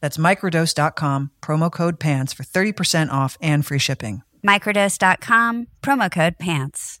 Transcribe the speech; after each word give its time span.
That's 0.00 0.16
microdose.com, 0.16 1.32
promo 1.42 1.70
code 1.72 1.98
PANTS 1.98 2.32
for 2.32 2.44
30% 2.44 3.10
off 3.10 3.36
and 3.42 3.66
free 3.66 3.78
shipping. 3.78 4.22
Microdose.com, 4.46 5.66
promo 5.82 6.10
code 6.10 6.38
PANTS. 6.38 7.00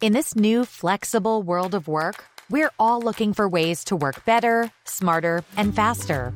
In 0.00 0.12
this 0.12 0.36
new 0.36 0.64
flexible 0.64 1.42
world 1.42 1.74
of 1.74 1.88
work, 1.88 2.24
we're 2.48 2.70
all 2.78 3.00
looking 3.02 3.32
for 3.32 3.48
ways 3.48 3.82
to 3.86 3.96
work 3.96 4.24
better, 4.24 4.70
smarter, 4.84 5.42
and 5.56 5.74
faster. 5.74 6.32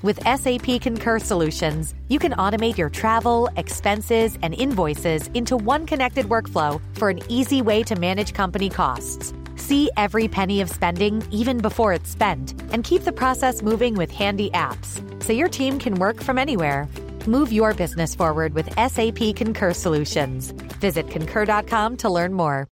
With 0.00 0.18
SAP 0.22 0.80
Concur 0.80 1.18
Solutions, 1.18 1.94
you 2.08 2.18
can 2.18 2.32
automate 2.32 2.78
your 2.78 2.88
travel, 2.88 3.50
expenses, 3.58 4.38
and 4.40 4.54
invoices 4.54 5.26
into 5.34 5.54
one 5.54 5.84
connected 5.84 6.30
workflow 6.30 6.80
for 6.94 7.10
an 7.10 7.20
easy 7.28 7.60
way 7.60 7.82
to 7.82 7.94
manage 7.94 8.32
company 8.32 8.70
costs. 8.70 9.34
See 9.56 9.90
every 9.98 10.26
penny 10.26 10.62
of 10.62 10.70
spending 10.70 11.22
even 11.30 11.58
before 11.58 11.92
it's 11.92 12.08
spent, 12.08 12.54
and 12.72 12.82
keep 12.82 13.04
the 13.04 13.12
process 13.12 13.60
moving 13.60 13.96
with 13.96 14.10
handy 14.10 14.48
apps 14.52 15.02
so 15.22 15.34
your 15.34 15.48
team 15.48 15.78
can 15.78 15.96
work 15.96 16.22
from 16.22 16.38
anywhere. 16.38 16.88
Move 17.28 17.52
your 17.52 17.72
business 17.74 18.14
forward 18.14 18.54
with 18.54 18.68
SAP 18.74 19.34
Concur 19.34 19.72
Solutions. 19.72 20.50
Visit 20.80 21.10
concur.com 21.10 21.96
to 21.98 22.10
learn 22.10 22.32
more. 22.32 22.68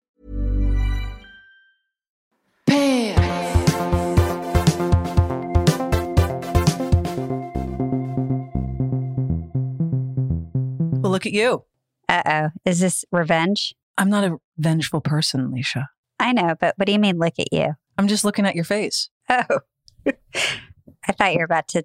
Well, 11.03 11.13
look 11.13 11.27
at 11.27 11.33
you. 11.33 11.65
Uh 12.09 12.23
oh. 12.27 12.49
Is 12.65 12.81
this 12.81 13.05
revenge? 13.11 13.75
I'm 13.97 14.11
not 14.11 14.25
a 14.25 14.37
vengeful 14.59 15.01
person, 15.01 15.51
Leisha. 15.51 15.87
I 16.19 16.33
know, 16.33 16.55
but 16.61 16.75
what 16.77 16.87
do 16.87 16.93
you 16.93 16.99
mean, 16.99 17.19
look 17.19 17.39
at 17.39 17.53
you? 17.53 17.75
I'm 17.99 18.07
just 18.07 18.25
looking 18.25 18.47
at 18.47 18.55
your 18.55 18.65
face. 18.65 19.09
Oh. 19.29 19.61
I 20.07 21.13
thought 21.13 21.33
you 21.33 21.39
were 21.39 21.45
about 21.45 21.69
to 21.69 21.85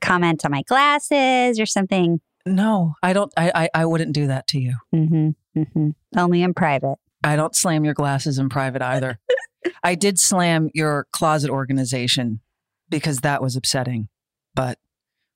comment 0.00 0.44
on 0.44 0.50
my 0.50 0.62
glasses 0.62 1.60
or 1.60 1.66
something. 1.66 2.20
No, 2.46 2.94
I 3.02 3.12
don't. 3.12 3.32
I, 3.36 3.52
I, 3.54 3.68
I 3.74 3.84
wouldn't 3.84 4.12
do 4.12 4.26
that 4.28 4.46
to 4.48 4.58
you. 4.58 4.74
Mm-hmm. 4.94 5.60
Mm-hmm. 5.60 5.90
Only 6.16 6.42
in 6.42 6.54
private. 6.54 6.96
I 7.24 7.36
don't 7.36 7.54
slam 7.54 7.84
your 7.84 7.94
glasses 7.94 8.38
in 8.38 8.48
private 8.48 8.82
either. 8.82 9.18
I 9.82 9.94
did 9.94 10.18
slam 10.18 10.70
your 10.72 11.06
closet 11.12 11.50
organization 11.50 12.40
because 12.88 13.18
that 13.18 13.42
was 13.42 13.56
upsetting, 13.56 14.08
but 14.54 14.78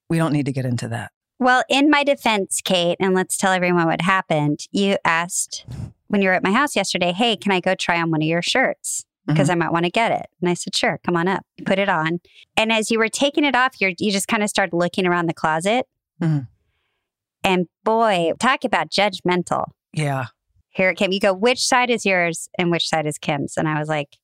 we 0.09 0.17
don't 0.17 0.33
need 0.33 0.47
to 0.47 0.53
get 0.53 0.65
into 0.65 0.89
that. 0.89 1.13
Well, 1.39 1.65
in 1.69 1.91
my 1.91 2.05
defense, 2.05 2.61
Kate, 2.65 2.97
and 3.01 3.15
let's 3.15 3.37
tell 3.37 3.53
everyone 3.53 3.87
what 3.87 4.01
happened. 4.01 4.61
You 4.71 4.97
asked 5.05 5.67
when 6.07 6.23
you 6.23 6.29
were 6.29 6.35
at 6.35 6.45
my 6.45 6.53
house 6.53 6.77
yesterday, 6.77 7.13
hey, 7.13 7.37
can 7.37 7.51
I 7.51 7.61
go 7.61 7.75
try 7.75 8.01
on 8.01 8.11
one 8.11 8.23
of 8.23 8.29
your 8.29 8.43
shirts? 8.43 9.05
Because 9.27 9.49
I 9.51 9.55
might 9.55 9.71
want 9.73 9.85
to 9.85 9.91
get 9.91 10.11
it. 10.11 10.27
And 10.41 10.51
I 10.51 10.55
said, 10.55 10.75
sure, 10.75 10.99
come 11.07 11.17
on 11.17 11.29
up. 11.29 11.45
You 11.57 11.65
put 11.65 11.79
it 11.79 11.89
on. 11.89 12.21
And 12.57 12.73
as 12.73 12.91
you 12.91 12.99
were 12.99 13.09
taking 13.09 13.45
it 13.45 13.55
off, 13.55 13.81
you're, 13.81 13.93
you 13.99 14.11
just 14.11 14.27
kind 14.27 14.43
of 14.43 14.49
started 14.49 14.75
looking 14.77 15.07
around 15.07 15.27
the 15.27 15.33
closet. 15.35 15.87
Mhm. 16.21 16.49
And 17.45 17.67
boy, 17.85 18.33
talk 18.41 18.65
about 18.65 18.91
judgmental. 18.91 19.67
Yeah. 19.93 20.27
Here 20.71 20.91
it 20.91 20.97
came. 20.97 21.13
You 21.13 21.21
go, 21.21 21.33
which 21.35 21.61
side 21.65 21.91
is 21.91 22.07
yours 22.07 22.49
and 22.59 22.71
which 22.71 22.89
side 22.89 23.07
is 23.07 23.19
Kim's? 23.19 23.55
And 23.57 23.69
I 23.69 23.79
was 23.79 23.89
like, 23.89 24.17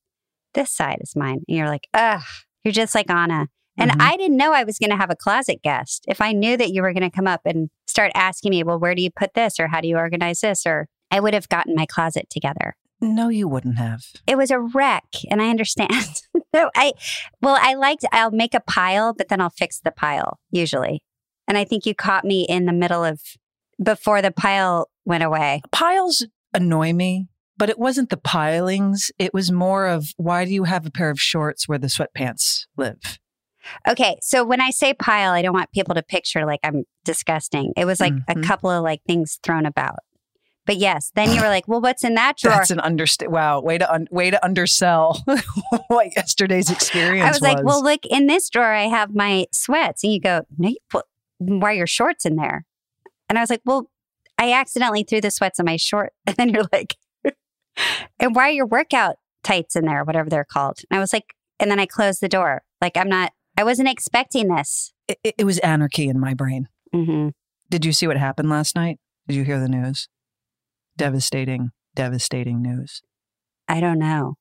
this 0.53 0.71
side 0.71 0.97
is 1.01 1.15
mine. 1.15 1.41
And 1.47 1.57
you're 1.57 1.67
like, 1.67 1.87
ugh, 1.93 2.23
you're 2.63 2.71
just 2.71 2.95
like 2.95 3.09
Anna. 3.09 3.47
And 3.77 3.91
Mhm. 3.91 4.01
I 4.01 4.17
didn't 4.17 4.35
know 4.37 4.51
I 4.51 4.63
was 4.65 4.77
going 4.79 4.89
to 4.89 4.97
have 4.97 5.11
a 5.11 5.15
closet 5.15 5.61
guest. 5.63 6.03
If 6.07 6.19
I 6.21 6.33
knew 6.33 6.57
that 6.57 6.71
you 6.71 6.81
were 6.81 6.91
going 6.91 7.09
to 7.09 7.15
come 7.15 7.27
up 7.27 7.41
and 7.45 7.69
start 7.87 8.11
asking 8.15 8.49
me, 8.49 8.63
well, 8.63 8.79
where 8.79 8.95
do 8.95 9.01
you 9.01 9.11
put 9.11 9.33
this? 9.33 9.59
Or 9.59 9.67
how 9.67 9.79
do 9.79 9.87
you 9.87 9.97
organize 9.97 10.41
this? 10.41 10.65
Or 10.65 10.87
I 11.11 11.19
would 11.19 11.33
have 11.33 11.47
gotten 11.49 11.75
my 11.75 11.85
closet 11.85 12.29
together. 12.29 12.75
No, 13.01 13.29
you 13.29 13.47
wouldn't 13.47 13.77
have. 13.77 14.01
It 14.27 14.37
was 14.37 14.51
a 14.51 14.59
wreck. 14.59 15.05
And 15.29 15.41
I 15.41 15.49
understand. 15.49 16.21
no, 16.53 16.69
I, 16.75 16.93
well, 17.41 17.57
I 17.61 17.75
liked, 17.75 18.05
I'll 18.11 18.31
make 18.31 18.53
a 18.53 18.59
pile, 18.59 19.13
but 19.13 19.29
then 19.29 19.39
I'll 19.41 19.49
fix 19.49 19.79
the 19.79 19.91
pile 19.91 20.39
usually. 20.51 21.01
And 21.47 21.57
I 21.57 21.63
think 21.63 21.85
you 21.85 21.95
caught 21.95 22.25
me 22.25 22.45
in 22.47 22.65
the 22.65 22.73
middle 22.73 23.03
of 23.03 23.21
before 23.81 24.21
the 24.21 24.31
pile 24.31 24.89
went 25.05 25.23
away. 25.23 25.61
Piles 25.71 26.25
annoy 26.53 26.91
me, 26.93 27.27
but 27.57 27.69
it 27.69 27.79
wasn't 27.79 28.09
the 28.09 28.17
pilings. 28.17 29.11
It 29.17 29.33
was 29.33 29.51
more 29.51 29.87
of 29.87 30.09
why 30.17 30.45
do 30.45 30.51
you 30.51 30.65
have 30.65 30.85
a 30.85 30.91
pair 30.91 31.09
of 31.09 31.19
shorts 31.19 31.67
where 31.67 31.77
the 31.77 31.87
sweatpants 31.87 32.65
live? 32.77 33.19
Okay, 33.87 34.17
so 34.21 34.43
when 34.43 34.61
I 34.61 34.71
say 34.71 34.93
pile, 34.93 35.31
I 35.31 35.41
don't 35.41 35.53
want 35.53 35.71
people 35.71 35.95
to 35.95 36.03
picture 36.03 36.45
like 36.45 36.59
I'm 36.63 36.83
disgusting. 37.05 37.71
It 37.77 37.85
was 37.85 37.99
like 37.99 38.13
Mhm. 38.13 38.23
a 38.27 38.41
couple 38.47 38.69
of 38.69 38.83
like 38.83 39.01
things 39.07 39.39
thrown 39.43 39.65
about. 39.65 39.99
But 40.69 40.77
yes, 40.77 41.11
then 41.15 41.31
you 41.33 41.41
were 41.41 41.47
like, 41.47 41.67
"Well, 41.67 41.81
what's 41.81 42.03
in 42.03 42.13
that 42.13 42.37
drawer?" 42.37 42.57
That's 42.57 42.69
an 42.69 42.77
underst. 42.77 43.27
Wow, 43.27 43.59
way 43.59 43.79
to 43.79 43.91
un- 43.91 44.07
way 44.11 44.29
to 44.29 44.45
undersell 44.45 45.23
what 45.87 46.15
yesterday's 46.15 46.69
experience 46.69 47.25
I 47.27 47.31
was 47.31 47.41
like, 47.41 47.65
"Well, 47.65 47.81
look 47.83 48.05
in 48.05 48.27
this 48.27 48.51
drawer, 48.51 48.71
I 48.71 48.83
have 48.83 49.15
my 49.15 49.47
sweats." 49.51 50.03
And 50.03 50.13
you 50.13 50.19
go, 50.21 50.45
"No, 50.59 50.69
you 50.69 50.77
put 50.91 51.05
why 51.39 51.71
are 51.71 51.73
your 51.73 51.87
shorts 51.87 52.23
in 52.23 52.35
there?" 52.35 52.67
And 53.27 53.39
I 53.39 53.41
was 53.41 53.49
like, 53.49 53.61
"Well, 53.65 53.89
I 54.37 54.53
accidentally 54.53 55.01
threw 55.01 55.21
the 55.21 55.31
sweats 55.31 55.57
in 55.57 55.65
my 55.65 55.75
short." 55.75 56.13
And 56.27 56.35
then 56.35 56.49
you're 56.49 56.65
like, 56.71 56.97
"And 58.19 58.35
why 58.35 58.49
are 58.49 58.51
your 58.51 58.67
workout 58.67 59.15
tights 59.43 59.75
in 59.75 59.85
there, 59.85 60.03
whatever 60.03 60.29
they're 60.29 60.45
called?" 60.45 60.81
And 60.91 60.97
I 60.97 61.01
was 61.01 61.13
like, 61.13 61.33
and 61.59 61.71
then 61.71 61.79
I 61.79 61.87
closed 61.87 62.21
the 62.21 62.29
door. 62.29 62.61
Like 62.79 62.95
I'm 62.95 63.09
not. 63.09 63.31
I 63.57 63.63
wasn't 63.63 63.89
expecting 63.89 64.49
this. 64.49 64.93
it, 65.07 65.17
it- 65.35 65.45
was 65.45 65.57
anarchy 65.59 66.07
in 66.09 66.19
my 66.19 66.35
brain. 66.35 66.67
hmm 66.93 67.29
Did 67.71 67.85
you 67.85 67.91
see 67.91 68.05
what 68.05 68.17
happened 68.17 68.51
last 68.51 68.75
night? 68.75 68.99
Did 69.27 69.35
you 69.35 69.43
hear 69.43 69.59
the 69.59 69.67
news? 69.67 70.07
Devastating, 70.99 71.69
devastating 71.95 72.61
news. 72.61 73.01
I 73.69 73.79
don't 73.79 73.99
know. 73.99 74.35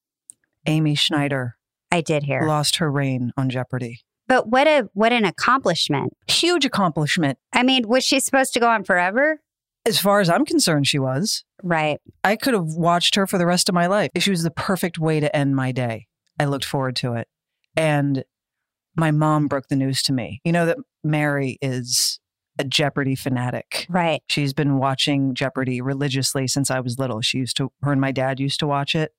Amy 0.67 0.97
Schneider 0.97 1.57
I 1.93 2.01
did 2.01 2.25
hear. 2.25 2.43
lost 2.43 2.77
her 2.77 2.91
reign 2.91 3.31
on 3.37 3.49
Jeopardy. 3.49 4.01
But 4.27 4.49
what 4.49 4.67
a 4.67 4.89
what 4.93 5.13
an 5.13 5.25
accomplishment. 5.25 6.15
Huge 6.27 6.65
accomplishment. 6.65 7.39
I 7.53 7.63
mean, 7.63 7.87
was 7.87 8.05
she 8.05 8.19
supposed 8.19 8.53
to 8.55 8.61
go 8.61 8.69
on 8.69 8.83
forever? 8.83 9.41
As 9.87 10.01
far 10.01 10.19
as 10.19 10.29
I'm 10.29 10.45
concerned, 10.45 10.89
she 10.89 10.99
was. 10.99 11.45
Right. 11.63 12.01
I 12.25 12.35
could 12.35 12.55
have 12.55 12.67
watched 12.67 13.15
her 13.15 13.29
for 13.29 13.39
the 13.39 13.47
rest 13.47 13.69
of 13.69 13.75
my 13.77 13.87
life. 13.87 14.11
She 14.19 14.31
was 14.31 14.43
the 14.43 14.51
perfect 14.51 14.99
way 14.99 15.21
to 15.21 15.35
end 15.35 15.55
my 15.55 15.71
day. 15.71 16.09
I 16.41 16.47
looked 16.47 16.65
forward 16.65 16.97
to 16.97 17.15
it. 17.15 17.29
And 17.77 18.25
my 18.97 19.13
mom 19.13 19.47
broke 19.47 19.69
the 19.69 19.77
news 19.77 20.03
to 20.03 20.13
me. 20.13 20.41
You 20.45 20.51
know 20.51 20.67
that 20.67 20.79
Mary 21.05 21.57
is 21.63 22.19
a 22.59 22.65
Jeopardy 22.65 23.15
fanatic. 23.15 23.87
Right. 23.89 24.23
She's 24.29 24.53
been 24.53 24.79
watching 24.79 25.35
Jeopardy 25.35 25.81
religiously 25.81 26.47
since 26.49 26.71
I 26.71 26.81
was 26.81 26.99
little. 26.99 27.21
She 27.21 27.39
used 27.39 27.57
to, 27.59 27.73
her 27.83 27.93
and 27.93 28.01
my 28.01 28.13
dad 28.13 28.41
used 28.41 28.61
to 28.61 28.67
watch 28.67 28.95
it. 28.95 29.13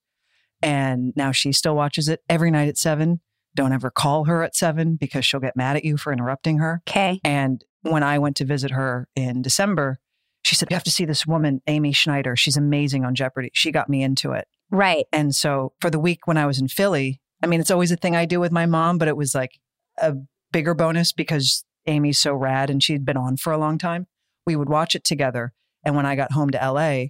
And 0.62 1.14
now 1.16 1.32
she 1.32 1.52
still 1.52 1.76
watches 1.76 2.10
it 2.10 2.22
every 2.30 2.52
night 2.52 2.68
at 2.68 2.78
seven. 2.78 3.22
Don't 3.56 3.72
ever 3.72 3.90
call 3.90 4.26
her 4.26 4.44
at 4.44 4.56
seven 4.56 4.96
because 4.96 5.26
she'll 5.26 5.40
get 5.40 5.56
mad 5.56 5.78
at 5.78 5.86
you 5.86 5.98
for 5.98 6.12
interrupting 6.12 6.60
her. 6.60 6.82
Okay. 6.88 7.20
And 7.24 7.64
when 7.82 8.04
I 8.04 8.20
went 8.20 8.36
to 8.38 8.46
visit 8.46 8.72
her 8.72 9.08
in 9.16 9.42
December, 9.42 10.00
she 10.44 10.56
said, 10.56 10.70
You 10.70 10.76
have 10.76 10.84
to 10.84 10.92
see 10.92 11.06
this 11.06 11.26
woman, 11.26 11.62
Amy 11.68 11.92
Schneider. 11.92 12.36
She's 12.36 12.58
amazing 12.58 13.06
on 13.06 13.16
Jeopardy. 13.16 13.52
She 13.54 13.72
got 13.72 13.90
me 13.90 14.04
into 14.04 14.34
it. 14.34 14.48
Right. 14.70 15.06
And 15.12 15.34
so 15.34 15.74
for 15.80 15.90
the 15.90 16.00
week 16.00 16.28
when 16.28 16.38
I 16.38 16.46
was 16.46 16.60
in 16.60 16.68
Philly, 16.68 17.22
I 17.42 17.48
mean, 17.48 17.60
it's 17.60 17.72
always 17.72 17.92
a 17.92 17.96
thing 17.96 18.16
I 18.16 18.26
do 18.26 18.40
with 18.40 18.52
my 18.52 18.66
mom, 18.66 18.98
but 18.98 19.08
it 19.08 19.18
was 19.18 19.34
like 19.34 19.60
a 19.98 20.16
bigger 20.52 20.74
bonus 20.74 21.14
because 21.14 21.64
Amy's 21.88 22.20
so 22.20 22.34
rad 22.34 22.70
and 22.70 22.84
she'd 22.84 23.06
been 23.06 23.18
on 23.18 23.38
for 23.38 23.52
a 23.52 23.58
long 23.58 23.78
time. 23.78 24.08
We 24.46 24.56
would 24.56 24.70
watch 24.70 24.96
it 24.96 25.04
together. 25.04 25.54
And 25.84 25.96
when 25.96 26.06
I 26.06 26.16
got 26.16 26.34
home 26.34 26.50
to 26.52 26.58
LA, 26.58 27.08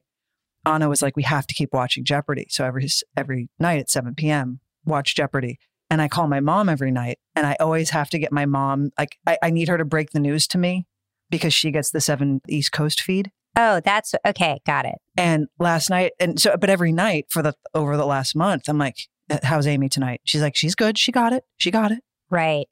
Anna 0.65 0.89
was 0.89 1.01
like, 1.01 1.15
"We 1.15 1.23
have 1.23 1.47
to 1.47 1.53
keep 1.53 1.73
watching 1.73 2.03
Jeopardy." 2.03 2.47
So 2.49 2.65
every 2.65 2.87
every 3.17 3.49
night 3.59 3.79
at 3.79 3.89
7 3.89 4.15
p.m., 4.15 4.59
watch 4.85 5.15
Jeopardy. 5.15 5.59
And 5.89 6.01
I 6.01 6.07
call 6.07 6.27
my 6.27 6.39
mom 6.39 6.69
every 6.69 6.91
night, 6.91 7.17
and 7.35 7.47
I 7.47 7.55
always 7.59 7.89
have 7.91 8.09
to 8.11 8.19
get 8.19 8.31
my 8.31 8.45
mom 8.45 8.91
like 8.97 9.17
I, 9.25 9.37
I 9.41 9.49
need 9.49 9.69
her 9.69 9.77
to 9.77 9.85
break 9.85 10.11
the 10.11 10.19
news 10.19 10.47
to 10.47 10.57
me 10.57 10.85
because 11.29 11.53
she 11.53 11.71
gets 11.71 11.91
the 11.91 12.01
seven 12.01 12.41
East 12.47 12.71
Coast 12.71 13.01
feed. 13.01 13.31
Oh, 13.55 13.81
that's 13.83 14.13
okay. 14.25 14.59
Got 14.65 14.85
it. 14.85 14.95
And 15.17 15.47
last 15.57 15.89
night, 15.89 16.11
and 16.19 16.39
so, 16.39 16.55
but 16.57 16.69
every 16.69 16.91
night 16.91 17.25
for 17.29 17.41
the 17.41 17.53
over 17.73 17.97
the 17.97 18.05
last 18.05 18.35
month, 18.35 18.63
I'm 18.67 18.77
like, 18.77 18.97
"How's 19.43 19.65
Amy 19.65 19.89
tonight?" 19.89 20.21
She's 20.23 20.41
like, 20.41 20.55
"She's 20.55 20.75
good. 20.75 20.97
She 20.97 21.11
got 21.11 21.33
it. 21.33 21.43
She 21.57 21.71
got 21.71 21.91
it." 21.91 22.03
Right. 22.29 22.67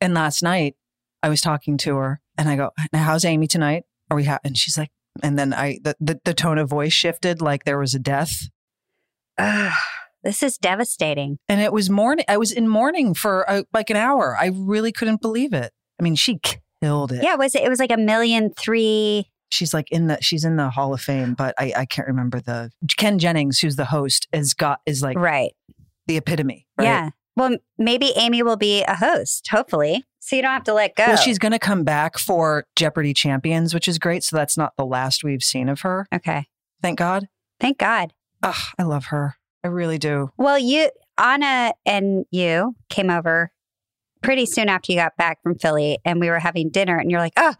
And 0.00 0.12
last 0.12 0.42
night, 0.42 0.76
I 1.22 1.28
was 1.28 1.40
talking 1.40 1.76
to 1.78 1.96
her, 1.96 2.20
and 2.36 2.48
I 2.48 2.56
go, 2.56 2.70
"Now, 2.92 3.02
how's 3.04 3.24
Amy 3.24 3.46
tonight? 3.46 3.84
Are 4.10 4.16
we?" 4.16 4.24
Ha-? 4.24 4.38
And 4.44 4.56
she's 4.56 4.78
like, 4.78 4.90
and 5.22 5.38
then 5.38 5.52
I 5.52 5.78
the, 5.82 5.96
the 6.00 6.20
the 6.24 6.34
tone 6.34 6.58
of 6.58 6.68
voice 6.68 6.92
shifted 6.92 7.40
like 7.42 7.64
there 7.64 7.78
was 7.78 7.94
a 7.94 7.98
death. 7.98 8.48
Ugh, 9.38 9.72
this 10.22 10.42
is 10.42 10.58
devastating. 10.58 11.38
And 11.48 11.60
it 11.60 11.72
was 11.72 11.88
morning. 11.90 12.24
I 12.28 12.36
was 12.36 12.52
in 12.52 12.68
mourning 12.68 13.14
for 13.14 13.48
uh, 13.48 13.62
like 13.72 13.90
an 13.90 13.96
hour. 13.96 14.36
I 14.38 14.46
really 14.54 14.92
couldn't 14.92 15.20
believe 15.20 15.52
it. 15.52 15.72
I 15.98 16.02
mean, 16.02 16.14
she 16.16 16.40
killed 16.82 17.12
it. 17.12 17.22
Yeah, 17.22 17.34
It 17.34 17.38
was 17.38 17.54
it? 17.54 17.62
It 17.62 17.68
was 17.68 17.78
like 17.78 17.92
a 17.92 17.96
million 17.96 18.52
three. 18.56 19.30
She's 19.50 19.72
like 19.72 19.90
in 19.90 20.08
the 20.08 20.18
she's 20.20 20.44
in 20.44 20.56
the 20.56 20.70
Hall 20.70 20.92
of 20.92 21.00
Fame, 21.00 21.34
but 21.34 21.54
I 21.58 21.72
I 21.76 21.84
can't 21.86 22.06
remember 22.08 22.40
the 22.40 22.70
Ken 22.96 23.18
Jennings, 23.18 23.60
who's 23.60 23.76
the 23.76 23.86
host, 23.86 24.28
is 24.32 24.54
got 24.54 24.80
is 24.86 25.02
like 25.02 25.16
Right. 25.18 25.52
the 26.06 26.16
epitome. 26.16 26.66
Right? 26.76 26.84
Yeah. 26.84 27.10
Well, 27.38 27.56
maybe 27.78 28.12
Amy 28.16 28.42
will 28.42 28.56
be 28.56 28.82
a 28.82 28.96
host, 28.96 29.46
hopefully. 29.48 30.04
So 30.18 30.34
you 30.34 30.42
don't 30.42 30.50
have 30.50 30.64
to 30.64 30.74
let 30.74 30.96
go. 30.96 31.06
Well, 31.06 31.16
she's 31.16 31.38
going 31.38 31.52
to 31.52 31.58
come 31.60 31.84
back 31.84 32.18
for 32.18 32.66
Jeopardy 32.74 33.14
Champions, 33.14 33.72
which 33.72 33.86
is 33.86 34.00
great. 34.00 34.24
So 34.24 34.36
that's 34.36 34.58
not 34.58 34.72
the 34.76 34.84
last 34.84 35.22
we've 35.22 35.42
seen 35.44 35.68
of 35.68 35.82
her. 35.82 36.06
okay. 36.12 36.46
Thank 36.82 36.98
God. 36.98 37.28
Thank 37.60 37.78
God. 37.78 38.12
Ugh, 38.42 38.54
I 38.76 38.82
love 38.82 39.06
her. 39.06 39.36
I 39.62 39.68
really 39.68 39.98
do. 39.98 40.30
Well, 40.36 40.58
you, 40.58 40.90
Anna, 41.16 41.74
and 41.86 42.24
you 42.32 42.74
came 42.88 43.08
over 43.08 43.52
pretty 44.20 44.46
soon 44.46 44.68
after 44.68 44.90
you 44.92 44.98
got 44.98 45.16
back 45.16 45.40
from 45.42 45.58
Philly, 45.58 45.98
and 46.04 46.20
we 46.20 46.30
were 46.30 46.38
having 46.40 46.70
dinner, 46.70 46.96
and 46.98 47.10
you're 47.10 47.20
like, 47.20 47.32
"Oh, 47.36 47.54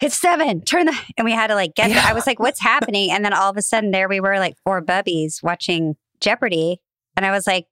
it's 0.00 0.18
seven. 0.18 0.62
Turn 0.62 0.86
the," 0.86 0.98
and 1.18 1.26
we 1.26 1.32
had 1.32 1.48
to 1.48 1.54
like 1.54 1.74
get. 1.74 1.90
Yeah. 1.90 2.04
I 2.06 2.14
was 2.14 2.26
like, 2.26 2.38
"What's 2.38 2.60
happening?" 2.60 3.10
And 3.10 3.22
then 3.22 3.34
all 3.34 3.50
of 3.50 3.56
a 3.58 3.62
sudden, 3.62 3.90
there 3.90 4.08
we 4.08 4.20
were, 4.20 4.38
like 4.38 4.54
four 4.64 4.82
bubbies 4.82 5.42
watching 5.42 5.96
Jeopardy, 6.20 6.80
and 7.18 7.26
I 7.26 7.30
was 7.30 7.46
like, 7.46 7.66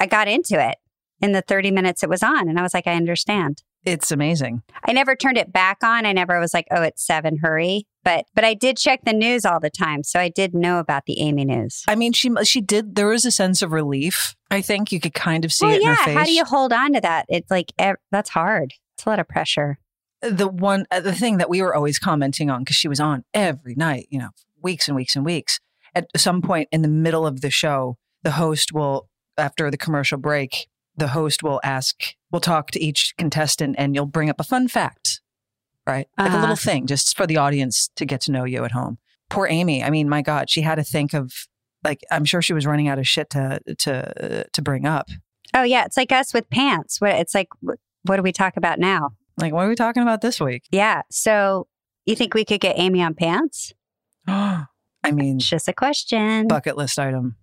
I 0.00 0.06
got 0.06 0.26
into 0.26 0.60
it 0.60 0.76
in 1.22 1.32
the 1.32 1.42
30 1.42 1.70
minutes 1.70 2.02
it 2.02 2.10
was 2.10 2.22
on, 2.22 2.48
and 2.48 2.58
I 2.58 2.62
was 2.62 2.74
like, 2.74 2.86
I 2.86 2.94
understand. 2.94 3.62
It's 3.84 4.12
amazing. 4.12 4.62
I 4.86 4.92
never 4.92 5.16
turned 5.16 5.38
it 5.38 5.52
back 5.52 5.78
on. 5.82 6.06
I 6.06 6.12
never 6.12 6.38
was 6.38 6.54
like, 6.54 6.66
"Oh, 6.70 6.82
it's 6.82 7.04
seven. 7.04 7.38
Hurry!" 7.38 7.86
But 8.04 8.26
but 8.32 8.44
I 8.44 8.54
did 8.54 8.76
check 8.76 9.00
the 9.04 9.12
news 9.12 9.44
all 9.44 9.58
the 9.58 9.70
time, 9.70 10.04
so 10.04 10.20
I 10.20 10.28
did 10.28 10.54
know 10.54 10.78
about 10.78 11.06
the 11.06 11.20
Amy 11.20 11.44
news. 11.44 11.82
I 11.88 11.96
mean, 11.96 12.12
she 12.12 12.30
she 12.44 12.60
did. 12.60 12.94
There 12.94 13.08
was 13.08 13.24
a 13.24 13.32
sense 13.32 13.60
of 13.60 13.72
relief. 13.72 14.36
I 14.52 14.60
think 14.60 14.92
you 14.92 15.00
could 15.00 15.14
kind 15.14 15.44
of 15.44 15.52
see 15.52 15.66
well, 15.66 15.74
it 15.74 15.78
in 15.78 15.82
yeah. 15.82 15.96
her 15.96 16.04
face. 16.04 16.14
How 16.16 16.24
do 16.24 16.32
you 16.32 16.44
hold 16.44 16.72
on 16.72 16.92
to 16.92 17.00
that? 17.00 17.26
It's 17.28 17.50
like 17.50 17.72
ev- 17.76 17.96
that's 18.12 18.30
hard. 18.30 18.72
It's 18.96 19.04
a 19.04 19.08
lot 19.08 19.18
of 19.18 19.26
pressure. 19.26 19.78
the 20.20 20.46
one 20.46 20.86
uh, 20.92 21.00
the 21.00 21.14
thing 21.14 21.38
that 21.38 21.50
we 21.50 21.60
were 21.60 21.74
always 21.74 21.98
commenting 21.98 22.50
on 22.50 22.60
because 22.60 22.76
she 22.76 22.88
was 22.88 23.00
on 23.00 23.24
every 23.34 23.74
night, 23.74 24.06
you 24.10 24.18
know, 24.20 24.30
weeks 24.62 24.86
and 24.86 24.94
weeks 24.94 25.16
and 25.16 25.24
weeks. 25.24 25.58
At 25.92 26.06
some 26.16 26.40
point 26.40 26.68
in 26.70 26.82
the 26.82 26.88
middle 26.88 27.26
of 27.26 27.40
the 27.40 27.50
show, 27.50 27.96
the 28.22 28.30
host 28.32 28.72
will, 28.72 29.08
after 29.36 29.70
the 29.70 29.76
commercial 29.76 30.18
break, 30.18 30.68
the 30.96 31.08
host 31.08 31.42
will 31.42 31.60
ask, 31.64 32.14
will 32.30 32.40
talk 32.40 32.70
to 32.72 32.80
each 32.80 33.14
contestant, 33.16 33.76
and 33.78 33.94
you'll 33.94 34.06
bring 34.06 34.28
up 34.30 34.40
a 34.40 34.44
fun 34.44 34.68
fact, 34.68 35.20
right? 35.86 36.06
Like 36.18 36.28
a 36.28 36.32
Uh-huh. 36.32 36.40
little 36.40 36.56
thing, 36.56 36.86
just 36.86 37.16
for 37.16 37.26
the 37.26 37.36
audience 37.38 37.88
to 37.96 38.04
get 38.04 38.20
to 38.22 38.32
know 38.32 38.44
you 38.44 38.64
at 38.64 38.72
home. 38.72 38.98
Poor 39.30 39.46
Amy. 39.46 39.82
I 39.82 39.90
mean, 39.90 40.08
my 40.08 40.20
God, 40.22 40.50
she 40.50 40.60
had 40.62 40.74
to 40.76 40.84
think 40.84 41.14
of 41.14 41.32
like 41.84 42.00
I'm 42.10 42.24
sure 42.24 42.42
she 42.42 42.52
was 42.52 42.66
running 42.66 42.88
out 42.88 42.98
of 42.98 43.08
shit 43.08 43.30
to 43.30 43.60
to 43.78 44.44
to 44.52 44.62
bring 44.62 44.86
up. 44.86 45.08
Oh 45.54 45.62
yeah, 45.62 45.84
it's 45.84 45.96
like 45.96 46.12
us 46.12 46.32
with 46.34 46.48
pants. 46.50 47.00
What 47.00 47.14
it's 47.16 47.34
like. 47.34 47.48
What 48.04 48.16
do 48.16 48.22
we 48.22 48.32
talk 48.32 48.56
about 48.56 48.78
now? 48.78 49.10
Like, 49.38 49.52
what 49.52 49.64
are 49.64 49.68
we 49.68 49.74
talking 49.76 50.02
about 50.02 50.20
this 50.22 50.40
week? 50.40 50.64
Yeah. 50.70 51.02
So 51.10 51.68
you 52.04 52.16
think 52.16 52.34
we 52.34 52.44
could 52.44 52.60
get 52.60 52.78
Amy 52.78 53.00
on 53.02 53.14
pants? 53.14 53.72
I 54.26 54.66
mean, 55.12 55.36
It's 55.36 55.48
just 55.48 55.68
a 55.68 55.72
question. 55.72 56.46
bucket 56.48 56.76
list 56.76 56.98
item. 56.98 57.36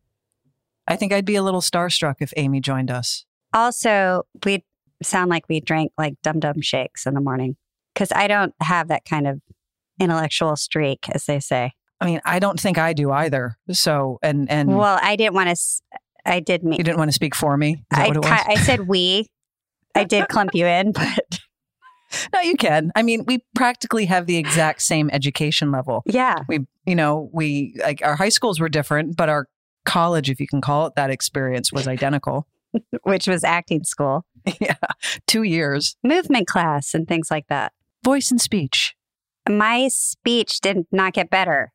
I 0.88 0.96
think 0.96 1.12
I'd 1.14 1.26
be 1.26 1.36
a 1.36 1.44
little 1.44 1.62
starstruck 1.62 2.16
if 2.20 2.34
Amy 2.38 2.60
joined 2.62 2.92
us. 2.92 3.26
Also, 3.54 4.24
we 4.46 4.64
sound 5.02 5.30
like 5.30 5.48
we 5.50 5.60
drank 5.60 5.92
like 5.98 6.16
dum 6.24 6.40
dum 6.40 6.62
shakes 6.62 7.06
in 7.06 7.14
the 7.14 7.22
morning 7.22 7.56
because 7.94 8.12
I 8.12 8.28
don't 8.28 8.54
have 8.62 8.90
that 8.90 9.06
kind 9.06 9.28
of 9.28 9.42
intellectual 10.00 10.56
streak, 10.56 11.08
as 11.14 11.26
they 11.26 11.40
say. 11.40 11.74
I 12.02 12.06
mean, 12.06 12.22
I 12.26 12.40
don't 12.40 12.60
think 12.60 12.78
I 12.78 12.94
do 12.94 13.12
either. 13.12 13.58
So, 13.72 14.20
and 14.24 14.50
and 14.50 14.76
Well, 14.76 15.00
I 15.02 15.16
didn't 15.16 15.34
want 15.34 15.50
to. 15.50 16.00
I 16.26 16.40
did 16.40 16.64
mean. 16.64 16.78
you 16.78 16.84
didn't 16.84 16.98
want 16.98 17.10
to 17.10 17.16
speak 17.16 17.36
for 17.36 17.58
me. 17.58 17.74
Is 17.74 17.80
that 17.92 18.00
I, 18.00 18.08
what 18.08 18.18
it 18.18 18.24
was? 18.24 18.44
I 18.48 18.56
said 18.56 18.88
we. 18.88 19.28
I 19.96 20.04
did 20.04 20.28
clump 20.30 20.52
you 20.54 20.66
in, 20.66 20.92
but 20.94 21.40
no, 22.34 22.42
you 22.42 22.56
can. 22.56 22.92
I 22.96 23.04
mean, 23.04 23.24
we 23.26 23.44
practically 23.56 24.06
have 24.06 24.26
the 24.26 24.38
exact 24.38 24.82
same 24.82 25.10
education 25.12 25.72
level. 25.72 26.04
yeah. 26.06 26.36
We, 26.48 26.60
you 26.86 26.96
know, 26.96 27.30
we 27.34 27.76
like 27.80 28.02
our 28.04 28.16
high 28.16 28.30
schools 28.30 28.60
were 28.60 28.70
different, 28.70 29.16
but 29.16 29.30
our 29.30 29.48
college, 29.86 30.30
if 30.30 30.40
you 30.40 30.48
can 30.48 30.62
call 30.62 30.88
it 30.88 30.94
that, 30.96 31.10
experience 31.10 31.72
was 31.72 31.88
identical. 31.88 32.48
which 33.04 33.28
was 33.28 33.44
acting 33.44 33.84
school, 33.84 34.26
yeah, 34.60 34.76
two 35.28 35.44
years. 35.44 35.96
movement 36.04 36.48
class, 36.48 36.94
and 36.94 37.08
things 37.08 37.30
like 37.32 37.48
that. 37.48 37.74
Voice 38.04 38.32
and 38.32 38.40
speech. 38.42 38.96
My 39.48 39.88
speech 39.88 40.62
did 40.62 40.86
not 40.92 41.14
get 41.14 41.30
better. 41.30 41.72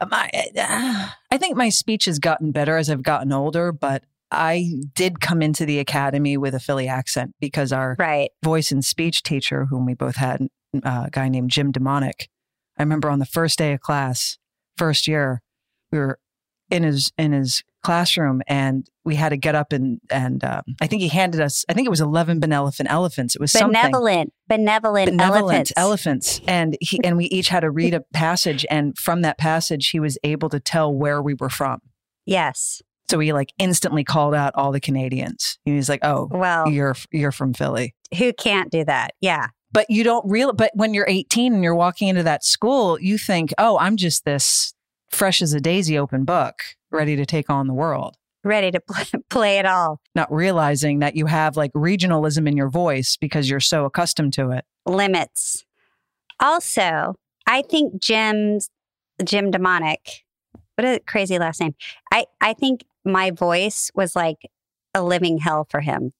Um, 0.00 0.10
I, 0.12 1.10
I 1.30 1.38
think 1.38 1.56
my 1.56 1.68
speech 1.70 2.04
has 2.04 2.18
gotten 2.18 2.52
better 2.52 2.76
as 2.76 2.88
I've 2.90 3.02
gotten 3.02 3.32
older, 3.32 3.72
but 3.72 4.04
I 4.30 4.72
did 4.94 5.20
come 5.20 5.40
into 5.42 5.64
the 5.66 5.78
academy 5.78 6.36
with 6.36 6.54
a 6.54 6.60
Philly 6.60 6.88
accent 6.88 7.34
because 7.40 7.72
our 7.72 7.96
Right. 7.98 8.30
voice 8.44 8.70
and 8.70 8.84
speech 8.84 9.22
teacher, 9.22 9.66
whom 9.66 9.86
we 9.86 9.94
both 9.94 10.16
had, 10.16 10.48
uh, 10.84 11.04
a 11.06 11.10
guy 11.10 11.28
named 11.28 11.50
Jim 11.50 11.72
Demonic. 11.72 12.28
I 12.78 12.82
remember 12.82 13.08
on 13.08 13.18
the 13.20 13.26
first 13.26 13.58
day 13.58 13.72
of 13.72 13.80
class, 13.80 14.36
first 14.76 15.08
year, 15.08 15.40
we 15.90 15.98
were 15.98 16.18
in 16.70 16.82
his 16.82 17.12
in 17.18 17.32
his 17.32 17.62
classroom, 17.82 18.42
and 18.48 18.86
we 19.04 19.14
had 19.14 19.28
to 19.30 19.36
get 19.36 19.54
up 19.54 19.72
and 19.72 20.00
and 20.10 20.42
um, 20.44 20.62
I 20.80 20.86
think 20.86 21.02
he 21.02 21.08
handed 21.08 21.40
us. 21.40 21.64
I 21.68 21.72
think 21.72 21.86
it 21.86 21.90
was 21.90 22.00
eleven 22.00 22.40
benevolent 22.40 22.90
elephants. 22.90 23.34
It 23.34 23.40
was 23.40 23.52
something 23.52 23.72
Benevolent, 23.72 24.32
benevolent, 24.48 25.10
benevolent 25.10 25.42
elephants. 25.42 25.72
elephants, 25.76 26.40
and 26.48 26.76
he 26.80 27.00
and 27.04 27.16
we 27.16 27.26
each 27.26 27.48
had 27.48 27.60
to 27.60 27.70
read 27.70 27.94
a 27.94 28.00
passage, 28.12 28.66
and 28.70 28.96
from 28.98 29.22
that 29.22 29.38
passage, 29.38 29.90
he 29.90 30.00
was 30.00 30.18
able 30.24 30.48
to 30.50 30.60
tell 30.60 30.92
where 30.94 31.22
we 31.22 31.34
were 31.34 31.50
from. 31.50 31.80
Yes. 32.24 32.82
So 33.08 33.20
he 33.20 33.32
like 33.32 33.50
instantly 33.58 34.02
called 34.02 34.34
out 34.34 34.52
all 34.56 34.72
the 34.72 34.80
Canadians. 34.80 35.58
He 35.64 35.76
was 35.76 35.88
like, 35.88 36.04
"Oh, 36.04 36.28
Well, 36.30 36.68
you're 36.68 36.96
you're 37.12 37.32
from 37.32 37.54
Philly." 37.54 37.94
who 38.18 38.32
can't 38.32 38.70
do 38.70 38.84
that? 38.84 39.14
Yeah. 39.20 39.48
but 39.72 39.84
you 39.90 40.04
don't 40.04 40.24
real 40.30 40.52
but 40.52 40.70
when 40.74 40.94
you're 40.94 41.06
18 41.08 41.52
and 41.54 41.62
you're 41.64 41.74
walking 41.74 42.06
into 42.06 42.22
that 42.22 42.44
school 42.44 43.00
you 43.00 43.18
think 43.18 43.52
oh 43.58 43.76
i'm 43.80 43.96
just 43.96 44.24
this 44.24 44.72
fresh 45.10 45.40
as 45.42 45.52
a 45.52 45.60
daisy 45.60 45.98
open 45.98 46.24
book 46.24 46.54
ready 46.90 47.16
to 47.16 47.26
take 47.26 47.48
on 47.50 47.66
the 47.66 47.74
world 47.74 48.16
Ready 48.44 48.70
to 48.70 48.80
pl- 48.80 49.20
play 49.30 49.58
it 49.58 49.66
all. 49.66 50.00
not 50.14 50.32
realizing 50.32 51.00
that 51.00 51.16
you 51.16 51.26
have 51.26 51.56
like 51.56 51.72
regionalism 51.72 52.46
in 52.48 52.56
your 52.56 52.68
voice 52.70 53.16
because 53.16 53.50
you're 53.50 53.58
so 53.60 53.84
accustomed 53.84 54.32
to 54.34 54.50
it 54.50 54.64
Limits. 54.84 55.64
Also, 56.38 57.16
I 57.46 57.62
think 57.62 58.00
Jim's 58.00 58.70
Jim 59.24 59.50
Demonic. 59.50 60.24
What 60.76 60.84
a 60.84 61.00
crazy 61.06 61.38
last 61.38 61.60
name. 61.60 61.74
I 62.12 62.26
I 62.40 62.52
think 62.52 62.84
my 63.04 63.30
voice 63.32 63.90
was 63.94 64.14
like 64.14 64.48
a 64.94 65.02
living 65.02 65.38
hell 65.38 65.66
for 65.68 65.80
him. 65.80 66.12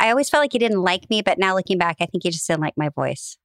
I 0.00 0.10
always 0.10 0.28
felt 0.30 0.42
like 0.42 0.52
he 0.52 0.58
didn't 0.58 0.82
like 0.82 1.08
me, 1.10 1.22
but 1.22 1.38
now 1.38 1.54
looking 1.54 1.78
back, 1.78 1.96
I 2.00 2.06
think 2.06 2.22
he 2.24 2.30
just 2.30 2.46
didn't 2.48 2.62
like 2.62 2.76
my 2.76 2.88
voice. 2.88 3.36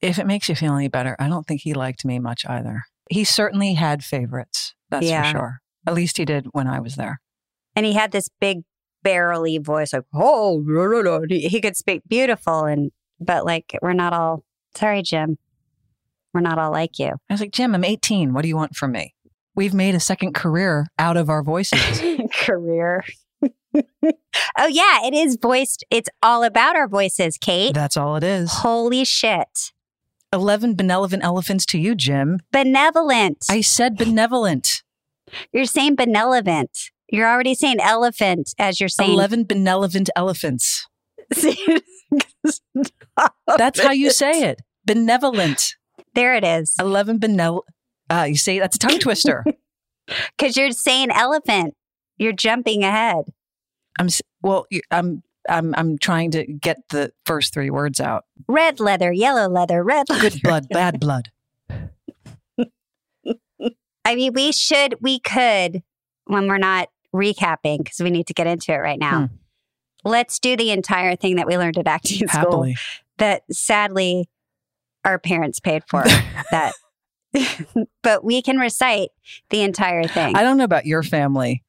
if 0.00 0.18
it 0.18 0.26
makes 0.26 0.48
you 0.48 0.54
feel 0.54 0.74
any 0.74 0.88
better 0.88 1.14
i 1.20 1.28
don't 1.28 1.46
think 1.46 1.60
he 1.60 1.74
liked 1.74 2.04
me 2.06 2.18
much 2.18 2.46
either 2.48 2.84
he 3.10 3.24
certainly 3.24 3.74
had 3.74 4.02
favorites 4.04 4.74
that's 4.90 5.06
Yeah. 5.06 5.24
for 5.24 5.38
sure 5.38 5.60
at 5.86 5.94
least 5.94 6.16
he 6.16 6.24
did 6.24 6.46
when 6.52 6.66
i 6.66 6.80
was 6.80 6.94
there 6.96 7.20
And 7.76 7.84
he 7.86 7.92
had 7.94 8.12
this 8.12 8.28
big 8.40 8.62
barrely 9.02 9.56
voice, 9.58 9.92
like 9.94 10.02
oh, 10.14 10.60
blah, 10.66 10.86
blah, 10.88 11.02
blah." 11.02 11.26
he 11.28 11.48
he 11.48 11.60
could 11.60 11.76
speak 11.76 12.02
beautiful, 12.06 12.64
and 12.64 12.90
but 13.18 13.44
like 13.46 13.76
we're 13.82 13.94
not 13.94 14.12
all. 14.12 14.44
Sorry, 14.76 15.02
Jim, 15.02 15.38
we're 16.34 16.40
not 16.42 16.58
all 16.58 16.70
like 16.70 16.98
you. 16.98 17.12
i 17.28 17.32
was 17.34 17.40
like 17.40 17.50
jim 17.52 17.74
i'm 17.74 17.82
18 17.84 18.32
what 18.34 18.42
do 18.42 18.48
you 18.48 18.56
want 18.56 18.76
from 18.76 18.92
me 18.92 19.14
we've 19.56 19.74
made 19.74 19.94
a 19.94 20.00
second 20.00 20.34
career 20.34 20.86
out 20.98 21.16
of 21.16 21.28
our 21.30 21.42
voices 21.42 22.00
Career. 22.46 23.02
oh 23.74 24.66
yeah, 24.68 25.04
it 25.04 25.14
is 25.14 25.36
voiced. 25.40 25.84
It's 25.90 26.08
all 26.22 26.42
about 26.44 26.76
our 26.76 26.86
voices, 26.88 27.38
Kate. 27.38 27.74
that's 27.74 27.96
all 27.96 28.16
it 28.16 28.22
is 28.24 28.50
Holy 28.52 29.04
shit. 29.04 29.72
11 30.32 30.74
benevolent 30.74 31.24
elephants 31.24 31.66
to 31.66 31.78
you, 31.78 31.94
Jim. 31.94 32.40
Benevolent. 32.52 33.44
I 33.50 33.60
said 33.60 33.96
benevolent. 33.96 34.82
You're 35.52 35.64
saying 35.64 35.96
benevolent. 35.96 36.70
You're 37.10 37.28
already 37.28 37.54
saying 37.54 37.80
elephant 37.80 38.54
as 38.58 38.78
you're 38.78 38.88
saying. 38.88 39.12
11 39.12 39.44
benevolent 39.44 40.10
elephants. 40.14 40.86
That's 43.58 43.80
how 43.80 43.92
you 43.92 44.10
say 44.10 44.42
it. 44.42 44.62
Benevolent. 44.84 45.74
There 46.14 46.34
it 46.34 46.44
is. 46.44 46.74
11 46.80 47.18
benevol. 47.20 47.62
Uh, 48.08 48.26
you 48.28 48.36
say 48.36 48.58
that's 48.58 48.76
a 48.76 48.78
tongue 48.78 48.98
twister. 48.98 49.44
Because 50.36 50.56
you're 50.56 50.72
saying 50.72 51.12
elephant. 51.12 51.74
You're 52.18 52.32
jumping 52.32 52.82
ahead. 52.82 53.26
I'm 53.96 54.08
well. 54.42 54.66
I'm 54.90 55.22
I'm 55.50 55.74
I'm 55.76 55.98
trying 55.98 56.30
to 56.32 56.46
get 56.46 56.78
the 56.90 57.12
first 57.26 57.52
three 57.52 57.70
words 57.70 58.00
out. 58.00 58.24
Red 58.48 58.80
leather, 58.80 59.12
yellow 59.12 59.48
leather, 59.48 59.82
red 59.82 60.08
leather. 60.08 60.30
Good 60.30 60.42
blood, 60.42 60.68
bad 60.70 61.00
blood. 61.00 61.30
I 64.04 64.14
mean, 64.14 64.32
we 64.32 64.50
should, 64.52 64.96
we 65.00 65.20
could, 65.20 65.82
when 66.24 66.48
we're 66.48 66.58
not 66.58 66.88
recapping, 67.14 67.78
because 67.78 68.00
we 68.00 68.10
need 68.10 68.26
to 68.28 68.34
get 68.34 68.46
into 68.46 68.72
it 68.72 68.78
right 68.78 68.98
now. 68.98 69.26
Hmm. 69.26 69.34
Let's 70.04 70.38
do 70.38 70.56
the 70.56 70.70
entire 70.70 71.16
thing 71.16 71.36
that 71.36 71.46
we 71.46 71.58
learned 71.58 71.76
at 71.78 71.86
acting 71.86 72.26
school 72.26 72.72
that 73.18 73.42
sadly 73.52 74.28
our 75.04 75.18
parents 75.18 75.60
paid 75.60 75.82
for. 75.86 76.02
that, 76.50 76.72
but 78.02 78.24
we 78.24 78.42
can 78.42 78.56
recite 78.56 79.10
the 79.50 79.60
entire 79.62 80.04
thing. 80.04 80.34
I 80.34 80.42
don't 80.42 80.56
know 80.56 80.64
about 80.64 80.86
your 80.86 81.02
family, 81.02 81.62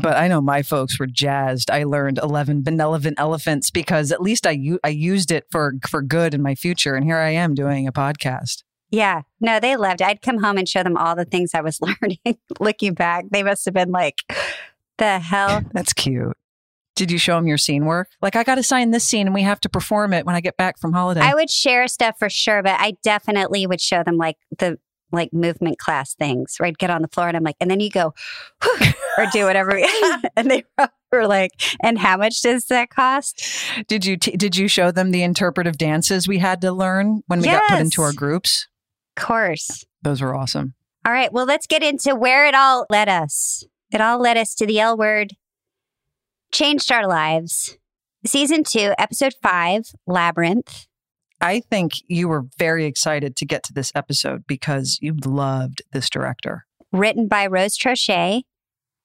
but 0.00 0.16
I 0.16 0.28
know 0.28 0.40
my 0.40 0.62
folks 0.62 0.98
were 0.98 1.06
jazzed. 1.06 1.70
I 1.70 1.84
learned 1.84 2.18
11 2.22 2.62
benevolent 2.62 3.18
elephants 3.18 3.70
because 3.70 4.12
at 4.12 4.20
least 4.22 4.46
I 4.46 4.52
u- 4.52 4.80
I 4.84 4.88
used 4.88 5.30
it 5.30 5.46
for 5.50 5.74
for 5.88 6.02
good 6.02 6.34
in 6.34 6.42
my 6.42 6.54
future 6.54 6.94
and 6.94 7.04
here 7.04 7.18
I 7.18 7.30
am 7.30 7.54
doing 7.54 7.86
a 7.86 7.92
podcast. 7.92 8.62
Yeah. 8.90 9.22
No, 9.40 9.58
they 9.58 9.76
loved 9.76 10.00
it. 10.00 10.06
I'd 10.06 10.22
come 10.22 10.38
home 10.38 10.58
and 10.58 10.68
show 10.68 10.82
them 10.82 10.96
all 10.96 11.16
the 11.16 11.24
things 11.24 11.52
I 11.54 11.60
was 11.60 11.80
learning. 12.02 12.38
Looking 12.60 12.94
back, 12.94 13.24
they 13.30 13.42
must 13.42 13.64
have 13.64 13.74
been 13.74 13.90
like, 13.90 14.22
the 14.98 15.18
hell? 15.18 15.62
That's 15.72 15.92
cute. 15.92 16.36
Did 16.94 17.10
you 17.10 17.18
show 17.18 17.34
them 17.36 17.46
your 17.46 17.58
scene 17.58 17.84
work? 17.84 18.08
Like 18.22 18.36
I 18.36 18.42
got 18.44 18.54
to 18.54 18.62
sign 18.62 18.90
this 18.90 19.04
scene 19.04 19.26
and 19.26 19.34
we 19.34 19.42
have 19.42 19.60
to 19.60 19.68
perform 19.68 20.14
it 20.14 20.24
when 20.24 20.34
I 20.34 20.40
get 20.40 20.56
back 20.56 20.78
from 20.78 20.92
holiday. 20.94 21.20
I 21.20 21.34
would 21.34 21.50
share 21.50 21.88
stuff 21.88 22.18
for 22.18 22.30
sure, 22.30 22.62
but 22.62 22.80
I 22.80 22.94
definitely 23.02 23.66
would 23.66 23.82
show 23.82 24.02
them 24.02 24.16
like 24.16 24.36
the 24.58 24.78
like 25.12 25.32
movement 25.32 25.78
class 25.78 26.14
things 26.14 26.56
right? 26.60 26.76
Get 26.76 26.90
on 26.90 27.02
the 27.02 27.08
floor 27.08 27.28
and 27.28 27.36
I'm 27.36 27.42
like, 27.42 27.56
and 27.60 27.70
then 27.70 27.80
you 27.80 27.90
go 27.90 28.14
or 29.18 29.26
do 29.32 29.44
whatever. 29.44 29.80
and 30.36 30.50
they 30.50 30.64
were 31.12 31.26
like, 31.26 31.52
and 31.82 31.98
how 31.98 32.16
much 32.16 32.42
does 32.42 32.66
that 32.66 32.90
cost? 32.90 33.42
did 33.88 34.04
you 34.04 34.16
t- 34.16 34.36
did 34.36 34.56
you 34.56 34.68
show 34.68 34.90
them 34.90 35.10
the 35.10 35.22
interpretive 35.22 35.78
dances 35.78 36.28
we 36.28 36.38
had 36.38 36.60
to 36.60 36.72
learn 36.72 37.22
when 37.26 37.40
we 37.40 37.46
got 37.46 37.68
put 37.68 37.80
into 37.80 38.02
our 38.02 38.12
groups? 38.12 38.68
Of 39.16 39.24
course. 39.24 39.84
Those 40.02 40.20
were 40.20 40.34
awesome. 40.34 40.74
All 41.04 41.12
right. 41.12 41.32
Well, 41.32 41.46
let's 41.46 41.66
get 41.66 41.82
into 41.82 42.14
where 42.14 42.46
it 42.46 42.54
all 42.54 42.86
led 42.90 43.08
us. 43.08 43.64
It 43.92 44.00
all 44.00 44.18
led 44.18 44.36
us 44.36 44.54
to 44.56 44.66
the 44.66 44.80
L 44.80 44.96
word, 44.96 45.34
changed 46.52 46.90
our 46.90 47.06
lives. 47.06 47.78
Season 48.24 48.64
two, 48.64 48.92
episode 48.98 49.34
five, 49.40 49.84
Labyrinth. 50.06 50.85
I 51.40 51.60
think 51.60 51.92
you 52.08 52.28
were 52.28 52.46
very 52.58 52.86
excited 52.86 53.36
to 53.36 53.44
get 53.46 53.62
to 53.64 53.72
this 53.72 53.92
episode 53.94 54.44
because 54.46 54.98
you 55.02 55.14
loved 55.24 55.82
this 55.92 56.08
director. 56.08 56.66
written 56.92 57.28
by 57.28 57.46
Rose 57.46 57.76
Troche 57.76 58.42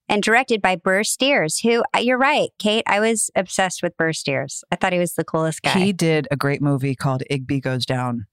and 0.08 0.24
directed 0.24 0.62
by 0.62 0.76
Burr 0.76 1.04
Steers, 1.04 1.60
who 1.60 1.84
uh, 1.96 2.00
you're 2.00 2.18
right, 2.18 2.50
Kate. 2.60 2.84
I 2.88 3.00
was 3.00 3.30
obsessed 3.36 3.84
with 3.84 3.96
Burr 3.98 4.14
Steers. 4.14 4.64
I 4.72 4.76
thought 4.76 4.94
he 4.94 5.00
was 5.00 5.14
the 5.14 5.24
coolest 5.24 5.62
guy. 5.62 5.72
He 5.78 5.94
did 5.94 6.28
a 6.32 6.36
great 6.38 6.62
movie 6.62 6.96
called 6.96 7.24
Igby 7.30 7.62
Goes 7.62 7.86
Down 7.86 8.26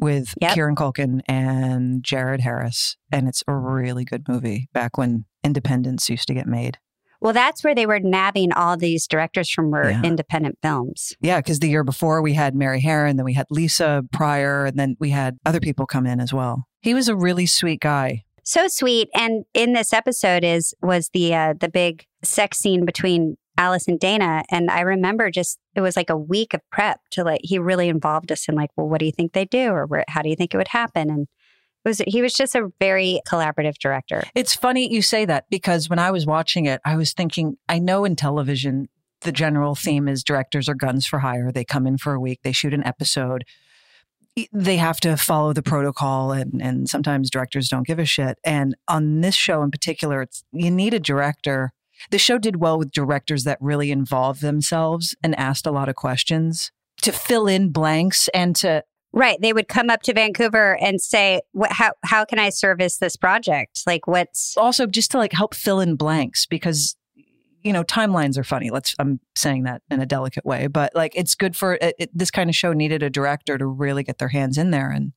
with 0.00 0.34
Yep. 0.40 0.54
Kieran 0.54 0.74
Culkin 0.76 1.20
and 1.26 2.02
Jared 2.02 2.40
Harris. 2.40 2.96
And 3.12 3.28
it's 3.28 3.42
a 3.46 3.54
really 3.54 4.04
good 4.04 4.28
movie 4.28 4.68
back 4.72 4.96
when 4.98 5.24
Independence 5.44 6.08
used 6.10 6.26
to 6.28 6.34
get 6.34 6.46
made. 6.46 6.78
Well, 7.24 7.32
that's 7.32 7.64
where 7.64 7.74
they 7.74 7.86
were 7.86 7.98
nabbing 8.00 8.52
all 8.52 8.76
these 8.76 9.06
directors 9.06 9.50
from 9.50 9.70
were 9.70 9.90
Yeah. 9.90 10.02
independent 10.04 10.58
films. 10.60 11.16
Yeah, 11.22 11.38
because 11.38 11.58
the 11.58 11.70
year 11.70 11.82
before 11.82 12.20
we 12.20 12.34
had 12.34 12.54
Mary 12.54 12.82
Harron, 12.82 13.16
then 13.16 13.24
we 13.24 13.32
had 13.32 13.46
Lisa 13.50 14.02
Pryor, 14.12 14.66
and 14.66 14.78
then 14.78 14.94
we 15.00 15.08
had 15.08 15.38
other 15.46 15.58
people 15.58 15.86
come 15.86 16.04
in 16.06 16.20
as 16.20 16.34
well. 16.34 16.66
He 16.82 16.92
was 16.92 17.08
a 17.08 17.16
really 17.16 17.46
sweet 17.46 17.80
guy. 17.80 18.24
So 18.42 18.68
sweet. 18.68 19.08
And 19.14 19.46
in 19.54 19.72
this 19.72 19.94
episode 19.94 20.44
is 20.44 20.74
was 20.82 21.08
the 21.14 21.34
uh, 21.34 21.54
the 21.58 21.70
big 21.70 22.04
sex 22.22 22.58
scene 22.58 22.84
between 22.84 23.38
Alice 23.56 23.88
and 23.88 23.98
Dana. 23.98 24.42
And 24.50 24.70
I 24.70 24.80
remember 24.80 25.30
just 25.30 25.58
it 25.74 25.80
was 25.80 25.96
like 25.96 26.10
a 26.10 26.16
week 26.18 26.52
of 26.52 26.60
prep 26.70 27.00
to 27.12 27.24
like 27.24 27.40
he 27.42 27.58
really 27.58 27.88
involved 27.88 28.30
us 28.32 28.46
in 28.50 28.54
like, 28.54 28.68
well, 28.76 28.86
what 28.86 28.98
do 29.00 29.06
you 29.06 29.12
think 29.12 29.32
they 29.32 29.46
do, 29.46 29.70
or 29.70 29.86
where, 29.86 30.04
how 30.08 30.20
do 30.20 30.28
you 30.28 30.36
think 30.36 30.52
it 30.52 30.58
would 30.58 30.68
happen? 30.68 31.08
And 31.08 31.26
was 31.84 32.02
he 32.06 32.22
was 32.22 32.34
just 32.34 32.54
a 32.54 32.72
very 32.80 33.20
collaborative 33.28 33.78
director. 33.78 34.24
It's 34.34 34.54
funny 34.54 34.92
you 34.92 35.02
say 35.02 35.24
that 35.24 35.44
because 35.50 35.88
when 35.88 35.98
I 35.98 36.10
was 36.10 36.26
watching 36.26 36.66
it, 36.66 36.80
I 36.84 36.96
was 36.96 37.12
thinking, 37.12 37.56
I 37.68 37.78
know 37.78 38.04
in 38.04 38.16
television, 38.16 38.88
the 39.20 39.32
general 39.32 39.74
theme 39.74 40.08
is 40.08 40.22
directors 40.22 40.68
are 40.68 40.74
guns 40.74 41.06
for 41.06 41.20
hire. 41.20 41.50
They 41.50 41.64
come 41.64 41.86
in 41.86 41.98
for 41.98 42.14
a 42.14 42.20
week, 42.20 42.40
they 42.42 42.52
shoot 42.52 42.74
an 42.74 42.84
episode. 42.84 43.44
They 44.52 44.78
have 44.78 44.98
to 45.00 45.16
follow 45.16 45.52
the 45.52 45.62
protocol, 45.62 46.32
and, 46.32 46.60
and 46.60 46.88
sometimes 46.88 47.30
directors 47.30 47.68
don't 47.68 47.86
give 47.86 48.00
a 48.00 48.04
shit. 48.04 48.36
And 48.44 48.74
on 48.88 49.20
this 49.20 49.36
show 49.36 49.62
in 49.62 49.70
particular, 49.70 50.22
it's, 50.22 50.42
you 50.50 50.72
need 50.72 50.92
a 50.92 50.98
director. 50.98 51.72
The 52.10 52.18
show 52.18 52.38
did 52.38 52.56
well 52.56 52.76
with 52.76 52.90
directors 52.90 53.44
that 53.44 53.58
really 53.60 53.92
involved 53.92 54.40
themselves 54.40 55.14
and 55.22 55.38
asked 55.38 55.66
a 55.66 55.70
lot 55.70 55.88
of 55.88 55.94
questions 55.94 56.72
to 57.02 57.12
fill 57.12 57.46
in 57.46 57.70
blanks 57.70 58.28
and 58.34 58.56
to 58.56 58.82
Right. 59.16 59.40
They 59.40 59.52
would 59.52 59.68
come 59.68 59.90
up 59.90 60.02
to 60.02 60.12
Vancouver 60.12 60.76
and 60.80 61.00
say, 61.00 61.40
what, 61.52 61.70
how, 61.72 61.92
how 62.04 62.24
can 62.24 62.38
I 62.40 62.50
service 62.50 62.98
this 62.98 63.16
project? 63.16 63.82
Like, 63.86 64.06
what's, 64.08 64.56
also 64.56 64.86
just 64.86 65.12
to 65.12 65.18
like 65.18 65.32
help 65.32 65.54
fill 65.54 65.78
in 65.80 65.94
blanks 65.96 66.46
because 66.46 66.96
you 67.62 67.72
know 67.72 67.82
timelines 67.82 68.36
are 68.36 68.44
funny 68.44 68.68
let's 68.68 68.94
i'm 68.98 69.20
saying 69.34 69.62
that 69.62 69.80
in 69.90 69.98
a 69.98 70.04
delicate 70.04 70.44
way 70.44 70.66
but 70.66 70.94
like 70.94 71.12
it's 71.16 71.34
good 71.34 71.56
for 71.56 71.78
it, 71.80 71.94
it- 71.98 72.10
this 72.12 72.30
kind 72.30 72.50
of 72.50 72.54
show 72.54 72.74
needed 72.74 73.02
a 73.02 73.08
director 73.08 73.56
to 73.56 73.64
really 73.66 74.02
get 74.02 74.18
their 74.18 74.28
hands 74.28 74.58
in 74.58 74.70
there 74.70 74.90
and 74.90 75.12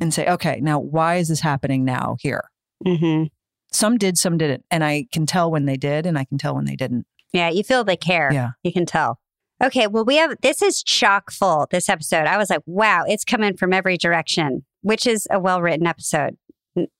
and 0.00 0.14
say 0.14 0.26
okay 0.26 0.58
now 0.62 0.78
why 0.80 1.16
is 1.16 1.28
this 1.28 1.40
happening 1.40 1.84
now 1.84 2.16
here 2.20 2.44
Mhm. 2.86 3.28
some 3.70 3.98
did 3.98 4.16
some 4.16 4.38
didn't 4.38 4.64
and 4.70 4.82
i 4.82 5.04
can 5.12 5.26
tell 5.26 5.50
when 5.50 5.66
they 5.66 5.76
did 5.76 6.06
and 6.06 6.18
i 6.18 6.24
can 6.24 6.38
tell 6.38 6.54
when 6.54 6.64
they 6.64 6.76
didn't 6.76 7.06
yeah, 7.32 7.50
you 7.50 7.62
feel 7.64 7.84
the 7.84 7.98
care. 7.98 8.32
Yeah. 8.32 8.50
You 8.62 8.72
can 8.72 8.86
tell. 8.86 9.18
Okay. 9.62 9.86
Well, 9.86 10.04
we 10.04 10.16
have, 10.16 10.36
this 10.42 10.60
is 10.62 10.82
chock 10.82 11.30
full, 11.30 11.66
this 11.70 11.88
episode. 11.88 12.26
I 12.26 12.36
was 12.36 12.50
like, 12.50 12.60
wow, 12.66 13.04
it's 13.06 13.24
coming 13.24 13.56
from 13.56 13.72
every 13.72 13.96
direction, 13.96 14.64
which 14.82 15.06
is 15.06 15.26
a 15.30 15.40
well 15.40 15.62
written 15.62 15.86
episode. 15.86 16.36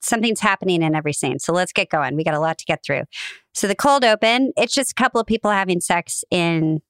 Something's 0.01 0.39
happening 0.39 0.81
in 0.81 0.95
every 0.95 1.13
scene. 1.13 1.37
So 1.37 1.53
let's 1.53 1.71
get 1.71 1.89
going. 1.89 2.15
We 2.15 2.23
got 2.23 2.33
a 2.33 2.39
lot 2.39 2.57
to 2.57 2.65
get 2.65 2.83
through. 2.83 3.03
So 3.53 3.67
the 3.67 3.75
cold 3.75 4.03
open, 4.03 4.51
it's 4.57 4.73
just 4.73 4.91
a 4.91 4.95
couple 4.95 5.21
of 5.21 5.27
people 5.27 5.51
having 5.51 5.81
sex 5.81 6.23
in 6.31 6.81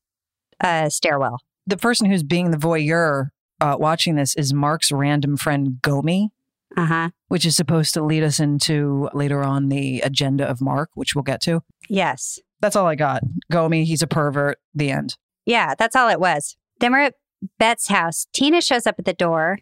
a 0.64 0.90
stairwell. 0.90 1.40
the 1.66 1.76
person 1.78 2.10
who's 2.10 2.24
being 2.24 2.52
the 2.52 2.58
voyeur 2.58 3.28
uh, 3.60 3.76
watching 3.80 4.16
this 4.16 4.36
is 4.36 4.54
mark's 4.54 4.92
random 4.92 5.36
friend 5.38 5.78
gomey 5.82 6.30
Uh 6.78 6.86
huh. 6.86 7.10
which 7.28 7.46
is 7.46 7.56
supposed 7.56 7.94
to 7.96 8.04
lead 8.04 8.24
us 8.24 8.40
into 8.40 9.10
later 9.14 9.44
on 9.44 9.70
the 9.70 10.00
agenda 10.02 10.46
of 10.50 10.62
mark 10.62 10.90
which 10.96 11.14
we'll 11.14 11.24
get 11.24 11.42
to 11.42 11.62
Yes. 11.90 12.40
that's 12.60 12.76
all 12.76 12.88
i 12.88 12.96
got 12.96 13.22
gomey 13.52 13.84
he's 13.86 14.02
a 14.02 14.08
pervert 14.08 14.58
the 14.74 14.90
end 14.92 15.16
Yeah, 15.48 15.76
that's 15.80 15.96
all 15.96 16.10
it 16.10 16.20
was. 16.20 16.58
Then 16.82 16.92
we're 16.92 17.04
at 17.04 17.16
Bette's 17.58 17.88
house. 17.88 18.28
Tina 18.34 18.62
shows 18.62 18.86
up 18.86 18.96
at 19.00 19.06
the 19.06 19.14
door 19.14 19.60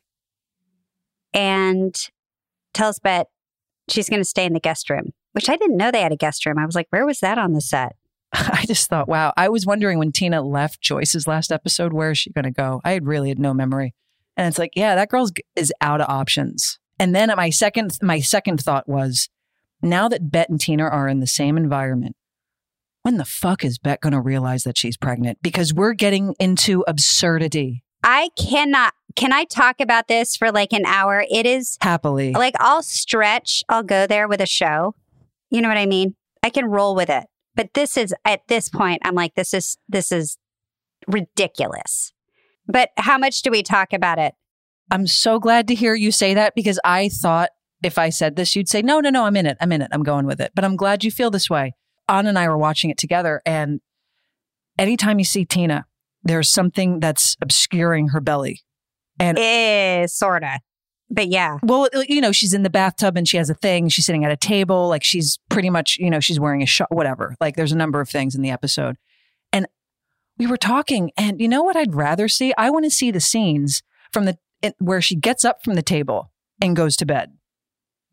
and 1.31 1.95
tells 2.73 2.97
Bette 2.97 3.29
she's 3.87 4.09
going 4.09 4.19
to 4.19 4.25
stay 4.25 4.45
in 4.45 4.53
the 4.53 4.59
guest 4.59 4.89
room, 4.89 5.13
which 5.33 5.47
I 5.47 5.55
didn't 5.55 5.77
know 5.77 5.91
they 5.91 6.01
had 6.01 6.11
a 6.11 6.17
guest 6.17 6.45
room. 6.45 6.57
I 6.57 6.65
was 6.65 6.73
like, 6.73 6.87
where 6.89 7.05
was 7.05 7.19
that 7.19 7.37
on 7.37 7.53
the 7.53 7.61
set? 7.61 7.95
I 8.33 8.65
just 8.65 8.89
thought, 8.89 9.07
wow. 9.07 9.31
I 9.37 9.47
was 9.47 9.67
wondering 9.67 9.99
when 9.99 10.11
Tina 10.11 10.41
left 10.41 10.81
Joyce's 10.81 11.27
last 11.27 11.51
episode, 11.51 11.93
where 11.93 12.09
is 12.09 12.17
she 12.17 12.31
going 12.31 12.45
to 12.45 12.51
go? 12.51 12.81
I 12.83 12.91
had 12.91 13.05
really 13.05 13.29
had 13.29 13.39
no 13.39 13.53
memory, 13.53 13.93
and 14.35 14.47
it's 14.47 14.57
like, 14.57 14.71
yeah, 14.75 14.95
that 14.95 15.09
girl's 15.09 15.31
is 15.55 15.71
out 15.81 16.01
of 16.01 16.09
options. 16.09 16.79
And 16.97 17.13
then 17.13 17.31
my 17.37 17.51
second, 17.51 17.97
my 18.01 18.21
second 18.21 18.59
thought 18.59 18.89
was, 18.89 19.29
now 19.83 20.09
that 20.09 20.31
Bette 20.31 20.47
and 20.49 20.59
Tina 20.59 20.85
are 20.85 21.07
in 21.07 21.19
the 21.19 21.27
same 21.27 21.57
environment, 21.57 22.15
when 23.05 23.17
the 23.17 23.25
fuck 23.25 23.63
is 23.63 23.77
Bette 23.77 23.99
going 24.01 24.13
to 24.13 24.19
realize 24.19 24.63
that 24.63 24.79
she's 24.79 24.97
pregnant? 24.97 25.37
Because 25.43 25.73
we're 25.73 25.93
getting 25.93 26.33
into 26.39 26.83
absurdity 26.87 27.83
I 28.05 28.29
cannot. 28.37 28.93
Can 29.15 29.33
I 29.33 29.45
talk 29.45 29.81
about 29.81 30.07
this 30.07 30.35
for 30.35 30.51
like 30.51 30.73
an 30.73 30.85
hour? 30.85 31.25
It 31.29 31.47
is 31.47 31.77
happily. 31.81 32.33
like 32.33 32.53
I'll 32.59 32.83
stretch, 32.83 33.63
I'll 33.67 33.83
go 33.83 34.05
there 34.05 34.27
with 34.27 34.41
a 34.41 34.45
show. 34.45 34.93
You 35.49 35.61
know 35.61 35.67
what 35.67 35.77
I 35.77 35.87
mean? 35.87 36.15
I 36.43 36.51
can 36.51 36.65
roll 36.65 36.93
with 36.95 37.09
it. 37.09 37.25
But 37.55 37.73
this 37.73 37.97
is 37.97 38.13
at 38.23 38.47
this 38.47 38.69
point, 38.69 39.01
I'm 39.03 39.15
like, 39.15 39.33
this 39.33 39.55
is 39.55 39.77
this 39.89 40.11
is 40.11 40.37
ridiculous. 41.07 42.13
But 42.67 42.89
how 42.97 43.17
much 43.17 43.41
do 43.41 43.49
we 43.49 43.63
talk 43.63 43.91
about 43.91 44.19
it? 44.19 44.35
I'm 44.91 45.07
so 45.07 45.39
glad 45.39 45.67
to 45.69 45.75
hear 45.75 45.95
you 45.95 46.11
say 46.11 46.35
that 46.35 46.53
because 46.53 46.79
I 46.83 47.09
thought 47.09 47.49
if 47.81 47.97
I 47.97 48.09
said 48.09 48.35
this, 48.35 48.55
you'd 48.55 48.69
say, 48.69 48.83
no, 48.83 48.99
no, 48.99 49.09
no, 49.09 49.25
I'm 49.25 49.35
in 49.35 49.47
it. 49.47 49.57
I'm 49.59 49.71
in 49.71 49.81
it. 49.81 49.89
I'm 49.91 50.03
going 50.03 50.27
with 50.27 50.39
it. 50.39 50.51
But 50.53 50.63
I'm 50.63 50.75
glad 50.75 51.03
you 51.03 51.09
feel 51.09 51.31
this 51.31 51.49
way. 51.49 51.73
Anna 52.07 52.29
and 52.29 52.39
I 52.39 52.47
were 52.47 52.57
watching 52.57 52.89
it 52.89 52.97
together. 52.97 53.41
And 53.45 53.81
anytime 54.77 55.19
you 55.19 55.25
see 55.25 55.45
Tina, 55.45 55.85
there's 56.23 56.49
something 56.49 56.99
that's 56.99 57.35
obscuring 57.41 58.09
her 58.09 58.21
belly. 58.21 58.61
And 59.19 59.37
Eh, 59.39 60.07
sorta. 60.07 60.59
But 61.09 61.27
yeah. 61.27 61.59
well, 61.63 61.87
you 62.07 62.19
know, 62.19 62.31
she's 62.31 62.53
in 62.53 62.63
the 62.63 62.69
bathtub 62.69 63.15
and 63.15 63.27
she 63.27 63.37
has 63.37 63.49
a 63.49 63.53
thing. 63.53 63.89
She's 63.89 64.05
sitting 64.05 64.25
at 64.25 64.31
a 64.31 64.37
table. 64.37 64.87
Like 64.89 65.03
she's 65.03 65.39
pretty 65.49 65.69
much, 65.69 65.97
you 65.99 66.09
know, 66.09 66.19
she's 66.19 66.39
wearing 66.39 66.63
a 66.63 66.65
shot, 66.65 66.93
whatever. 66.93 67.35
Like 67.39 67.55
there's 67.55 67.71
a 67.71 67.77
number 67.77 68.01
of 68.01 68.09
things 68.09 68.33
in 68.35 68.41
the 68.41 68.49
episode. 68.49 68.97
And 69.53 69.67
we 70.37 70.47
were 70.47 70.57
talking, 70.57 71.11
and 71.15 71.39
you 71.39 71.47
know 71.47 71.61
what 71.63 71.75
I'd 71.75 71.93
rather 71.93 72.27
see? 72.27 72.53
I 72.57 72.69
want 72.71 72.85
to 72.85 72.91
see 72.91 73.11
the 73.11 73.21
scenes 73.21 73.83
from 74.11 74.25
the 74.25 74.37
where 74.79 75.01
she 75.01 75.15
gets 75.15 75.45
up 75.45 75.63
from 75.63 75.75
the 75.75 75.83
table 75.83 76.31
and 76.59 76.75
goes 76.75 76.95
to 76.97 77.05
bed. 77.05 77.33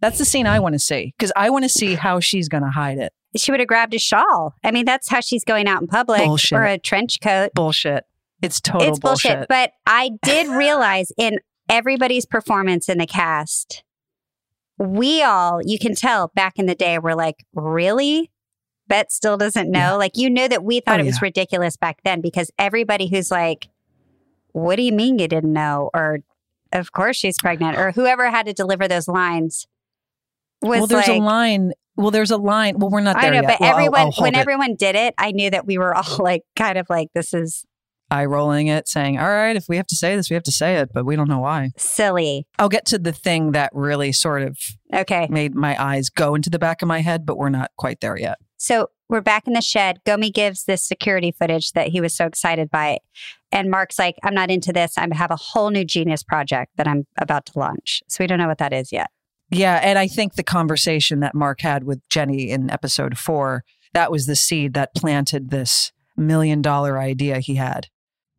That's 0.03 0.19
the 0.19 0.25
scene 0.27 0.47
I 0.47 0.59
want 0.61 0.75
to 0.75 0.79
see 0.81 1.15
because 1.17 1.33
I 1.37 1.49
want 1.49 1.63
to 1.65 1.69
see 1.71 1.95
how 1.95 2.19
she's 2.21 2.49
going 2.49 2.65
to 2.65 2.71
hide 2.71 2.99
it. 2.99 3.13
She 3.37 3.51
would 3.53 3.61
have 3.61 3.69
grabbed 3.69 3.95
a 3.95 3.99
shawl. 3.99 4.55
I 4.63 4.73
mean, 4.73 4.85
that's 4.85 5.09
how 5.09 5.21
she's 5.21 5.45
going 5.45 5.67
out 5.69 5.81
in 5.81 5.87
public 5.87 6.21
Bullshit. 6.23 6.59
or 6.59 6.65
a 6.65 6.77
trench 6.77 7.21
coat. 7.23 7.53
Bullshit. 7.55 8.05
It's 8.43 8.61
total 8.61 8.89
it's 8.89 8.99
bullshit. 8.99 9.31
bullshit. 9.33 9.49
But 9.49 9.73
I 9.87 10.11
did 10.23 10.49
realize 10.49 11.13
in 11.17 11.39
everybody's 11.69 12.27
performance 12.27 12.89
in 12.89 12.99
the 12.99 13.07
cast, 13.07 13.85
we 14.77 15.23
all, 15.23 15.61
you 15.65 15.79
can 15.79 15.95
tell 15.95 16.33
back 16.35 16.59
in 16.59 16.67
the 16.67 16.75
day, 16.75 16.99
we're 16.99 17.15
like, 17.15 17.47
really? 17.55 18.31
Bette 18.89 19.07
still 19.11 19.37
doesn't 19.37 19.71
know. 19.71 19.79
Yeah. 19.79 19.93
Like, 19.93 20.17
you 20.17 20.29
know 20.29 20.49
that 20.49 20.65
we 20.65 20.81
thought 20.81 20.99
Oh, 20.99 21.05
it 21.05 21.07
was 21.07 21.17
yeah. 21.23 21.27
ridiculous 21.27 21.77
back 21.77 22.01
then 22.05 22.21
because 22.21 22.51
everybody 22.59 23.07
who's 23.07 23.31
like, 23.31 23.69
what 24.51 24.77
do 24.77 24.83
you 24.83 24.93
mean 24.93 25.21
you 25.21 25.29
didn't 25.29 25.53
know? 25.53 25.91
Or, 25.95 26.19
of 26.73 26.91
course 26.91 27.17
she's 27.17 27.39
pregnant, 27.39 27.79
or 27.79 27.93
whoever 27.93 28.31
had 28.31 28.47
to 28.47 28.53
deliver 28.53 28.89
those 28.89 29.07
lines 29.07 29.67
well, 30.63 30.87
there's 30.87 31.09
like, 31.09 31.19
a 31.19 31.23
line. 31.23 31.73
Well, 31.97 32.11
there's 32.11 32.31
a 32.31 32.37
line. 32.39 32.79
Well, 32.79 32.89
we're 32.91 33.01
not 33.01 33.17
I 33.17 33.23
there 33.23 33.31
know, 33.33 33.41
yet. 33.43 33.47
but 33.49 33.61
Well, 33.61 33.71
I'll- 33.71 33.77
everyone, 33.79 34.01
I'll 34.01 34.13
when 34.23 34.35
it. 34.35 34.39
everyone 34.39 34.75
did 34.77 34.97
it, 34.97 35.15
I 35.19 35.33
knew 35.33 35.51
that 35.51 35.67
we 35.67 35.77
were 35.79 35.95
all 35.95 36.17
like, 36.19 36.43
kind 36.57 36.79
of 36.79 36.87
like, 36.89 37.09
this 37.15 37.35
is 37.35 37.65
eye 38.11 38.25
rolling 38.27 38.67
it, 38.67 38.87
saying, 38.89 39.19
"All 39.19 39.29
right, 39.29 39.57
if 39.57 39.67
we 39.71 39.77
have 39.79 39.87
to 39.87 39.97
say 39.97 40.17
this, 40.17 40.29
we 40.29 40.35
have 40.35 40.43
to 40.43 40.53
say 40.53 40.77
it," 40.77 40.91
but 40.93 41.07
we 41.07 41.17
don't 41.17 41.29
know 41.29 41.41
why. 41.41 41.71
silly. 41.79 42.47
I'll 42.59 42.69
get 42.69 42.85
to 42.87 42.99
the 42.99 43.13
thing 43.13 43.53
that 43.53 43.71
really 43.73 44.13
sort 44.13 44.43
of 44.43 44.59
Okay. 44.95 45.27
made 45.31 45.55
my 45.55 45.83
eyes 45.83 46.11
go 46.11 46.35
into 46.35 46.51
the 46.51 46.59
back 46.59 46.83
of 46.83 46.89
my 46.89 47.01
head, 47.01 47.25
but 47.25 47.39
we're 47.39 47.49
not 47.49 47.71
quite 47.79 48.01
there 48.01 48.19
yet. 48.19 48.37
So 48.59 48.91
we're 49.09 49.23
back 49.23 49.47
in 49.47 49.55
the 49.55 49.63
shed. 49.63 49.99
Gomey 50.07 50.31
gives 50.33 50.65
this 50.65 50.83
security 50.87 51.33
footage 51.33 51.73
that 51.73 51.89
he 51.89 52.01
was 52.03 52.15
so 52.15 52.27
excited 52.27 52.71
by. 52.71 52.99
And 53.51 53.71
Mark's 53.71 53.99
like, 53.99 54.17
I'm 54.23 54.35
not 54.35 54.51
into 54.51 54.73
this. 54.73 54.97
I 54.97 55.07
have 55.13 55.31
a 55.31 55.37
whole 55.37 55.71
new 55.71 55.85
genius 55.85 56.23
project 56.23 56.73
that 56.77 56.87
I'm 56.87 57.07
about 57.19 57.45
to 57.47 57.59
launch. 57.59 58.03
So 58.09 58.23
we 58.23 58.27
don't 58.27 58.39
know 58.39 58.47
what 58.49 58.59
that 58.59 58.73
is 58.73 58.93
yet. 58.93 59.09
Yeah, 59.53 59.79
and 59.83 59.99
I 59.99 60.09
think 60.09 60.35
the 60.35 60.43
conversation 60.43 61.21
that 61.21 61.35
Mark 61.35 61.61
had 61.61 61.85
with 61.85 62.01
Jenny 62.09 62.51
in 62.51 62.71
episode 62.71 63.19
four, 63.19 63.65
that 63.93 64.11
was 64.11 64.27
the 64.27 64.35
seed 64.37 64.73
that 64.75 64.95
planted 64.95 65.51
this 65.51 65.93
million 66.17 66.63
dollar 66.63 66.99
idea 66.99 67.39
he 67.39 67.57
had, 67.57 67.89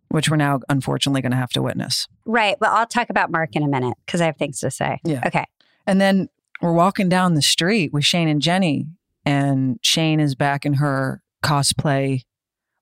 which 0.10 0.30
we're 0.30 0.38
now 0.38 0.60
unfortunately 0.70 1.22
going 1.22 1.32
to 1.32 1.38
have 1.38 1.52
to 1.52 1.62
witness. 1.62 2.08
Right. 2.26 2.56
Well, 2.60 2.74
I'll 2.74 2.88
talk 2.88 3.10
about 3.12 3.32
Mark 3.32 3.56
in 3.56 3.62
a 3.64 3.68
minute 3.68 3.96
because 4.06 4.22
I 4.22 4.26
have 4.26 4.38
things 4.38 4.60
to 4.62 4.72
say. 4.72 5.00
Yeah. 5.06 5.22
Okay. 5.26 5.46
And 5.86 6.02
then 6.02 6.30
we're 6.62 6.74
walking 6.74 7.10
down 7.10 7.36
the 7.36 7.42
street 7.42 7.94
with 7.94 8.06
Shane 8.06 8.28
and 8.28 8.42
Jenny, 8.42 8.88
and 9.26 9.78
Shane 9.84 10.20
is 10.20 10.34
back 10.34 10.66
in 10.66 10.76
her 10.76 11.22
cosplay 11.44 12.22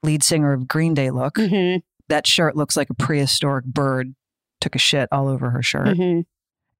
lead 0.03 0.23
singer 0.23 0.53
of 0.53 0.67
Green 0.67 0.93
Day 0.93 1.09
look. 1.11 1.35
hmm 1.37 1.75
That 2.07 2.25
shirt 2.27 2.55
looks 2.55 2.77
like 2.77 2.89
a 2.89 2.93
prehistoric 2.95 3.65
bird 3.65 4.15
took 4.61 4.75
a 4.75 4.79
shit 4.79 5.09
all 5.11 5.27
over 5.27 5.49
her 5.49 5.61
shirt. 5.61 5.97
hmm 5.97 6.21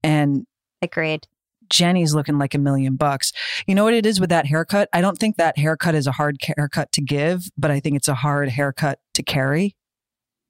And 0.03 0.45
Agreed. 0.83 1.27
Jenny's 1.71 2.13
looking 2.13 2.37
like 2.37 2.53
a 2.53 2.59
million 2.59 2.95
bucks. 2.95 3.31
You 3.65 3.75
know 3.75 3.83
what 3.83 3.93
it 3.93 4.05
is 4.05 4.19
with 4.19 4.29
that 4.29 4.45
haircut? 4.45 4.89
I 4.93 5.01
don't 5.01 5.17
think 5.17 5.37
that 5.37 5.57
haircut 5.57 5.95
is 5.95 6.05
a 6.05 6.11
hard 6.11 6.37
haircut 6.55 6.91
to 6.93 7.01
give, 7.01 7.49
but 7.57 7.71
I 7.71 7.79
think 7.79 7.95
it's 7.95 8.07
a 8.07 8.15
hard 8.15 8.49
haircut 8.49 8.99
to 9.15 9.23
carry. 9.23 9.75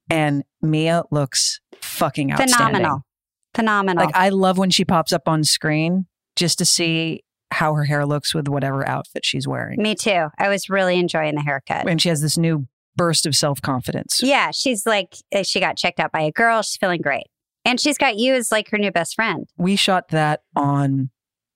And 0.10 0.44
Mia 0.62 1.04
looks 1.12 1.62
fucking 1.82 2.32
outstanding. 2.32 2.56
Phenomenal. 2.56 3.06
Phenomenal. 3.54 4.06
Like 4.06 4.16
I 4.16 4.30
love 4.30 4.58
when 4.58 4.70
she 4.70 4.84
pops 4.84 5.13
up 5.13 5.28
on 5.28 5.44
screen 5.44 6.08
just 6.36 6.58
to 6.58 6.66
see 6.66 7.24
how 7.51 7.74
her 7.74 7.84
hair 7.84 8.06
looks 8.06 8.34
with 8.34 8.48
whatever 8.48 8.88
outfit 8.88 9.25
she's 9.25 9.48
wearing. 9.48 9.81
Me 9.81 9.96
too. 9.96 10.27
I 10.40 10.50
was 10.50 10.70
really 10.70 10.98
enjoying 10.98 11.36
the 11.36 11.42
haircut. 11.42 11.88
And 11.88 12.01
she 12.01 12.10
has 12.10 12.22
this 12.22 12.38
new 12.38 12.68
burst 12.96 13.25
of 13.25 13.36
self-confidence. 13.36 14.22
Yeah. 14.24 14.51
She's 14.51 14.86
like, 14.86 15.16
uh, 15.34 15.44
she 15.44 15.60
got 15.60 15.77
checked 15.77 16.00
out 16.00 16.12
by 16.12 16.22
a 16.22 16.31
girl. 16.31 16.62
She's 16.62 16.77
feeling 16.77 17.01
great. 17.01 17.25
And 17.65 17.79
she's 17.79 17.97
got 17.97 18.17
you 18.17 18.33
as 18.33 18.51
like 18.51 18.69
her 18.69 18.77
new 18.77 18.91
best 18.91 19.15
friend. 19.15 19.47
We 19.57 19.75
shot 19.75 20.09
that 20.09 20.41
on 20.55 21.09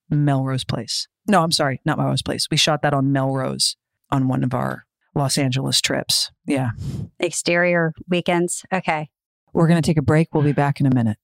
Melrose 0.09 0.63
Place. 0.63 1.07
No, 1.27 1.41
I'm 1.41 1.51
sorry, 1.51 1.81
not 1.85 1.97
Melrose 1.97 2.21
Place. 2.21 2.47
We 2.51 2.57
shot 2.57 2.81
that 2.83 2.93
on 2.93 3.11
Melrose 3.11 3.75
on 4.11 4.27
one 4.27 4.43
of 4.43 4.53
our 4.53 4.85
Los 5.15 5.37
Angeles 5.37 5.81
trips. 5.81 6.31
Yeah. 6.45 6.71
Exterior 7.19 7.93
weekends. 8.07 8.63
Okay. 8.71 9.09
We're 9.53 9.67
going 9.67 9.81
to 9.81 9.85
take 9.85 9.97
a 9.97 10.03
break. 10.03 10.33
We'll 10.33 10.43
be 10.43 10.51
back 10.51 10.79
in 10.79 10.85
a 10.85 10.93
minute. 10.93 11.17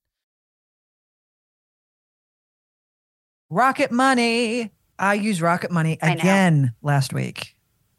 Rocket 3.50 3.92
Money. 3.92 4.72
I 4.98 5.16
used 5.16 5.42
Rocket 5.42 5.72
Money 5.72 5.98
again 6.02 6.74
last 6.82 7.14
week. 7.14 7.56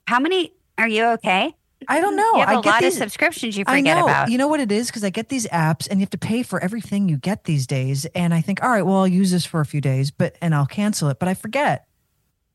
How 0.07 0.19
many 0.19 0.55
are 0.79 0.89
you 0.89 1.05
okay? 1.11 1.55
I 1.89 2.01
don't 2.01 2.17
know. 2.17 2.33
You 2.35 2.41
have 2.41 2.49
I 2.49 2.53
a 2.59 2.63
get 2.63 2.71
lot 2.71 2.81
these, 2.83 2.95
of 2.97 2.99
subscriptions 3.03 3.57
you 3.57 3.65
I 3.67 3.79
forget 3.79 3.97
know. 3.99 4.05
about. 4.05 4.31
You 4.31 4.39
know 4.39 4.49
what 4.49 4.61
it 4.61 4.71
is? 4.73 4.87
Because 4.89 5.05
I 5.05 5.11
get 5.11 5.29
these 5.29 5.47
apps 5.49 5.89
and 5.91 5.99
you 6.01 6.03
have 6.05 6.11
to 6.11 6.19
pay 6.19 6.43
for 6.43 6.61
everything 6.61 7.09
you 7.09 7.17
get 7.17 7.45
these 7.45 7.67
days. 7.67 8.05
And 8.15 8.33
I 8.35 8.41
think, 8.41 8.63
all 8.63 8.71
right, 8.71 8.83
well, 8.83 8.99
I'll 8.99 9.09
use 9.09 9.31
this 9.31 9.45
for 9.47 9.61
a 9.61 9.67
few 9.67 9.81
days, 9.81 10.11
but 10.11 10.37
and 10.41 10.55
I'll 10.55 10.67
cancel 10.67 11.09
it. 11.09 11.19
But 11.19 11.29
I 11.29 11.35
forget. 11.35 11.87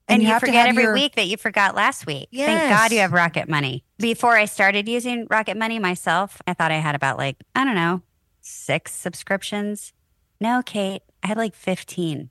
and 0.07 0.21
you, 0.21 0.27
have 0.29 0.39
forget 0.41 0.67
every 0.67 0.83
your- 0.83 0.93
week 0.93 1.15
that 1.15 1.27
you 1.27 1.37
forgot 1.37 1.75
last 1.75 2.05
week. 2.05 2.29
Thank 2.33 2.69
God 2.69 2.91
you 2.91 2.99
have 2.99 3.11
Rocket 3.13 3.49
Money. 3.49 3.83
Before 3.97 4.35
I 4.37 4.45
started 4.45 4.87
using 4.87 5.27
Rocket 5.29 5.57
Money 5.57 5.79
myself, 5.79 6.41
I 6.47 6.53
thought 6.53 6.71
I 6.71 6.77
had 6.77 6.95
about 6.95 7.17
like, 7.17 7.37
I 7.55 7.63
don't 7.65 7.75
know, 7.75 8.01
six 8.41 8.93
subscriptions. 8.93 9.93
No, 10.39 10.61
Kate, 10.65 11.01
I 11.23 11.27
had 11.27 11.37
like 11.37 11.55
15. 11.55 12.29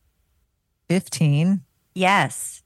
15. 0.89 1.63
Yes. 1.95 2.63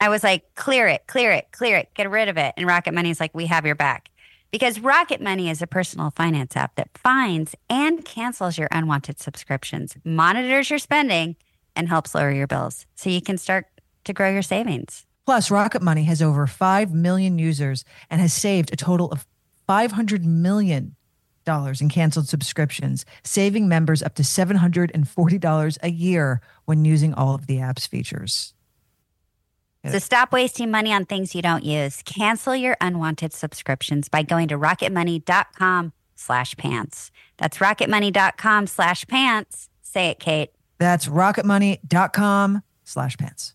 I 0.00 0.08
was 0.08 0.22
like, 0.22 0.54
clear 0.54 0.86
it, 0.86 1.06
clear 1.06 1.32
it, 1.32 1.48
clear 1.52 1.76
it, 1.76 1.88
get 1.94 2.10
rid 2.10 2.28
of 2.28 2.36
it. 2.36 2.54
And 2.56 2.66
Rocket 2.66 2.94
Money 2.94 3.10
is 3.10 3.20
like, 3.20 3.34
we 3.34 3.46
have 3.46 3.64
your 3.64 3.74
back. 3.74 4.10
Because 4.50 4.78
Rocket 4.78 5.20
Money 5.20 5.50
is 5.50 5.62
a 5.62 5.66
personal 5.66 6.10
finance 6.10 6.56
app 6.56 6.76
that 6.76 6.96
finds 6.96 7.56
and 7.68 8.04
cancels 8.04 8.56
your 8.56 8.68
unwanted 8.70 9.18
subscriptions, 9.18 9.96
monitors 10.04 10.70
your 10.70 10.78
spending, 10.78 11.36
and 11.74 11.88
helps 11.88 12.14
lower 12.14 12.30
your 12.30 12.46
bills 12.46 12.86
so 12.94 13.10
you 13.10 13.20
can 13.20 13.36
start 13.36 13.66
to 14.04 14.12
grow 14.12 14.30
your 14.30 14.42
savings. 14.42 15.06
Plus, 15.26 15.50
Rocket 15.50 15.82
Money 15.82 16.04
has 16.04 16.20
over 16.22 16.46
5 16.46 16.92
million 16.92 17.38
users 17.38 17.84
and 18.10 18.20
has 18.20 18.32
saved 18.32 18.72
a 18.72 18.76
total 18.76 19.10
of 19.10 19.26
$500 19.68 20.22
million 20.22 20.96
in 21.46 21.88
canceled 21.88 22.28
subscriptions, 22.28 23.04
saving 23.22 23.68
members 23.68 24.02
up 24.02 24.14
to 24.14 24.22
$740 24.22 25.78
a 25.82 25.90
year 25.90 26.40
when 26.64 26.84
using 26.84 27.12
all 27.14 27.34
of 27.34 27.46
the 27.46 27.60
app's 27.60 27.86
features. 27.86 28.53
So 29.92 29.98
stop 29.98 30.32
wasting 30.32 30.70
money 30.70 30.92
on 30.92 31.04
things 31.04 31.34
you 31.34 31.42
don't 31.42 31.64
use. 31.64 32.02
Cancel 32.02 32.56
your 32.56 32.76
unwanted 32.80 33.32
subscriptions 33.32 34.08
by 34.08 34.22
going 34.22 34.48
to 34.48 34.58
rocketmoney.com 34.58 35.92
slash 36.14 36.56
pants. 36.56 37.10
That's 37.36 37.58
rocketmoney.com 37.58 38.66
slash 38.66 39.06
pants. 39.06 39.68
Say 39.82 40.08
it, 40.08 40.18
Kate. 40.18 40.50
That's 40.78 41.06
rocketmoney.com 41.06 42.62
slash 42.84 43.16
pants. 43.16 43.54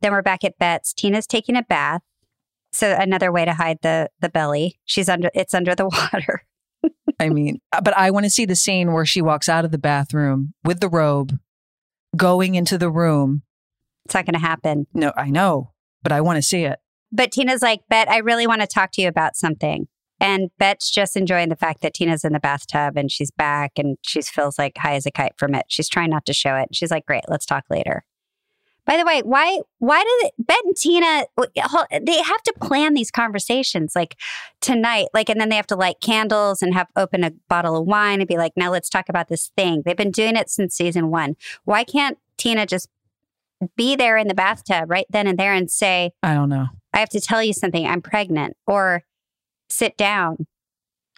Then 0.00 0.12
we're 0.12 0.22
back 0.22 0.44
at 0.44 0.58
Bette's. 0.58 0.92
Tina's 0.92 1.26
taking 1.26 1.56
a 1.56 1.62
bath. 1.62 2.02
So 2.72 2.96
another 2.98 3.32
way 3.32 3.44
to 3.44 3.52
hide 3.52 3.78
the 3.82 4.10
the 4.20 4.28
belly. 4.28 4.78
She's 4.84 5.08
under 5.08 5.30
it's 5.34 5.54
under 5.54 5.74
the 5.74 5.88
water. 6.12 6.44
I 7.18 7.28
mean, 7.28 7.60
uh, 7.72 7.82
but 7.82 7.96
I 7.96 8.10
want 8.10 8.24
to 8.24 8.30
see 8.30 8.46
the 8.46 8.56
scene 8.56 8.92
where 8.92 9.04
she 9.04 9.20
walks 9.20 9.48
out 9.48 9.64
of 9.64 9.70
the 9.70 9.78
bathroom 9.78 10.54
with 10.64 10.80
the 10.80 10.88
robe, 10.88 11.38
going 12.16 12.54
into 12.54 12.78
the 12.78 12.90
room. 12.90 13.42
It's 14.06 14.14
not 14.14 14.24
gonna 14.24 14.38
happen. 14.38 14.86
No, 14.94 15.12
I 15.16 15.30
know, 15.30 15.72
but 16.02 16.12
I 16.12 16.20
want 16.20 16.36
to 16.36 16.42
see 16.42 16.64
it. 16.64 16.78
But 17.12 17.32
Tina's 17.32 17.60
like, 17.60 17.80
Bette, 17.88 18.10
I 18.10 18.18
really 18.18 18.46
want 18.46 18.60
to 18.60 18.66
talk 18.66 18.92
to 18.92 19.02
you 19.02 19.08
about 19.08 19.36
something. 19.36 19.88
And 20.20 20.50
Bette's 20.58 20.90
just 20.90 21.16
enjoying 21.16 21.48
the 21.48 21.56
fact 21.56 21.80
that 21.80 21.94
Tina's 21.94 22.24
in 22.24 22.34
the 22.34 22.40
bathtub 22.40 22.96
and 22.96 23.10
she's 23.10 23.30
back 23.30 23.72
and 23.78 23.96
she 24.02 24.20
feels 24.20 24.58
like 24.58 24.76
high 24.76 24.94
as 24.94 25.06
a 25.06 25.10
kite 25.10 25.32
from 25.38 25.54
it. 25.54 25.64
She's 25.68 25.88
trying 25.88 26.10
not 26.10 26.26
to 26.26 26.34
show 26.34 26.56
it. 26.56 26.68
She's 26.72 26.90
like, 26.90 27.06
Great, 27.06 27.24
let's 27.28 27.46
talk 27.46 27.64
later. 27.70 28.04
By 28.90 28.96
the 28.96 29.04
way, 29.04 29.20
why 29.20 29.60
why 29.78 30.02
do 30.02 30.18
they, 30.20 30.30
Bette 30.42 30.60
and 30.64 30.76
Tina 30.76 31.24
they 32.04 32.20
have 32.22 32.42
to 32.42 32.52
plan 32.60 32.94
these 32.94 33.12
conversations 33.12 33.92
like 33.94 34.16
tonight, 34.60 35.06
like, 35.14 35.28
and 35.28 35.40
then 35.40 35.48
they 35.48 35.54
have 35.54 35.68
to 35.68 35.76
light 35.76 36.00
candles 36.00 36.60
and 36.60 36.74
have 36.74 36.88
open 36.96 37.22
a 37.22 37.30
bottle 37.48 37.76
of 37.76 37.86
wine 37.86 38.20
and 38.20 38.26
be 38.26 38.36
like, 38.36 38.50
now 38.56 38.68
let's 38.68 38.88
talk 38.88 39.08
about 39.08 39.28
this 39.28 39.52
thing. 39.56 39.82
They've 39.84 39.96
been 39.96 40.10
doing 40.10 40.34
it 40.34 40.50
since 40.50 40.74
season 40.74 41.08
one. 41.08 41.36
Why 41.62 41.84
can't 41.84 42.18
Tina 42.36 42.66
just 42.66 42.88
be 43.76 43.94
there 43.94 44.16
in 44.16 44.26
the 44.26 44.34
bathtub 44.34 44.90
right 44.90 45.06
then 45.08 45.28
and 45.28 45.38
there 45.38 45.54
and 45.54 45.70
say, 45.70 46.10
I 46.24 46.34
don't 46.34 46.48
know. 46.48 46.66
I 46.92 46.98
have 46.98 47.10
to 47.10 47.20
tell 47.20 47.44
you 47.44 47.52
something. 47.52 47.86
I'm 47.86 48.02
pregnant, 48.02 48.56
or 48.66 49.04
sit 49.68 49.96
down. 49.96 50.48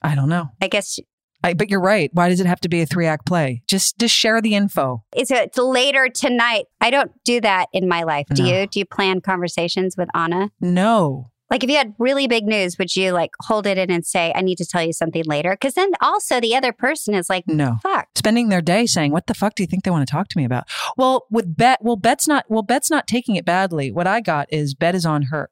I 0.02 0.14
don't 0.14 0.28
know. 0.28 0.50
I 0.60 0.68
guess 0.68 0.98
I, 1.44 1.54
but 1.54 1.70
you're 1.70 1.80
right. 1.80 2.10
Why 2.12 2.28
does 2.28 2.40
it 2.40 2.46
have 2.46 2.60
to 2.60 2.68
be 2.68 2.80
a 2.82 2.86
three 2.86 3.06
act 3.06 3.26
play? 3.26 3.62
Just 3.68 3.98
just 3.98 4.14
share 4.14 4.40
the 4.40 4.54
info. 4.54 5.04
it's 5.14 5.30
it's 5.30 5.58
later 5.58 6.08
tonight. 6.08 6.66
I 6.80 6.90
don't 6.90 7.12
do 7.24 7.40
that 7.40 7.66
in 7.72 7.88
my 7.88 8.02
life. 8.04 8.26
Do 8.32 8.42
No. 8.42 8.48
you? 8.60 8.66
Do 8.66 8.78
you 8.78 8.84
plan 8.86 9.20
conversations 9.20 9.96
with 9.96 10.08
Anna? 10.14 10.50
No. 10.60 11.28
Like 11.50 11.62
if 11.62 11.68
you 11.68 11.76
had 11.76 11.92
really 11.98 12.26
big 12.28 12.46
news, 12.46 12.78
would 12.78 12.96
you 12.96 13.12
like 13.12 13.32
hold 13.42 13.66
it 13.66 13.76
in 13.76 13.90
and 13.90 14.06
say, 14.06 14.32
I 14.34 14.40
need 14.40 14.56
to 14.56 14.64
tell 14.64 14.82
you 14.82 14.94
something 14.94 15.22
later? 15.26 15.50
Because 15.50 15.74
then 15.74 15.90
also 16.00 16.40
the 16.40 16.56
other 16.56 16.72
person 16.72 17.12
is 17.14 17.28
like, 17.28 17.44
No. 17.46 17.76
fuck. 17.82 18.08
Spending 18.16 18.48
their 18.48 18.62
day 18.62 18.86
saying, 18.86 19.12
"What 19.12 19.26
the 19.26 19.34
fuck 19.34 19.54
do 19.54 19.62
you 19.62 19.66
think 19.66 19.84
they 19.84 19.90
want 19.90 20.06
to 20.06 20.10
talk 20.10 20.28
to 20.28 20.38
me 20.38 20.44
about?" 20.46 20.64
Well, 20.96 21.26
with 21.30 21.54
Bette, 21.54 21.82
well, 21.82 21.96
Bette's 21.96 22.26
not. 22.26 22.46
Well, 22.48 22.62
Bette's 22.62 22.90
not 22.90 23.06
taking 23.06 23.36
it 23.36 23.44
badly. 23.44 23.92
What 23.92 24.06
I 24.06 24.20
got 24.22 24.46
is 24.50 24.74
Bette 24.74 24.96
is 24.96 25.04
on 25.04 25.24
her 25.24 25.50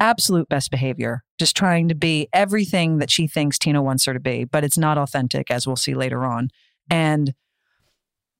absolute 0.00 0.48
best 0.48 0.70
behavior, 0.70 1.22
just 1.38 1.56
trying 1.56 1.88
to 1.88 1.94
be 1.94 2.28
everything 2.32 2.98
that 2.98 3.10
she 3.10 3.26
thinks 3.26 3.58
Tina 3.58 3.82
wants 3.82 4.04
her 4.06 4.14
to 4.14 4.20
be, 4.20 4.44
but 4.44 4.64
it's 4.64 4.78
not 4.78 4.98
authentic, 4.98 5.50
as 5.50 5.66
we'll 5.66 5.76
see 5.76 5.94
later 5.94 6.24
on. 6.24 6.50
And 6.90 7.34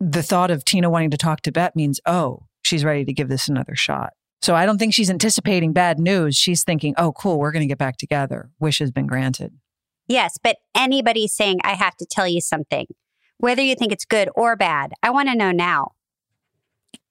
the 0.00 0.22
thought 0.22 0.50
of 0.50 0.64
Tina 0.64 0.90
wanting 0.90 1.10
to 1.10 1.16
talk 1.16 1.42
to 1.42 1.52
Bette 1.52 1.72
means, 1.74 2.00
oh, 2.06 2.46
she's 2.62 2.84
ready 2.84 3.04
to 3.04 3.12
give 3.12 3.28
this 3.28 3.48
another 3.48 3.74
shot. 3.74 4.12
So 4.40 4.54
I 4.54 4.66
don't 4.66 4.78
think 4.78 4.94
she's 4.94 5.10
anticipating 5.10 5.72
bad 5.72 5.98
news. 5.98 6.36
She's 6.36 6.62
thinking, 6.62 6.94
oh, 6.96 7.12
cool, 7.12 7.38
we're 7.38 7.50
going 7.50 7.64
to 7.64 7.68
get 7.68 7.78
back 7.78 7.96
together. 7.96 8.50
Wish 8.60 8.78
has 8.78 8.92
been 8.92 9.06
granted. 9.06 9.52
Yes, 10.06 10.38
but 10.42 10.56
anybody 10.76 11.26
saying, 11.26 11.58
I 11.64 11.74
have 11.74 11.96
to 11.96 12.06
tell 12.08 12.28
you 12.28 12.40
something, 12.40 12.86
whether 13.38 13.62
you 13.62 13.74
think 13.74 13.92
it's 13.92 14.04
good 14.04 14.30
or 14.34 14.56
bad, 14.56 14.92
I 15.02 15.10
want 15.10 15.28
to 15.28 15.34
know 15.34 15.50
now. 15.50 15.92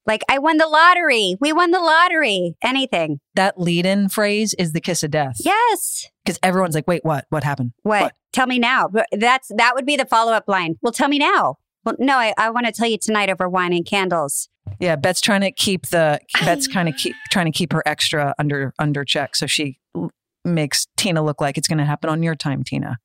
Like, 0.08 0.24
I 0.30 0.39
won 0.39 0.58
the 0.58 0.67
lottery. 0.67 1.36
We 1.39 1.52
won 1.54 1.72
the 1.72 1.80
lottery. 1.80 2.56
Anything. 2.63 3.20
That 3.36 3.60
lead 3.60 3.86
in 3.86 4.10
phrase 4.10 4.56
is 4.58 4.72
the 4.72 4.82
kiss 4.82 5.04
of 5.04 5.12
death. 5.12 5.36
Yes. 5.39 6.08
Because 6.26 6.39
everyone's 6.41 6.76
like, 6.76 6.88
wait, 6.88 7.04
what? 7.04 7.26
What 7.30 7.43
happened? 7.43 7.74
What? 7.84 8.13
Tell 8.32 8.48
me 8.48 8.58
now. 8.58 8.89
That's 9.12 9.52
that 9.58 9.76
would 9.76 9.86
be 9.86 9.98
the 9.98 10.06
follow 10.06 10.32
up 10.32 10.46
line. 10.48 10.78
Well, 10.82 10.93
tell 10.93 11.10
me 11.10 11.20
now. 11.20 11.58
Well, 11.84 11.96
no, 12.00 12.17
I, 12.17 12.34
I 12.38 12.50
want 12.50 12.65
to 12.65 12.72
tell 12.72 12.88
you 12.88 12.98
tonight 12.98 13.30
over 13.30 13.48
wine 13.48 13.74
and 13.74 13.86
candles. 13.86 14.50
Yeah, 14.80 14.96
Bette's 14.96 15.22
trying 15.22 15.41
to 15.41 15.52
keep 15.52 15.88
the 15.88 16.20
Bette's 16.41 16.67
kind 16.67 16.89
of 16.89 16.96
keep 16.98 17.15
trying 17.32 17.46
to 17.46 17.52
keep 17.52 17.74
her 17.74 17.82
extra 17.86 18.36
under 18.38 18.74
under 18.78 19.04
check, 19.06 19.36
so 19.36 19.48
she 19.48 19.80
l- 19.96 20.12
makes 20.43 20.88
Tina 20.98 21.22
look 21.24 21.41
like 21.41 21.58
it's 21.58 21.67
going 21.67 21.78
to 21.78 21.86
happen 21.86 22.10
on 22.10 22.24
your 22.24 22.36
time, 22.36 22.63
Tina. 22.63 22.98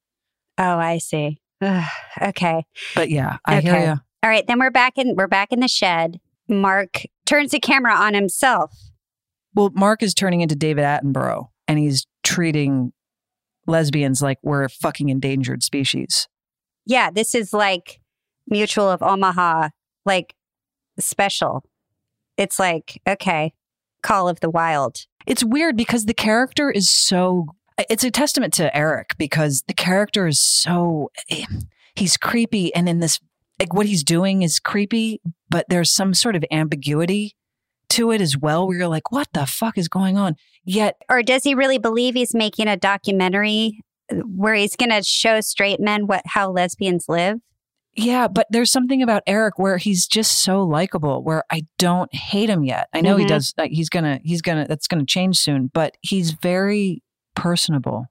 Oh, 0.58 0.78
I 0.78 0.98
see. 0.98 1.40
Ugh, 1.60 1.88
okay. 2.22 2.64
But 2.94 3.10
yeah, 3.10 3.38
I 3.44 3.60
hear 3.60 3.78
you. 3.78 4.00
All 4.24 4.30
right, 4.30 4.46
then 4.46 4.58
we're 4.58 4.70
back 4.70 4.98
in 4.98 5.14
we're 5.16 5.28
back 5.28 5.52
in 5.52 5.60
the 5.60 5.68
shed. 5.68 6.20
Mark 6.52 7.02
turns 7.26 7.52
the 7.52 7.60
camera 7.60 7.94
on 7.94 8.14
himself. 8.14 8.72
Well, 9.54 9.70
Mark 9.74 10.02
is 10.02 10.14
turning 10.14 10.40
into 10.40 10.54
David 10.54 10.84
Attenborough, 10.84 11.48
and 11.68 11.78
he's 11.78 12.06
treating 12.22 12.92
lesbians 13.66 14.22
like 14.22 14.38
we're 14.42 14.64
a 14.64 14.68
fucking 14.68 15.08
endangered 15.08 15.62
species. 15.62 16.28
Yeah, 16.86 17.10
this 17.10 17.34
is 17.34 17.52
like 17.52 18.00
Mutual 18.48 18.90
of 18.90 19.02
Omaha, 19.02 19.68
like 20.04 20.34
special. 20.98 21.64
It's 22.36 22.58
like, 22.58 23.00
okay, 23.06 23.52
Call 24.02 24.28
of 24.28 24.40
the 24.40 24.50
Wild. 24.50 25.06
It's 25.26 25.44
weird 25.44 25.76
because 25.76 26.06
the 26.06 26.14
character 26.14 26.70
is 26.70 26.90
so. 26.90 27.46
It's 27.88 28.04
a 28.04 28.10
testament 28.10 28.52
to 28.54 28.74
Eric 28.76 29.14
because 29.18 29.62
the 29.66 29.74
character 29.74 30.26
is 30.26 30.40
so. 30.40 31.10
Eh, 31.30 31.44
he's 31.94 32.16
creepy, 32.16 32.74
and 32.74 32.88
in 32.88 33.00
this, 33.00 33.20
like 33.62 33.72
what 33.74 33.86
he's 33.86 34.02
doing 34.02 34.42
is 34.42 34.58
creepy, 34.58 35.20
but 35.48 35.64
there's 35.68 35.92
some 35.94 36.14
sort 36.14 36.34
of 36.34 36.44
ambiguity 36.50 37.36
to 37.90 38.10
it 38.10 38.20
as 38.20 38.36
well, 38.36 38.66
where 38.66 38.76
you're 38.78 38.88
like, 38.88 39.12
what 39.12 39.28
the 39.34 39.46
fuck 39.46 39.78
is 39.78 39.86
going 39.88 40.16
on? 40.18 40.34
Yet, 40.64 40.96
Or 41.08 41.22
does 41.22 41.44
he 41.44 41.54
really 41.54 41.78
believe 41.78 42.14
he's 42.14 42.34
making 42.34 42.66
a 42.66 42.76
documentary 42.76 43.80
where 44.10 44.54
he's 44.54 44.74
going 44.76 44.90
to 44.90 45.02
show 45.02 45.40
straight 45.40 45.78
men 45.78 46.06
what 46.06 46.22
how 46.26 46.50
lesbians 46.50 47.04
live? 47.08 47.38
yeah, 47.94 48.26
but 48.26 48.46
there's 48.50 48.72
something 48.72 49.02
about 49.02 49.22
Eric 49.26 49.58
where 49.58 49.76
he's 49.76 50.06
just 50.06 50.42
so 50.42 50.62
likable, 50.62 51.22
where 51.22 51.44
I 51.50 51.66
don't 51.78 52.12
hate 52.14 52.48
him 52.48 52.64
yet. 52.64 52.88
I 52.94 53.02
know 53.02 53.16
he 53.18 53.24
Mhm. 53.26 53.28
does. 53.28 53.52
Like, 53.58 53.70
he's 53.70 53.90
gonna, 53.90 54.18
he's 54.24 54.40
gonna, 54.40 54.66
that's 54.66 54.88
gonna 54.88 55.04
change 55.04 55.36
soon, 55.36 55.70
but 55.72 55.94
he's 56.00 56.30
very 56.32 57.02
personable. 57.36 58.06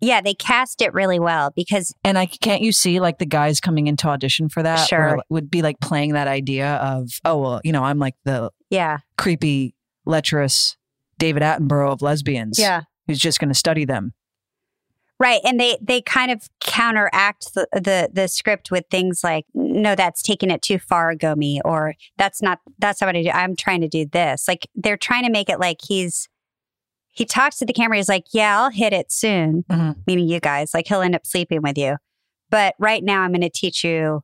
Yeah, 0.00 0.20
they 0.20 0.34
cast 0.34 0.80
it 0.80 0.94
really 0.94 1.18
well 1.18 1.52
because 1.54 1.92
And 2.04 2.16
I 2.16 2.26
can't 2.26 2.62
you 2.62 2.72
see 2.72 3.00
like 3.00 3.18
the 3.18 3.26
guys 3.26 3.60
coming 3.60 3.86
into 3.86 4.06
audition 4.08 4.48
for 4.48 4.62
that? 4.62 4.88
Sure. 4.88 5.20
would 5.28 5.50
be 5.50 5.62
like 5.62 5.80
playing 5.80 6.12
that 6.12 6.28
idea 6.28 6.74
of, 6.76 7.10
oh 7.24 7.38
well, 7.38 7.60
you 7.64 7.72
know, 7.72 7.84
I'm 7.84 7.98
like 7.98 8.14
the 8.24 8.50
yeah. 8.70 8.98
creepy, 9.16 9.74
lecherous 10.06 10.76
David 11.18 11.42
Attenborough 11.42 11.92
of 11.92 12.02
lesbians. 12.02 12.58
Yeah. 12.58 12.82
Who's 13.06 13.18
just 13.18 13.40
gonna 13.40 13.54
study 13.54 13.84
them. 13.84 14.12
Right, 15.20 15.40
and 15.44 15.58
they 15.58 15.76
they 15.82 16.00
kind 16.00 16.30
of 16.30 16.48
counteract 16.60 17.54
the, 17.54 17.66
the 17.72 18.08
the 18.12 18.28
script 18.28 18.70
with 18.70 18.84
things 18.88 19.22
like, 19.24 19.46
"No, 19.52 19.96
that's 19.96 20.22
taking 20.22 20.48
it 20.48 20.62
too 20.62 20.78
far, 20.78 21.16
Gomey," 21.16 21.58
or 21.64 21.94
"That's 22.18 22.40
not 22.40 22.60
that's 22.78 23.00
not 23.00 23.08
what 23.08 23.16
I 23.16 23.22
do. 23.24 23.30
I'm 23.30 23.56
trying 23.56 23.80
to 23.80 23.88
do 23.88 24.06
this." 24.06 24.46
Like 24.46 24.68
they're 24.76 24.96
trying 24.96 25.24
to 25.24 25.30
make 25.30 25.48
it 25.48 25.58
like 25.58 25.78
he's 25.82 26.28
he 27.18 27.24
talks 27.24 27.56
to 27.56 27.66
the 27.66 27.72
camera. 27.72 27.96
He's 27.96 28.08
like, 28.08 28.26
"Yeah, 28.32 28.60
I'll 28.60 28.70
hit 28.70 28.92
it 28.92 29.10
soon," 29.12 29.64
Mhm. 29.70 29.96
meaning 30.06 30.28
you 30.28 30.38
guys. 30.40 30.72
Like 30.72 30.86
he'll 30.86 31.02
end 31.02 31.14
up 31.16 31.26
sleeping 31.26 31.60
with 31.62 31.76
you, 31.76 31.96
but 32.50 32.74
right 32.78 33.02
now 33.02 33.22
I'm 33.22 33.32
going 33.32 33.40
to 33.42 33.50
teach 33.50 33.82
you 33.84 34.22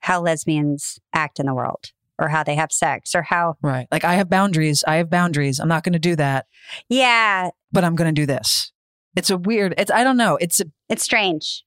how 0.00 0.20
lesbians 0.20 0.98
act 1.14 1.40
in 1.40 1.46
the 1.46 1.54
world, 1.54 1.92
or 2.18 2.28
how 2.28 2.42
they 2.42 2.54
have 2.56 2.70
sex, 2.72 3.14
or 3.14 3.22
how 3.22 3.54
Right. 3.62 3.86
Like 3.90 4.04
I 4.04 4.14
have 4.14 4.28
boundaries. 4.28 4.84
I 4.86 4.96
have 4.96 5.08
boundaries. 5.10 5.58
I'm 5.60 5.68
not 5.68 5.84
gonna 5.84 5.98
do 5.98 6.16
that, 6.16 6.46
yeah, 6.88 7.50
but 7.72 7.84
I'm 7.84 7.94
gonna 7.96 8.12
do 8.12 8.26
this. 8.26 8.72
It's 9.16 9.30
a 9.30 9.36
weird, 9.36 9.74
it's 9.78 9.90
I 9.90 10.04
don't 10.04 10.16
know. 10.16 10.36
It's 10.36 10.60
a 10.60 10.64
it's 10.88 11.02
strange. 11.04 11.64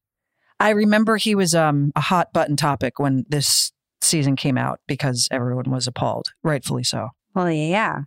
I 0.59 0.69
remember 0.69 1.17
he 1.17 1.33
was 1.35 1.53
um, 1.55 1.91
a 1.95 2.01
hot 2.01 2.31
button 2.33 2.55
topic 2.55 2.97
when 2.99 3.25
this 3.29 3.71
season 4.01 4.35
came 4.35 4.57
out 4.57 4.79
because 4.87 5.27
everyone 5.31 5.69
was 5.71 5.87
appalled, 5.87 6.27
rightfully 6.43 6.83
so. 6.83 7.09
Well, 7.33 7.51
yeah. 7.51 8.01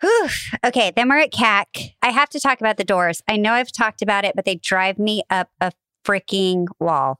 Whew. 0.00 0.28
Okay, 0.64 0.92
then 0.94 1.08
we're 1.08 1.20
at 1.20 1.32
CAC. 1.32 1.94
I 2.02 2.10
have 2.10 2.28
to 2.30 2.40
talk 2.40 2.60
about 2.60 2.76
the 2.76 2.84
doors. 2.84 3.22
I 3.28 3.36
know 3.36 3.52
I've 3.52 3.72
talked 3.72 4.02
about 4.02 4.24
it, 4.24 4.34
but 4.36 4.44
they 4.44 4.56
drive 4.56 4.98
me 4.98 5.22
up 5.30 5.48
a 5.60 5.72
freaking 6.04 6.66
wall. 6.78 7.18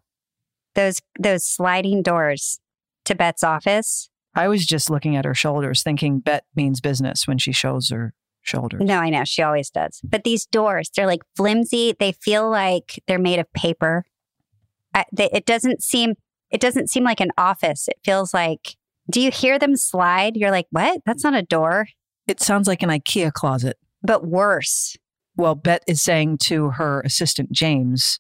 Those 0.75 1.01
those 1.19 1.47
sliding 1.47 2.03
doors 2.03 2.61
to 3.07 3.15
Bette's 3.15 3.43
office. 3.43 4.11
I 4.35 4.49
was 4.49 4.67
just 4.67 4.91
looking 4.91 5.17
at 5.17 5.25
her 5.25 5.35
shoulders, 5.35 5.83
thinking 5.83 6.21
Bette 6.21 6.45
means 6.55 6.83
business 6.83 7.27
when 7.27 7.39
she 7.39 7.53
shows 7.53 7.89
her 7.89 8.13
shoulders. 8.43 8.83
No, 8.85 8.99
I 8.99 9.09
know 9.09 9.25
she 9.25 9.43
always 9.43 9.71
does. 9.71 10.01
But 10.05 10.25
these 10.25 10.45
doors, 10.45 10.91
they're 10.95 11.07
like 11.07 11.23
flimsy. 11.35 11.95
They 11.99 12.13
feel 12.13 12.51
like 12.51 13.03
they're 13.07 13.19
made 13.19 13.39
of 13.39 13.51
paper. 13.55 14.05
I, 14.95 15.05
they, 15.13 15.31
it 15.33 15.47
doesn't 15.47 15.83
seem 15.83 16.15
it 16.51 16.61
doesn't 16.61 16.91
seem 16.91 17.05
like 17.05 17.21
an 17.21 17.33
office. 17.39 17.89
It 17.89 17.99
feels 18.05 18.35
like. 18.35 18.77
Do 19.09 19.21
you 19.21 19.31
hear 19.31 19.57
them 19.57 19.77
slide? 19.77 20.37
You're 20.37 20.51
like, 20.51 20.67
what? 20.71 21.01
That's 21.07 21.23
not 21.23 21.33
a 21.33 21.43
door. 21.43 21.87
It 22.27 22.41
sounds 22.41 22.69
like 22.69 22.83
an 22.83 22.91
IKEA 22.91 23.33
closet. 23.33 23.79
But 24.03 24.27
worse. 24.27 24.97
Well, 25.37 25.55
Bette 25.55 25.85
is 25.87 26.03
saying 26.03 26.39
to 26.45 26.71
her 26.71 27.03
assistant, 27.03 27.53
James, 27.53 28.19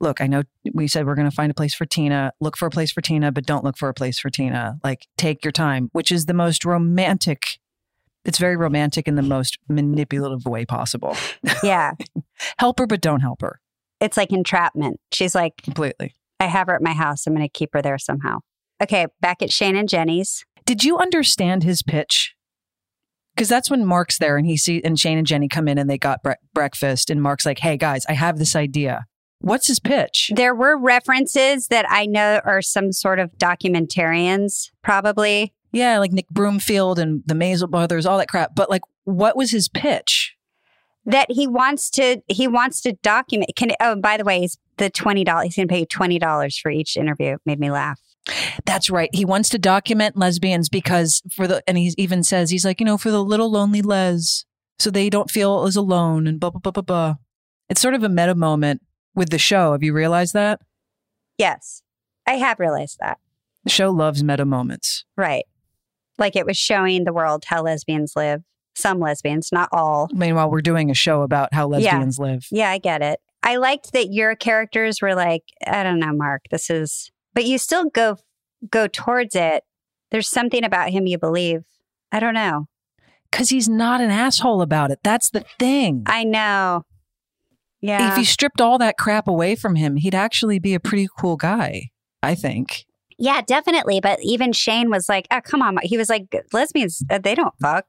look, 0.00 0.20
I 0.20 0.26
know 0.26 0.42
we 0.72 0.86
said 0.88 1.06
we're 1.06 1.14
going 1.14 1.28
to 1.30 1.34
find 1.34 1.50
a 1.50 1.54
place 1.54 1.74
for 1.74 1.84
Tina. 1.86 2.32
Look 2.40 2.56
for 2.56 2.66
a 2.66 2.70
place 2.70 2.92
for 2.92 3.00
Tina, 3.00 3.32
but 3.32 3.46
don't 3.46 3.64
look 3.64 3.76
for 3.76 3.88
a 3.88 3.94
place 3.94 4.18
for 4.18 4.30
Tina. 4.30 4.78
Like, 4.84 5.06
take 5.16 5.44
your 5.44 5.52
time, 5.52 5.90
which 5.92 6.12
is 6.12 6.26
the 6.26 6.34
most 6.34 6.64
romantic. 6.64 7.58
It's 8.24 8.38
very 8.38 8.56
romantic 8.56 9.08
in 9.08 9.16
the 9.16 9.22
most 9.22 9.58
manipulative 9.68 10.46
way 10.46 10.64
possible. 10.64 11.16
Yeah. 11.62 11.92
help 12.58 12.78
her, 12.80 12.86
but 12.86 13.00
don't 13.00 13.20
help 13.20 13.40
her 13.40 13.60
it's 14.02 14.16
like 14.16 14.32
entrapment. 14.32 15.00
She's 15.12 15.34
like, 15.34 15.62
completely. 15.62 16.14
I 16.40 16.46
have 16.46 16.66
her 16.66 16.74
at 16.74 16.82
my 16.82 16.92
house. 16.92 17.26
I'm 17.26 17.34
going 17.34 17.46
to 17.46 17.52
keep 17.52 17.70
her 17.72 17.80
there 17.80 17.98
somehow. 17.98 18.40
Okay, 18.82 19.06
back 19.20 19.42
at 19.42 19.52
Shane 19.52 19.76
and 19.76 19.88
Jenny's. 19.88 20.44
Did 20.66 20.82
you 20.82 20.98
understand 20.98 21.62
his 21.62 21.82
pitch? 21.82 22.34
Because 23.34 23.48
that's 23.48 23.70
when 23.70 23.84
Mark's 23.84 24.18
there 24.18 24.36
and 24.36 24.46
he 24.46 24.56
see 24.56 24.82
and 24.84 24.98
Shane 24.98 25.18
and 25.18 25.26
Jenny 25.26 25.48
come 25.48 25.68
in 25.68 25.78
and 25.78 25.88
they 25.88 25.98
got 25.98 26.22
bre- 26.22 26.32
breakfast 26.52 27.10
and 27.10 27.22
Mark's 27.22 27.46
like, 27.46 27.60
"Hey 27.60 27.76
guys, 27.76 28.04
I 28.08 28.12
have 28.12 28.38
this 28.38 28.54
idea. 28.54 29.06
What's 29.40 29.66
his 29.66 29.80
pitch?" 29.80 30.30
There 30.34 30.54
were 30.54 30.76
references 30.76 31.68
that 31.68 31.86
I 31.88 32.06
know 32.06 32.40
are 32.44 32.62
some 32.62 32.92
sort 32.92 33.18
of 33.18 33.30
documentarians, 33.38 34.70
probably. 34.82 35.54
Yeah, 35.72 35.98
like 35.98 36.12
Nick 36.12 36.28
Broomfield 36.28 36.98
and 36.98 37.22
the 37.26 37.34
Maysles 37.34 37.70
brothers, 37.70 38.04
all 38.04 38.18
that 38.18 38.28
crap. 38.28 38.54
But 38.54 38.68
like, 38.68 38.82
what 39.04 39.36
was 39.36 39.50
his 39.50 39.68
pitch? 39.68 40.36
That 41.06 41.30
he 41.30 41.46
wants 41.46 41.90
to 41.92 42.22
he 42.28 42.46
wants 42.46 42.80
to 42.82 42.92
document. 43.02 43.50
Can 43.56 43.70
oh, 43.80 43.96
by 43.96 44.18
the 44.18 44.24
way, 44.24 44.40
he's 44.40 44.58
the 44.76 44.90
twenty 44.90 45.24
dollars. 45.24 45.46
He's 45.46 45.56
going 45.56 45.68
to 45.68 45.72
pay 45.72 45.80
you 45.80 45.86
twenty 45.86 46.18
dollars 46.18 46.58
for 46.58 46.70
each 46.70 46.96
interview. 46.96 47.38
Made 47.46 47.58
me 47.58 47.70
laugh. 47.70 47.98
That's 48.64 48.88
right. 48.88 49.10
He 49.12 49.24
wants 49.24 49.48
to 49.50 49.58
document 49.58 50.16
lesbians 50.16 50.68
because 50.68 51.22
for 51.32 51.46
the, 51.46 51.62
and 51.66 51.76
he 51.76 51.92
even 51.98 52.22
says, 52.22 52.50
he's 52.50 52.64
like, 52.64 52.80
you 52.80 52.86
know, 52.86 52.98
for 52.98 53.10
the 53.10 53.22
little 53.22 53.50
lonely 53.50 53.82
les, 53.82 54.44
so 54.78 54.90
they 54.90 55.10
don't 55.10 55.30
feel 55.30 55.64
as 55.64 55.76
alone 55.76 56.26
and 56.26 56.38
blah, 56.38 56.50
blah, 56.50 56.60
blah, 56.60 56.72
blah, 56.72 56.82
blah. 56.82 57.14
It's 57.68 57.80
sort 57.80 57.94
of 57.94 58.04
a 58.04 58.08
meta 58.08 58.34
moment 58.34 58.82
with 59.14 59.30
the 59.30 59.38
show. 59.38 59.72
Have 59.72 59.82
you 59.82 59.92
realized 59.92 60.34
that? 60.34 60.60
Yes, 61.38 61.82
I 62.26 62.34
have 62.34 62.60
realized 62.60 62.98
that. 63.00 63.18
The 63.64 63.70
show 63.70 63.90
loves 63.90 64.22
meta 64.22 64.44
moments. 64.44 65.04
Right. 65.16 65.44
Like 66.18 66.36
it 66.36 66.46
was 66.46 66.56
showing 66.56 67.04
the 67.04 67.12
world 67.12 67.44
how 67.46 67.62
lesbians 67.62 68.14
live. 68.14 68.42
Some 68.74 69.00
lesbians, 69.00 69.50
not 69.52 69.68
all. 69.72 70.08
Meanwhile, 70.12 70.50
we're 70.50 70.62
doing 70.62 70.90
a 70.90 70.94
show 70.94 71.22
about 71.22 71.52
how 71.52 71.66
lesbians 71.66 72.18
live. 72.18 72.46
Yeah, 72.50 72.70
I 72.70 72.78
get 72.78 73.02
it. 73.02 73.20
I 73.42 73.56
liked 73.56 73.92
that 73.92 74.12
your 74.12 74.34
characters 74.34 75.02
were 75.02 75.14
like, 75.14 75.42
I 75.66 75.82
don't 75.82 75.98
know, 75.98 76.12
Mark, 76.12 76.42
this 76.50 76.70
is, 76.70 77.10
but 77.34 77.44
you 77.44 77.58
still 77.58 77.88
go 77.90 78.16
go 78.70 78.86
towards 78.86 79.34
it. 79.34 79.64
There's 80.10 80.28
something 80.28 80.64
about 80.64 80.90
him 80.90 81.06
you 81.06 81.18
believe. 81.18 81.62
I 82.10 82.20
don't 82.20 82.34
know. 82.34 82.66
Because 83.30 83.48
he's 83.48 83.68
not 83.68 84.00
an 84.00 84.10
asshole 84.10 84.60
about 84.60 84.90
it. 84.90 84.98
That's 85.02 85.30
the 85.30 85.44
thing. 85.58 86.02
I 86.06 86.24
know. 86.24 86.84
Yeah. 87.80 88.12
If 88.12 88.18
you 88.18 88.24
stripped 88.24 88.60
all 88.60 88.78
that 88.78 88.98
crap 88.98 89.26
away 89.26 89.56
from 89.56 89.74
him, 89.74 89.96
he'd 89.96 90.14
actually 90.14 90.58
be 90.58 90.74
a 90.74 90.80
pretty 90.80 91.08
cool 91.18 91.36
guy, 91.36 91.90
I 92.22 92.34
think. 92.34 92.84
yeah, 93.18 93.40
definitely. 93.40 94.00
But 94.00 94.18
even 94.22 94.52
Shane 94.52 94.90
was 94.90 95.08
like, 95.08 95.26
oh, 95.30 95.40
come 95.42 95.62
on. 95.62 95.78
He 95.82 95.96
was 95.96 96.08
like, 96.10 96.24
lesbians, 96.52 97.02
uh, 97.10 97.18
they 97.18 97.34
don't 97.34 97.54
fuck. 97.60 97.86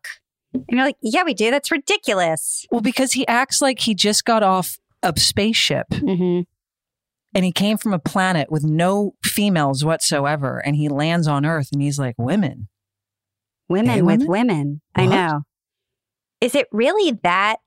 And 0.54 0.64
you're 0.70 0.86
like, 0.86 0.98
yeah, 1.02 1.24
we 1.24 1.34
do. 1.34 1.52
That's 1.52 1.72
ridiculous. 1.72 2.66
Well, 2.72 2.82
because 2.82 3.12
he 3.14 3.28
acts 3.28 3.62
like 3.62 3.80
he 3.82 3.94
just 3.94 4.24
got 4.26 4.44
off 4.44 4.78
a 5.04 5.14
spaceship 5.18 5.88
Mm-hmm. 5.90 6.42
And 7.36 7.44
he 7.46 7.52
came 7.52 7.78
from 7.78 7.94
a 7.94 8.00
planet 8.00 8.52
with 8.52 8.64
no 8.64 9.14
females 9.24 9.84
whatsoever 9.84 10.60
and 10.66 10.76
he 10.76 10.88
lands 10.90 11.28
on 11.28 11.46
Earth 11.46 11.70
and 11.72 11.82
he's 11.82 11.98
like, 12.00 12.16
women. 12.18 12.68
Women 13.70 14.06
with 14.06 14.22
women? 14.22 14.28
women. 14.28 14.82
I 14.96 15.06
know. 15.06 15.42
Is 16.42 16.54
it 16.56 16.68
really 16.72 17.18
that 17.24 17.58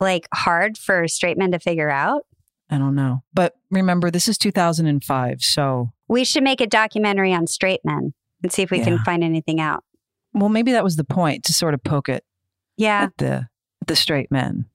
like 0.00 0.26
hard 0.32 0.78
for 0.78 1.06
straight 1.08 1.38
men 1.38 1.52
to 1.52 1.58
figure 1.58 1.90
out? 1.90 2.22
I 2.70 2.78
don't 2.78 2.94
know. 2.94 3.22
But 3.32 3.54
remember, 3.70 4.10
this 4.10 4.28
is 4.28 4.36
2005. 4.38 5.42
So, 5.42 5.90
We 6.08 6.24
should 6.24 6.42
make 6.42 6.60
a 6.60 6.66
documentary 6.66 7.32
on 7.32 7.46
straight 7.46 7.80
men 7.84 8.12
and 8.42 8.52
see 8.52 8.62
if 8.62 8.70
we 8.70 8.80
can 8.80 8.98
find 9.00 9.22
anything 9.24 9.60
out. 9.60 9.84
well, 10.34 10.48
maybe 10.48 10.72
that 10.72 10.84
was 10.84 10.96
the 10.96 11.04
point 11.04 11.44
to 11.44 11.52
sort 11.52 11.74
of 11.74 11.82
poke 11.82 12.08
it 12.08 12.24
Yeah. 12.76 13.04
at 13.04 13.16
the, 13.18 13.48
the 13.86 13.96
straight 13.96 14.30
men, 14.30 14.66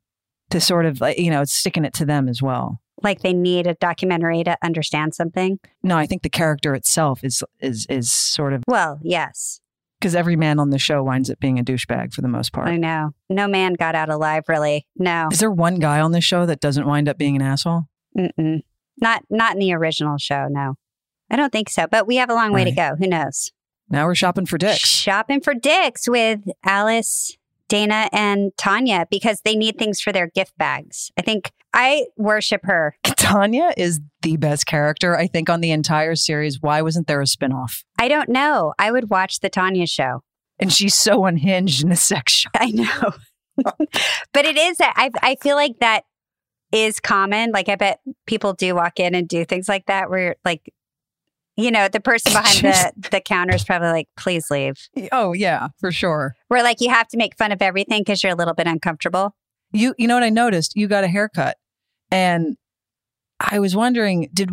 to 0.54 0.62
sort 0.62 0.86
of 0.86 1.02
like, 1.02 1.20
you 1.20 1.30
know, 1.30 1.42
it's 1.42 1.52
sticking 1.54 1.84
it 1.86 1.94
to 1.96 2.06
them 2.06 2.30
as 2.30 2.42
well. 2.42 2.80
Like 3.02 3.22
they 3.22 3.34
need 3.34 3.68
a 3.68 3.74
documentary 3.76 4.44
to 4.46 4.58
understand 4.64 5.14
something. 5.14 5.60
No, 5.84 5.98
I 5.98 6.06
think 6.06 6.22
the 6.22 6.30
character 6.30 6.74
itself 6.74 7.24
is 7.24 7.44
is 7.60 7.86
is 7.90 8.12
sort 8.12 8.54
of 8.54 8.64
Well, 8.68 9.00
yes. 9.04 9.60
because 10.00 10.16
every 10.16 10.36
man 10.38 10.60
on 10.60 10.70
the 10.70 10.80
show 10.80 11.04
winds 11.04 11.30
up 11.30 11.40
being 11.40 11.60
a 11.60 11.64
douchebag 11.64 12.14
for 12.14 12.22
the 12.22 12.28
most 12.30 12.54
part. 12.54 12.70
I 12.70 12.78
know. 12.78 13.12
No 13.30 13.48
man 13.48 13.74
got 13.74 13.96
out 13.96 14.10
alive, 14.10 14.44
really. 14.48 14.88
No. 14.96 15.28
Is 15.32 15.40
there 15.40 15.52
one 15.52 15.80
guy 15.80 16.00
on 16.00 16.12
the 16.14 16.22
show 16.22 16.46
that 16.46 16.62
doesn't 16.62 16.88
wind 16.88 17.10
up 17.10 17.18
being 17.18 17.36
an 17.36 17.42
asshole? 17.42 17.84
Mm-mm. 18.18 18.62
Not 19.02 19.24
not 19.30 19.54
in 19.54 19.60
the 19.60 19.74
original 19.74 20.18
show, 20.18 20.48
no. 20.50 20.76
I 21.30 21.36
don't 21.36 21.52
think 21.52 21.70
so. 21.70 21.88
But 21.88 22.08
we 22.08 22.18
have 22.18 22.30
a 22.30 22.36
long 22.36 22.54
way 22.54 22.64
to 22.64 22.72
go. 22.72 22.96
Who 22.98 23.08
knows? 23.08 23.52
Now 23.90 24.06
we're 24.06 24.16
shopping 24.16 24.46
for 24.46 24.58
dicks. 24.58 24.88
Shopping 24.88 25.42
for 25.42 25.54
dicks 25.54 26.08
with 26.08 26.40
Alice, 26.64 27.36
Dana, 27.74 28.08
and 28.14 28.52
Tonya 28.56 29.08
because 29.10 29.42
they 29.44 29.56
need 29.56 29.80
things 29.80 30.00
for 30.00 30.12
their 30.12 30.28
gift 30.28 30.56
bags. 30.60 31.10
I 31.18 31.24
think 31.24 31.52
I 31.74 32.06
worship 32.18 32.62
her. 32.66 32.96
Tonya 33.04 33.74
is 33.76 34.00
the 34.22 34.38
best 34.38 34.68
character, 34.68 35.18
I 35.18 35.26
think, 35.26 35.50
on 35.50 35.60
the 35.60 35.72
entire 35.72 36.14
series. 36.16 36.62
Why 36.62 36.84
wasn't 36.84 37.08
there 37.08 37.20
a 37.20 37.26
spinoff? 37.26 37.84
I 37.98 38.10
don't 38.10 38.30
know. 38.30 38.76
I 38.78 38.92
would 38.92 39.10
watch 39.10 39.40
the 39.40 39.50
Tonya 39.50 39.90
show. 39.90 40.22
And 40.60 40.72
she's 40.72 40.94
so 40.94 41.26
unhinged 41.26 41.82
in 41.82 41.90
the 41.90 41.96
sex 41.96 42.32
shop. 42.34 42.52
I 42.60 42.70
know. 42.70 43.14
but 44.34 44.46
it 44.46 44.56
is 44.56 44.78
I 44.80 45.10
I 45.24 45.36
feel 45.42 45.56
like 45.56 45.80
that 45.80 46.04
is 46.72 47.00
common. 47.00 47.50
Like 47.52 47.70
I 47.70 47.76
bet 47.76 48.02
people 48.28 48.54
do 48.54 48.76
walk 48.76 49.00
in 49.00 49.16
and 49.16 49.28
do 49.28 49.46
things 49.46 49.68
like 49.68 49.88
that 49.88 50.12
where 50.12 50.36
like 50.46 50.72
you 51.56 51.72
know, 51.72 51.88
the 51.88 52.00
person 52.00 52.34
behind 52.34 52.58
the, 52.62 53.10
the 53.12 53.22
counter 53.22 53.56
is 53.56 53.64
probably 53.64 53.90
like, 53.90 54.08
please 54.18 54.46
leave. 54.50 54.76
Oh 55.12 55.34
yeah, 55.34 55.68
for 55.80 55.92
sure. 55.92 56.36
Where 56.48 56.64
like 56.64 56.82
you 56.82 56.90
have 56.90 57.08
to 57.10 57.18
make 57.18 57.38
fun 57.38 57.52
of 57.52 57.62
everything 57.62 58.02
because 58.02 58.24
you're 58.24 58.32
a 58.32 58.36
little 58.36 58.54
bit 58.54 58.68
uncomfortable. 58.68 59.36
You 59.72 59.96
you 59.98 60.08
know 60.08 60.16
what 60.16 60.24
I 60.24 60.30
noticed? 60.30 60.74
You 60.76 60.88
got 60.88 61.04
a 61.04 61.08
haircut, 61.08 61.58
and 62.12 62.58
I 63.40 63.60
was 63.60 63.76
wondering, 63.76 64.30
did 64.34 64.52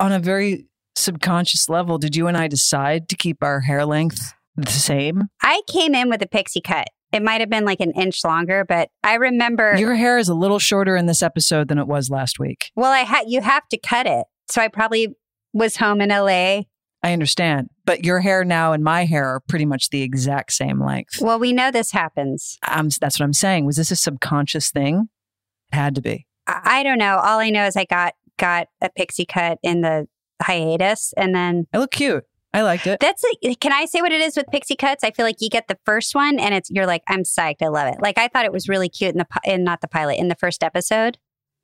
on 0.00 0.12
a 0.12 0.18
very 0.18 0.66
subconscious 0.96 1.68
level, 1.68 1.98
did 1.98 2.16
you 2.16 2.26
and 2.26 2.36
I 2.36 2.48
decide 2.48 3.08
to 3.08 3.16
keep 3.16 3.42
our 3.42 3.60
hair 3.60 3.84
length 3.84 4.32
the 4.56 4.70
same? 4.70 5.24
I 5.42 5.62
came 5.68 5.94
in 5.94 6.08
with 6.08 6.22
a 6.22 6.26
pixie 6.28 6.60
cut. 6.60 6.88
It 7.12 7.22
might 7.22 7.40
have 7.40 7.48
been 7.48 7.64
like 7.64 7.80
an 7.80 7.92
inch 7.92 8.22
longer, 8.24 8.64
but 8.68 8.90
I 9.02 9.14
remember 9.14 9.76
Your 9.76 9.94
hair 9.94 10.18
is 10.18 10.28
a 10.28 10.34
little 10.34 10.58
shorter 10.58 10.94
in 10.96 11.06
this 11.06 11.22
episode 11.22 11.68
than 11.68 11.78
it 11.78 11.86
was 11.86 12.10
last 12.10 12.38
week. 12.38 12.70
well, 12.76 12.92
I 12.92 13.00
had 13.00 13.24
you 13.28 13.40
have 13.40 13.66
to 13.68 13.78
cut 13.78 14.06
it. 14.06 14.26
So 14.50 14.60
I 14.60 14.68
probably 14.68 15.14
was 15.58 15.76
home 15.76 16.00
in 16.00 16.08
LA. 16.10 16.62
I 17.02 17.12
understand, 17.12 17.68
but 17.84 18.04
your 18.04 18.18
hair 18.20 18.44
now 18.44 18.72
and 18.72 18.82
my 18.82 19.04
hair 19.04 19.24
are 19.28 19.40
pretty 19.40 19.64
much 19.66 19.90
the 19.90 20.02
exact 20.02 20.52
same 20.52 20.82
length. 20.82 21.20
Well, 21.20 21.38
we 21.38 21.52
know 21.52 21.70
this 21.70 21.92
happens. 21.92 22.58
Um, 22.66 22.88
that's 23.00 23.20
what 23.20 23.24
I'm 23.24 23.32
saying. 23.32 23.66
Was 23.66 23.76
this 23.76 23.90
a 23.92 23.96
subconscious 23.96 24.70
thing? 24.72 25.08
It 25.72 25.76
had 25.76 25.94
to 25.94 26.00
be. 26.00 26.26
I, 26.48 26.60
I 26.80 26.82
don't 26.82 26.98
know. 26.98 27.18
All 27.18 27.38
I 27.38 27.50
know 27.50 27.66
is 27.66 27.76
I 27.76 27.84
got 27.84 28.14
got 28.36 28.66
a 28.80 28.88
pixie 28.90 29.26
cut 29.26 29.58
in 29.62 29.82
the 29.82 30.08
hiatus, 30.42 31.12
and 31.16 31.34
then 31.34 31.66
I 31.72 31.78
look 31.78 31.92
cute. 31.92 32.24
I 32.52 32.62
liked 32.62 32.86
it. 32.88 32.98
that's. 32.98 33.22
A, 33.44 33.54
can 33.56 33.72
I 33.72 33.84
say 33.84 34.00
what 34.00 34.10
it 34.10 34.20
is 34.20 34.36
with 34.36 34.46
pixie 34.50 34.74
cuts? 34.74 35.04
I 35.04 35.10
feel 35.12 35.24
like 35.26 35.36
you 35.40 35.50
get 35.50 35.68
the 35.68 35.78
first 35.84 36.14
one, 36.16 36.40
and 36.40 36.52
it's 36.54 36.68
you're 36.70 36.86
like, 36.86 37.02
I'm 37.06 37.22
psyched. 37.22 37.62
I 37.62 37.68
love 37.68 37.92
it. 37.92 38.00
Like 38.02 38.18
I 38.18 38.26
thought 38.26 38.44
it 38.44 38.52
was 38.52 38.68
really 38.68 38.88
cute 38.88 39.12
in 39.14 39.18
the 39.18 39.26
in 39.44 39.62
not 39.62 39.82
the 39.82 39.88
pilot 39.88 40.18
in 40.18 40.26
the 40.28 40.34
first 40.34 40.64
episode, 40.64 41.18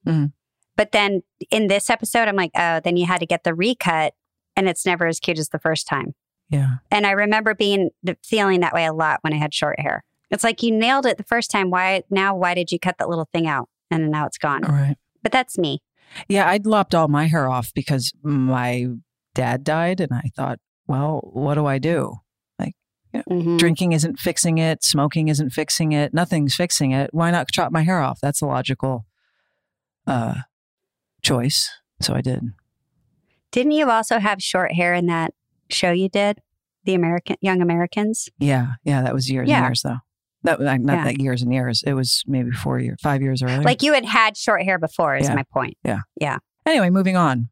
Mhm. 0.07 0.33
But 0.77 0.93
then 0.93 1.23
in 1.51 1.69
this 1.69 1.91
episode, 1.91 2.29
I'm 2.29 2.37
like, 2.37 2.51
oh, 2.57 2.81
then 2.81 2.97
you 2.97 3.07
had 3.07 3.21
to 3.21 3.27
get 3.27 3.45
the 3.45 3.55
recut, 3.55 4.15
and 4.57 4.69
it's 4.69 4.87
never 4.87 5.07
as 5.07 5.21
cute 5.21 5.39
as 5.39 5.49
the 5.51 5.59
first 5.59 5.87
time. 5.87 6.15
Yeah. 6.51 6.77
And 6.91 7.07
I 7.07 7.13
remember 7.13 7.55
being 7.55 7.91
feeling 8.23 8.61
that 8.61 8.75
way 8.75 8.85
a 8.85 8.93
lot 8.93 9.21
when 9.23 9.33
I 9.33 9.37
had 9.39 9.55
short 9.55 9.81
hair. 9.81 10.05
It's 10.31 10.45
like 10.45 10.63
you 10.63 10.71
nailed 10.73 11.07
it 11.07 11.17
the 11.17 11.25
first 11.25 11.51
time. 11.51 11.71
Why 11.71 12.03
now? 12.11 12.35
Why 12.35 12.55
did 12.55 12.73
you 12.73 12.79
cut 12.79 12.99
that 12.99 13.09
little 13.09 13.29
thing 13.33 13.47
out? 13.47 13.69
And 13.91 14.11
now 14.11 14.27
it's 14.27 14.39
gone. 14.39 14.65
All 14.65 14.73
right. 14.75 14.97
But 15.23 15.33
that's 15.33 15.57
me. 15.59 15.83
Yeah, 16.29 16.49
I'd 16.49 16.67
lopped 16.67 16.95
all 16.95 17.09
my 17.09 17.27
hair 17.27 17.49
off 17.49 17.73
because 17.75 18.13
my 18.23 18.87
dad 19.35 19.65
died, 19.65 20.01
and 20.01 20.13
I 20.13 20.31
thought, 20.37 20.59
well, 20.87 21.21
what 21.33 21.55
do 21.55 21.67
I 21.67 21.79
do? 21.79 22.17
Mhm. 23.31 23.59
Drinking 23.59 23.93
isn't 23.93 24.19
fixing 24.19 24.59
it. 24.59 24.83
Smoking 24.83 25.29
isn't 25.29 25.51
fixing 25.51 25.93
it. 25.93 26.13
Nothing's 26.13 26.57
fixing 26.57 26.91
it. 26.91 27.11
Why 27.13 27.31
not 27.31 27.49
chop 27.53 27.71
my 27.71 27.83
hair 27.83 28.01
off? 28.01 28.19
That's 28.21 28.43
a 28.43 28.47
logical 28.47 29.07
uh, 30.05 30.35
choice. 31.25 31.71
So 32.01 32.15
I 32.15 32.21
did. 32.21 32.43
Didn't 33.51 33.73
you 33.73 33.91
also 33.91 34.19
have 34.19 34.43
short 34.43 34.73
hair 34.73 34.95
in 34.95 35.07
that 35.07 35.33
show 35.71 35.91
you 35.91 36.09
did, 36.09 36.39
the 36.85 36.95
American 36.95 37.37
Young 37.41 37.61
Americans? 37.63 38.29
Yeah, 38.39 38.73
yeah. 38.85 39.03
That 39.03 39.15
was 39.15 39.31
years 39.31 39.49
Yeah. 39.49 39.59
and 39.59 39.67
years, 39.67 39.83
though. 39.83 39.99
That 40.43 40.61
like, 40.61 40.81
not 40.81 40.99
Yeah. 40.99 41.05
that 41.05 41.21
years 41.21 41.41
and 41.43 41.53
years. 41.53 41.83
It 41.87 41.95
was 41.95 42.23
maybe 42.27 42.51
four 42.51 42.79
years, 42.79 42.99
five 43.03 43.23
years 43.23 43.43
earlier. 43.43 43.63
Like 43.63 43.83
you 43.83 43.95
had 43.95 44.05
had 44.05 44.37
short 44.37 44.63
hair 44.63 44.79
before. 44.79 45.17
Is 45.17 45.29
Yeah. 45.29 45.35
my 45.37 45.45
point. 45.53 45.77
Yeah. 45.85 46.01
Yeah. 46.21 46.39
Anyway, 46.67 46.91
moving 46.91 47.17
on. 47.17 47.49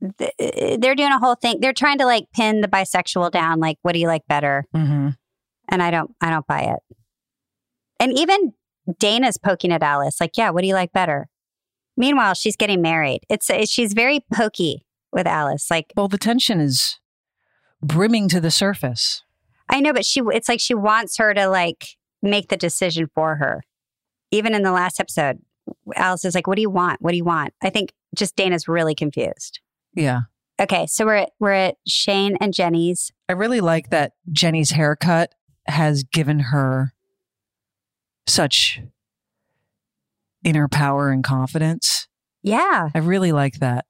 They're 0.00 0.94
doing 0.94 1.10
a 1.12 1.18
whole 1.18 1.34
thing. 1.34 1.58
They're 1.60 1.72
trying 1.72 1.98
to 1.98 2.06
like 2.06 2.26
pin 2.32 2.60
the 2.60 2.68
bisexual 2.68 3.32
down. 3.32 3.58
Like, 3.58 3.78
what 3.82 3.92
do 3.94 3.98
you 3.98 4.06
like 4.06 4.22
better? 4.28 4.64
hmm 4.72 5.08
And 5.68 5.82
I 5.82 5.90
don't. 5.90 6.14
I 6.20 6.30
don't 6.30 6.46
buy 6.46 6.60
it. 6.62 6.96
And 7.98 8.16
even 8.16 8.52
Dana's 9.00 9.38
poking 9.38 9.72
at 9.72 9.82
Alice. 9.82 10.20
Like, 10.20 10.36
yeah, 10.36 10.50
what 10.50 10.60
do 10.62 10.68
you 10.68 10.74
like 10.74 10.92
better? 10.92 11.28
Meanwhile, 11.98 12.34
she's 12.34 12.56
getting 12.56 12.80
married. 12.80 13.20
It's, 13.28 13.50
it's 13.50 13.70
she's 13.70 13.92
very 13.92 14.24
pokey 14.32 14.86
with 15.12 15.26
Alice. 15.26 15.70
Like, 15.70 15.92
Well, 15.96 16.08
the 16.08 16.16
tension 16.16 16.60
is 16.60 17.00
brimming 17.82 18.28
to 18.28 18.40
the 18.40 18.52
surface. 18.52 19.24
I 19.68 19.80
know, 19.80 19.92
but 19.92 20.06
she 20.06 20.22
it's 20.32 20.48
like 20.48 20.60
she 20.60 20.74
wants 20.74 21.18
her 21.18 21.34
to 21.34 21.48
like 21.48 21.96
make 22.22 22.48
the 22.48 22.56
decision 22.56 23.08
for 23.14 23.36
her. 23.36 23.62
Even 24.30 24.54
in 24.54 24.62
the 24.62 24.72
last 24.72 25.00
episode, 25.00 25.40
Alice 25.94 26.24
is 26.24 26.34
like, 26.34 26.46
"What 26.46 26.56
do 26.56 26.62
you 26.62 26.70
want? 26.70 27.02
What 27.02 27.10
do 27.10 27.16
you 27.16 27.24
want?" 27.24 27.52
I 27.62 27.68
think 27.68 27.92
just 28.14 28.34
Dana's 28.36 28.66
really 28.68 28.94
confused. 28.94 29.60
Yeah. 29.94 30.20
Okay, 30.60 30.86
so 30.86 31.04
we're 31.04 31.14
at, 31.16 31.30
we're 31.38 31.52
at 31.52 31.76
Shane 31.86 32.36
and 32.40 32.54
Jenny's. 32.54 33.12
I 33.28 33.34
really 33.34 33.60
like 33.60 33.90
that 33.90 34.12
Jenny's 34.32 34.70
haircut 34.70 35.34
has 35.66 36.02
given 36.02 36.40
her 36.40 36.94
such 38.26 38.80
inner 40.44 40.68
power 40.68 41.10
and 41.10 41.22
confidence. 41.24 42.06
Yeah, 42.42 42.88
I 42.94 42.98
really 42.98 43.32
like 43.32 43.58
that. 43.60 43.84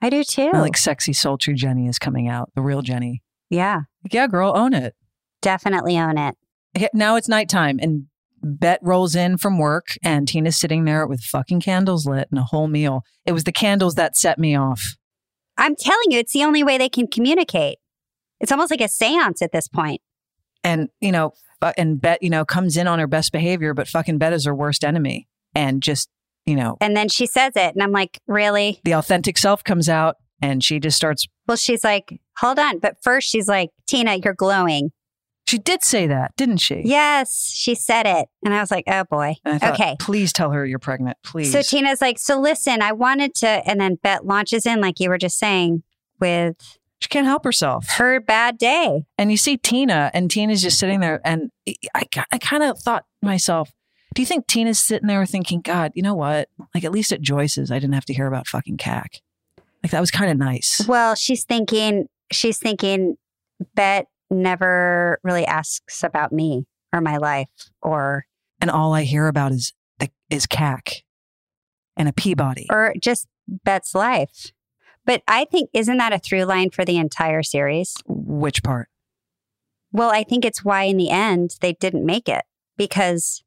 I 0.00 0.10
do 0.10 0.24
too. 0.24 0.50
I 0.52 0.60
like 0.60 0.76
sexy, 0.76 1.12
sultry 1.12 1.54
Jenny 1.54 1.86
is 1.86 1.98
coming 1.98 2.28
out, 2.28 2.50
the 2.54 2.62
real 2.62 2.82
Jenny. 2.82 3.22
yeah, 3.50 3.82
Like, 4.04 4.14
yeah, 4.14 4.26
girl, 4.26 4.52
own 4.56 4.74
it. 4.74 4.94
definitely 5.40 5.98
own 5.98 6.18
it. 6.18 6.36
Now 6.94 7.16
it's 7.16 7.28
nighttime 7.28 7.78
and 7.80 8.06
Bette 8.42 8.80
rolls 8.82 9.14
in 9.14 9.36
from 9.38 9.58
work 9.58 9.96
and 10.02 10.26
Tina's 10.26 10.56
sitting 10.56 10.84
there 10.84 11.06
with 11.06 11.20
fucking 11.20 11.60
candles 11.60 12.06
lit 12.06 12.26
and 12.30 12.40
a 12.40 12.44
whole 12.44 12.66
meal. 12.66 13.02
It 13.26 13.32
was 13.32 13.44
the 13.44 13.52
candles 13.52 13.94
that 13.94 14.16
set 14.16 14.38
me 14.38 14.56
off. 14.56 14.96
I'm 15.56 15.76
telling 15.76 16.10
you, 16.10 16.18
it's 16.18 16.32
the 16.32 16.42
only 16.44 16.64
way 16.64 16.78
they 16.78 16.88
can 16.88 17.06
communicate. 17.06 17.78
It's 18.40 18.50
almost 18.50 18.70
like 18.72 18.80
a 18.80 18.88
seance 18.88 19.42
at 19.42 19.52
this 19.52 19.68
point. 19.68 20.00
And, 20.64 20.88
you 21.00 21.12
know, 21.12 21.32
and 21.76 22.00
Bette, 22.00 22.18
you 22.24 22.30
know, 22.30 22.44
comes 22.44 22.76
in 22.76 22.88
on 22.88 22.98
her 22.98 23.06
best 23.06 23.30
behavior, 23.30 23.74
but 23.74 23.86
fucking 23.86 24.18
Bette 24.18 24.34
is 24.34 24.46
her 24.46 24.54
worst 24.54 24.82
enemy. 24.84 25.28
And 25.54 25.82
just, 25.82 26.08
you 26.46 26.54
know, 26.56 26.76
And 26.80 26.96
then 26.96 27.08
she 27.08 27.26
says 27.26 27.52
it. 27.56 27.74
And 27.74 27.82
I'm 27.82 27.92
like, 27.92 28.18
really? 28.26 28.80
the 28.84 28.92
authentic 28.94 29.38
self 29.38 29.62
comes 29.64 29.88
out 29.88 30.16
and 30.40 30.62
she 30.62 30.80
just 30.80 30.96
starts. 30.96 31.26
Well, 31.46 31.56
she's 31.56 31.84
like, 31.84 32.20
hold 32.38 32.58
on. 32.58 32.78
But 32.78 32.96
first, 33.02 33.28
she's 33.28 33.48
like, 33.48 33.70
Tina, 33.86 34.16
you're 34.16 34.34
glowing. 34.34 34.90
She 35.46 35.58
did 35.58 35.82
say 35.82 36.06
that, 36.06 36.34
didn't 36.36 36.58
she? 36.58 36.82
Yes, 36.84 37.50
she 37.52 37.74
said 37.74 38.06
it. 38.06 38.28
And 38.44 38.54
I 38.54 38.60
was 38.60 38.70
like, 38.70 38.84
oh 38.86 39.04
boy. 39.04 39.34
Thought, 39.44 39.74
okay. 39.74 39.96
Please 40.00 40.32
tell 40.32 40.50
her 40.52 40.64
you're 40.64 40.78
pregnant. 40.78 41.18
Please. 41.24 41.52
So 41.52 41.62
Tina's 41.62 42.00
like, 42.00 42.18
so 42.18 42.40
listen, 42.40 42.80
I 42.80 42.92
wanted 42.92 43.34
to, 43.36 43.48
and 43.48 43.80
then 43.80 43.96
Bette 43.96 44.24
launches 44.24 44.66
in, 44.66 44.80
like 44.80 45.00
you 45.00 45.08
were 45.10 45.18
just 45.18 45.38
saying, 45.38 45.82
with 46.20 46.78
she 47.00 47.08
can't 47.08 47.26
help 47.26 47.44
herself. 47.44 47.86
her 47.90 48.20
bad 48.20 48.56
day. 48.58 49.02
And 49.18 49.32
you 49.32 49.36
see 49.36 49.56
Tina, 49.56 50.10
and 50.14 50.30
Tina's 50.30 50.62
just 50.62 50.78
sitting 50.78 51.00
there. 51.00 51.20
And 51.24 51.50
I, 51.94 52.04
I 52.30 52.38
kind 52.38 52.62
of 52.62 52.78
thought 52.78 53.04
to 53.22 53.26
myself, 53.26 53.72
do 54.14 54.22
you 54.22 54.26
think 54.26 54.46
Tina's 54.46 54.78
sitting 54.78 55.08
there 55.08 55.24
thinking, 55.26 55.60
God, 55.60 55.92
you 55.94 56.02
know 56.02 56.14
what? 56.14 56.48
Like, 56.74 56.84
at 56.84 56.92
least 56.92 57.12
at 57.12 57.20
Joyce's, 57.20 57.70
I 57.70 57.78
didn't 57.78 57.94
have 57.94 58.04
to 58.06 58.14
hear 58.14 58.26
about 58.26 58.46
fucking 58.46 58.76
CAC. 58.76 59.20
Like, 59.82 59.90
that 59.90 60.00
was 60.00 60.10
kind 60.10 60.30
of 60.30 60.38
nice. 60.38 60.84
Well, 60.86 61.14
she's 61.14 61.44
thinking, 61.44 62.08
she's 62.30 62.58
thinking, 62.58 63.16
Bette 63.74 64.06
never 64.30 65.18
really 65.22 65.44
asks 65.46 66.02
about 66.02 66.32
me 66.32 66.66
or 66.92 67.00
my 67.00 67.16
life 67.16 67.48
or, 67.80 68.26
And 68.60 68.70
all 68.70 68.92
I 68.94 69.02
hear 69.02 69.28
about 69.28 69.52
is 69.52 69.72
is 70.30 70.46
CAC 70.46 71.02
and 71.96 72.08
a 72.08 72.12
Peabody. 72.12 72.66
or 72.70 72.94
just 72.98 73.28
Bette's 73.46 73.94
life. 73.94 74.52
But 75.04 75.22
I 75.28 75.44
think, 75.44 75.68
isn't 75.74 75.98
that 75.98 76.12
a 76.12 76.18
through 76.18 76.44
line 76.44 76.70
for 76.70 76.84
the 76.84 76.96
entire 76.96 77.42
series? 77.42 77.94
Which 78.06 78.62
part? 78.62 78.88
Well, 79.92 80.10
I 80.10 80.22
think 80.22 80.44
it's 80.44 80.64
why 80.64 80.84
in 80.84 80.96
the 80.96 81.10
end 81.10 81.56
they 81.60 81.74
didn't 81.74 82.06
make 82.06 82.28
it 82.28 82.44
because 82.78 83.44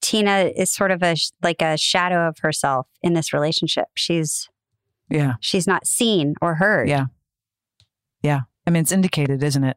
Tina 0.00 0.50
is 0.56 0.70
sort 0.72 0.90
of 0.90 1.02
a 1.02 1.16
like 1.42 1.60
a 1.62 1.76
shadow 1.76 2.28
of 2.28 2.38
herself 2.38 2.86
in 3.02 3.12
this 3.14 3.32
relationship. 3.32 3.86
She's 3.94 4.48
Yeah. 5.10 5.34
she's 5.40 5.66
not 5.66 5.86
seen 5.86 6.34
or 6.40 6.56
heard. 6.56 6.88
Yeah. 6.88 7.06
Yeah. 8.22 8.40
I 8.66 8.70
mean, 8.70 8.82
it's 8.82 8.92
indicated, 8.92 9.42
isn't 9.42 9.64
it? 9.64 9.76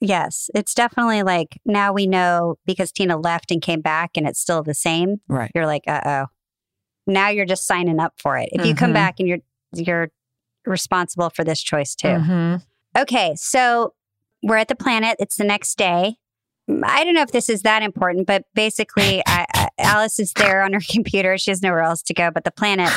Yes, 0.00 0.50
it's 0.54 0.74
definitely 0.74 1.22
like 1.22 1.60
now 1.64 1.92
we 1.92 2.06
know 2.06 2.56
because 2.66 2.92
Tina 2.92 3.16
left 3.16 3.50
and 3.50 3.62
came 3.62 3.80
back 3.80 4.12
and 4.16 4.26
it's 4.26 4.40
still 4.40 4.62
the 4.62 4.74
same. 4.74 5.20
Right. 5.28 5.50
You're 5.54 5.66
like, 5.66 5.84
uh 5.86 6.00
oh. 6.04 6.26
Now 7.06 7.28
you're 7.28 7.46
just 7.46 7.66
signing 7.66 8.00
up 8.00 8.14
for 8.18 8.36
it. 8.38 8.48
If 8.52 8.64
you 8.66 8.74
come 8.74 8.90
Mhm. 8.90 8.94
back 8.94 9.20
and 9.20 9.28
you're 9.28 9.38
you're 9.74 10.08
responsible 10.66 11.30
for 11.30 11.44
this 11.44 11.60
choice 11.62 11.94
too. 11.94 12.08
Mhm. 12.08 12.62
Okay, 12.96 13.34
so 13.36 13.94
we're 14.42 14.56
at 14.56 14.68
the 14.68 14.74
planet. 14.76 15.16
It's 15.18 15.36
the 15.36 15.44
next 15.44 15.76
day. 15.76 16.16
I 16.68 17.04
don't 17.04 17.14
know 17.14 17.22
if 17.22 17.32
this 17.32 17.48
is 17.48 17.62
that 17.62 17.82
important, 17.82 18.26
but 18.26 18.44
basically, 18.54 19.22
I, 19.26 19.46
I, 19.54 19.68
Alice 19.78 20.18
is 20.18 20.32
there 20.34 20.62
on 20.62 20.72
her 20.72 20.80
computer. 20.88 21.36
She 21.38 21.50
has 21.50 21.62
nowhere 21.62 21.82
else 21.82 22.02
to 22.02 22.14
go 22.14 22.30
but 22.30 22.44
the 22.44 22.50
planet. 22.50 22.90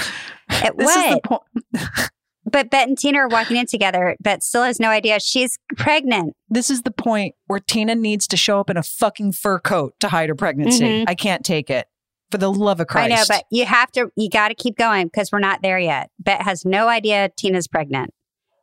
It, 0.50 0.78
This 0.78 0.90
is 0.90 0.96
the 0.96 1.22
what? 1.28 1.44
But 2.50 2.70
Bette 2.70 2.90
and 2.92 2.98
Tina 2.98 3.20
are 3.20 3.28
walking 3.28 3.58
in 3.58 3.66
together. 3.66 4.16
Bette 4.22 4.40
still 4.40 4.64
has 4.64 4.80
no 4.80 4.88
idea 4.88 5.20
she's 5.20 5.60
pregnant. 5.76 6.34
This 6.48 6.70
is 6.70 6.84
the 6.84 6.92
point 6.92 7.36
where 7.48 7.60
Tina 7.60 7.94
needs 7.94 8.26
to 8.28 8.38
show 8.38 8.62
up 8.62 8.70
in 8.70 8.78
a 8.78 8.84
fucking 8.84 9.34
fur 9.34 9.60
coat 9.60 9.96
to 10.00 10.08
hide 10.08 10.30
her 10.30 10.36
pregnancy. 10.36 10.86
Mhm. 10.86 11.06
I 11.10 11.14
can't 11.16 11.44
take 11.44 11.70
it. 11.70 11.88
For 12.32 12.38
the 12.38 12.50
love 12.50 12.80
of 12.80 12.88
Christ. 12.88 13.12
I 13.12 13.16
know, 13.16 13.24
but 13.28 13.44
you 13.52 13.66
have 13.66 13.92
to, 13.94 14.12
you 14.16 14.30
got 14.30 14.48
to 14.48 14.56
keep 14.56 14.78
going 14.78 15.08
because 15.08 15.30
we're 15.30 15.40
not 15.40 15.62
there 15.62 15.78
yet. 15.78 16.10
Bette 16.20 16.44
has 16.46 16.64
no 16.64 16.88
idea 16.88 17.30
Tina's 17.36 17.68
pregnant. 17.68 18.14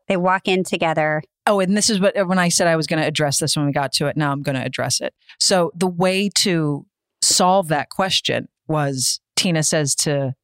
They 0.09 0.17
walk 0.17 0.49
in 0.49 0.65
together. 0.65 1.23
Oh, 1.47 1.61
and 1.61 1.77
this 1.77 1.91
is 1.91 2.01
what 2.01 2.15
when 2.27 2.39
I 2.39 2.49
said 2.49 2.67
I 2.67 2.77
was 2.77 2.87
going 2.87 3.01
to 3.01 3.07
address 3.07 3.39
this 3.39 3.57
when 3.57 3.67
we 3.67 3.73
got 3.73 3.93
to 3.95 4.07
it. 4.07 4.17
Now 4.17 4.33
I'm 4.33 4.43
going 4.43 4.57
to 4.57 4.65
address 4.65 5.01
it. 5.01 5.15
So 5.39 5.73
the 5.75 5.87
way 5.87 6.31
to 6.37 6.87
solve 7.23 7.69
that 7.69 7.91
question 7.91 8.49
was 8.67 9.21
Tina 9.37 9.63
says 9.63 9.95
to 9.97 10.35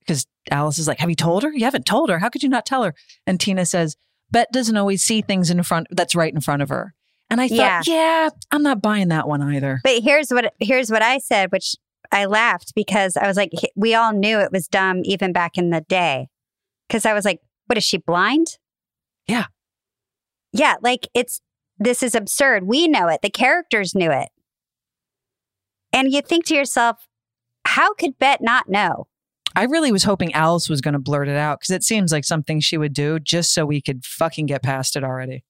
because 0.00 0.26
Alice 0.50 0.78
is 0.78 0.88
like, 0.88 0.98
"Have 0.98 1.10
you 1.10 1.16
told 1.16 1.42
her? 1.42 1.52
You 1.52 1.64
haven't 1.64 1.86
told 1.86 2.10
her. 2.10 2.18
How 2.18 2.28
could 2.28 2.42
you 2.42 2.48
not 2.48 2.66
tell 2.66 2.82
her?" 2.84 2.94
And 3.26 3.40
Tina 3.40 3.64
says, 3.64 3.96
"Bette 4.30 4.50
doesn't 4.52 4.76
always 4.76 5.02
see 5.02 5.22
things 5.22 5.50
in 5.50 5.62
front 5.62 5.86
that's 5.90 6.14
right 6.14 6.32
in 6.32 6.40
front 6.40 6.62
of 6.62 6.68
her." 6.68 6.94
And 7.30 7.40
I 7.40 7.48
thought, 7.48 7.86
yeah, 7.86 8.28
I'm 8.50 8.64
not 8.64 8.82
buying 8.82 9.08
that 9.08 9.28
one 9.28 9.40
either. 9.40 9.80
But 9.84 10.02
here's 10.02 10.30
what 10.30 10.52
here's 10.58 10.90
what 10.90 11.00
I 11.00 11.18
said, 11.18 11.52
which 11.52 11.76
I 12.12 12.24
laughed 12.26 12.72
because 12.74 13.16
I 13.16 13.26
was 13.26 13.36
like, 13.36 13.52
we 13.76 13.94
all 13.94 14.12
knew 14.12 14.40
it 14.40 14.50
was 14.52 14.66
dumb 14.66 15.02
even 15.04 15.32
back 15.32 15.56
in 15.56 15.70
the 15.70 15.80
day. 15.82 16.28
Because 16.88 17.06
I 17.06 17.12
was 17.12 17.24
like, 17.24 17.40
what 17.66 17.78
is 17.78 17.84
she 17.84 17.98
blind? 17.98 18.58
Yeah. 19.28 19.46
Yeah, 20.52 20.76
like 20.82 21.08
it's 21.14 21.40
this 21.78 22.02
is 22.02 22.14
absurd. 22.14 22.64
We 22.64 22.88
know 22.88 23.08
it. 23.08 23.22
The 23.22 23.30
characters 23.30 23.94
knew 23.94 24.10
it. 24.10 24.28
And 25.92 26.12
you 26.12 26.22
think 26.22 26.44
to 26.46 26.54
yourself, 26.54 27.08
how 27.64 27.94
could 27.94 28.18
Bette 28.18 28.44
not 28.44 28.68
know? 28.68 29.06
I 29.56 29.64
really 29.64 29.90
was 29.90 30.04
hoping 30.04 30.32
Alice 30.32 30.68
was 30.68 30.80
going 30.80 30.92
to 30.92 31.00
blurt 31.00 31.28
it 31.28 31.36
out 31.36 31.60
because 31.60 31.74
it 31.74 31.82
seems 31.82 32.12
like 32.12 32.24
something 32.24 32.60
she 32.60 32.78
would 32.78 32.92
do 32.92 33.18
just 33.18 33.52
so 33.52 33.66
we 33.66 33.80
could 33.80 34.04
fucking 34.04 34.46
get 34.46 34.62
past 34.62 34.94
it 34.94 35.02
already. 35.02 35.44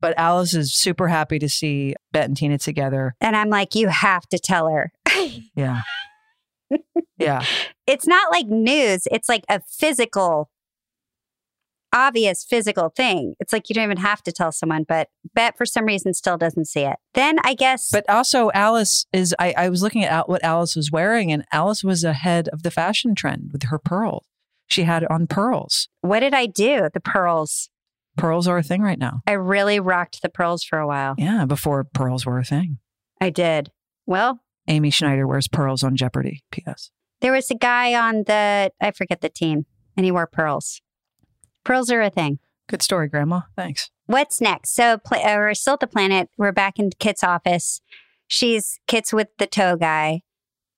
But 0.00 0.14
Alice 0.16 0.54
is 0.54 0.74
super 0.74 1.08
happy 1.08 1.38
to 1.38 1.48
see 1.48 1.94
Bette 2.12 2.26
and 2.26 2.36
Tina 2.36 2.58
together. 2.58 3.14
And 3.20 3.36
I'm 3.36 3.50
like, 3.50 3.74
you 3.74 3.88
have 3.88 4.26
to 4.28 4.38
tell 4.38 4.68
her. 4.68 4.92
Yeah. 5.54 5.82
yeah. 7.18 7.44
it's 7.86 8.06
not 8.06 8.30
like 8.30 8.46
news. 8.46 9.06
It's 9.10 9.28
like 9.28 9.44
a 9.48 9.60
physical, 9.68 10.48
obvious 11.92 12.44
physical 12.44 12.90
thing. 12.90 13.34
It's 13.40 13.52
like 13.52 13.68
you 13.68 13.74
don't 13.74 13.84
even 13.84 13.96
have 13.98 14.22
to 14.24 14.32
tell 14.32 14.52
someone, 14.52 14.84
but 14.86 15.08
Bette 15.34 15.56
for 15.56 15.66
some 15.66 15.84
reason 15.84 16.14
still 16.14 16.36
doesn't 16.36 16.66
see 16.66 16.82
it. 16.82 16.96
Then 17.14 17.38
I 17.44 17.54
guess, 17.54 17.88
But 17.90 18.08
also, 18.08 18.50
Alice 18.54 19.06
is, 19.12 19.34
I, 19.38 19.54
I 19.56 19.68
was 19.68 19.82
looking 19.82 20.04
at 20.04 20.28
what 20.28 20.44
Alice 20.44 20.76
was 20.76 20.90
wearing, 20.90 21.32
and 21.32 21.44
Alice 21.52 21.82
was 21.84 22.04
ahead 22.04 22.48
of 22.48 22.62
the 22.62 22.70
fashion 22.70 23.14
trend 23.14 23.50
with 23.52 23.64
her 23.64 23.78
pearls. 23.78 24.24
She 24.68 24.84
had 24.84 25.04
on 25.10 25.26
pearls. 25.26 25.88
what 26.00 26.20
did 26.20 26.32
I 26.32 26.46
do? 26.46 26.88
The 26.94 27.00
pearls. 27.00 27.70
Pearls 28.16 28.46
are 28.46 28.58
a 28.58 28.62
thing 28.62 28.82
right 28.82 28.98
now. 28.98 29.22
I 29.26 29.32
really 29.32 29.80
rocked 29.80 30.22
the 30.22 30.28
pearls 30.28 30.62
for 30.62 30.78
a 30.78 30.86
while. 30.86 31.14
Yeah, 31.18 31.44
before 31.44 31.82
pearls 31.84 32.24
were 32.26 32.38
a 32.38 32.44
thing. 32.44 32.78
I 33.20 33.30
did. 33.30 33.70
Well, 34.06 34.40
Amy 34.68 34.90
Schneider 34.90 35.26
wears 35.26 35.48
pearls 35.48 35.82
on 35.82 35.96
Jeopardy. 35.96 36.42
P.S. 36.52 36.90
there 37.20 37.32
was 37.32 37.50
a 37.50 37.54
guy 37.56 37.94
on 37.94 38.24
the, 38.26 38.70
I 38.80 38.90
forget 38.92 39.20
the 39.22 39.28
team, 39.28 39.66
and 39.96 40.04
he 40.04 40.12
wore 40.12 40.26
pearls. 40.26 40.80
Pearls 41.64 41.90
are 41.90 42.00
a 42.00 42.10
thing. 42.10 42.38
Good 42.68 42.82
story, 42.82 43.08
Grandma. 43.08 43.42
Thanks. 43.56 43.90
What's 44.06 44.40
next? 44.40 44.74
So 44.74 44.98
pla- 44.98 45.18
uh, 45.18 45.36
we're 45.36 45.54
still 45.54 45.74
at 45.74 45.80
the 45.80 45.86
planet. 45.86 46.28
We're 46.38 46.52
back 46.52 46.78
in 46.78 46.90
Kit's 46.98 47.24
office. 47.24 47.80
She's 48.28 48.78
Kit's 48.86 49.12
with 49.12 49.28
the 49.38 49.46
tow 49.46 49.76
guy, 49.76 50.22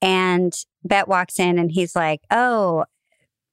and 0.01 0.53
Bette 0.85 1.09
walks 1.09 1.39
in, 1.39 1.59
and 1.59 1.71
he's 1.71 1.95
like, 1.95 2.21
"Oh, 2.31 2.85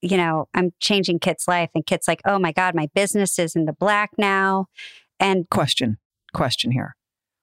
you 0.00 0.16
know, 0.16 0.48
I'm 0.54 0.72
changing 0.80 1.18
Kit's 1.18 1.46
life." 1.46 1.70
And 1.74 1.84
Kit's 1.84 2.08
like, 2.08 2.22
"Oh 2.24 2.38
my 2.38 2.52
god, 2.52 2.74
my 2.74 2.88
business 2.94 3.38
is 3.38 3.54
in 3.54 3.66
the 3.66 3.74
black 3.74 4.10
now." 4.16 4.66
And 5.18 5.48
Question. 5.50 5.98
Question 6.32 6.70
here. 6.72 6.96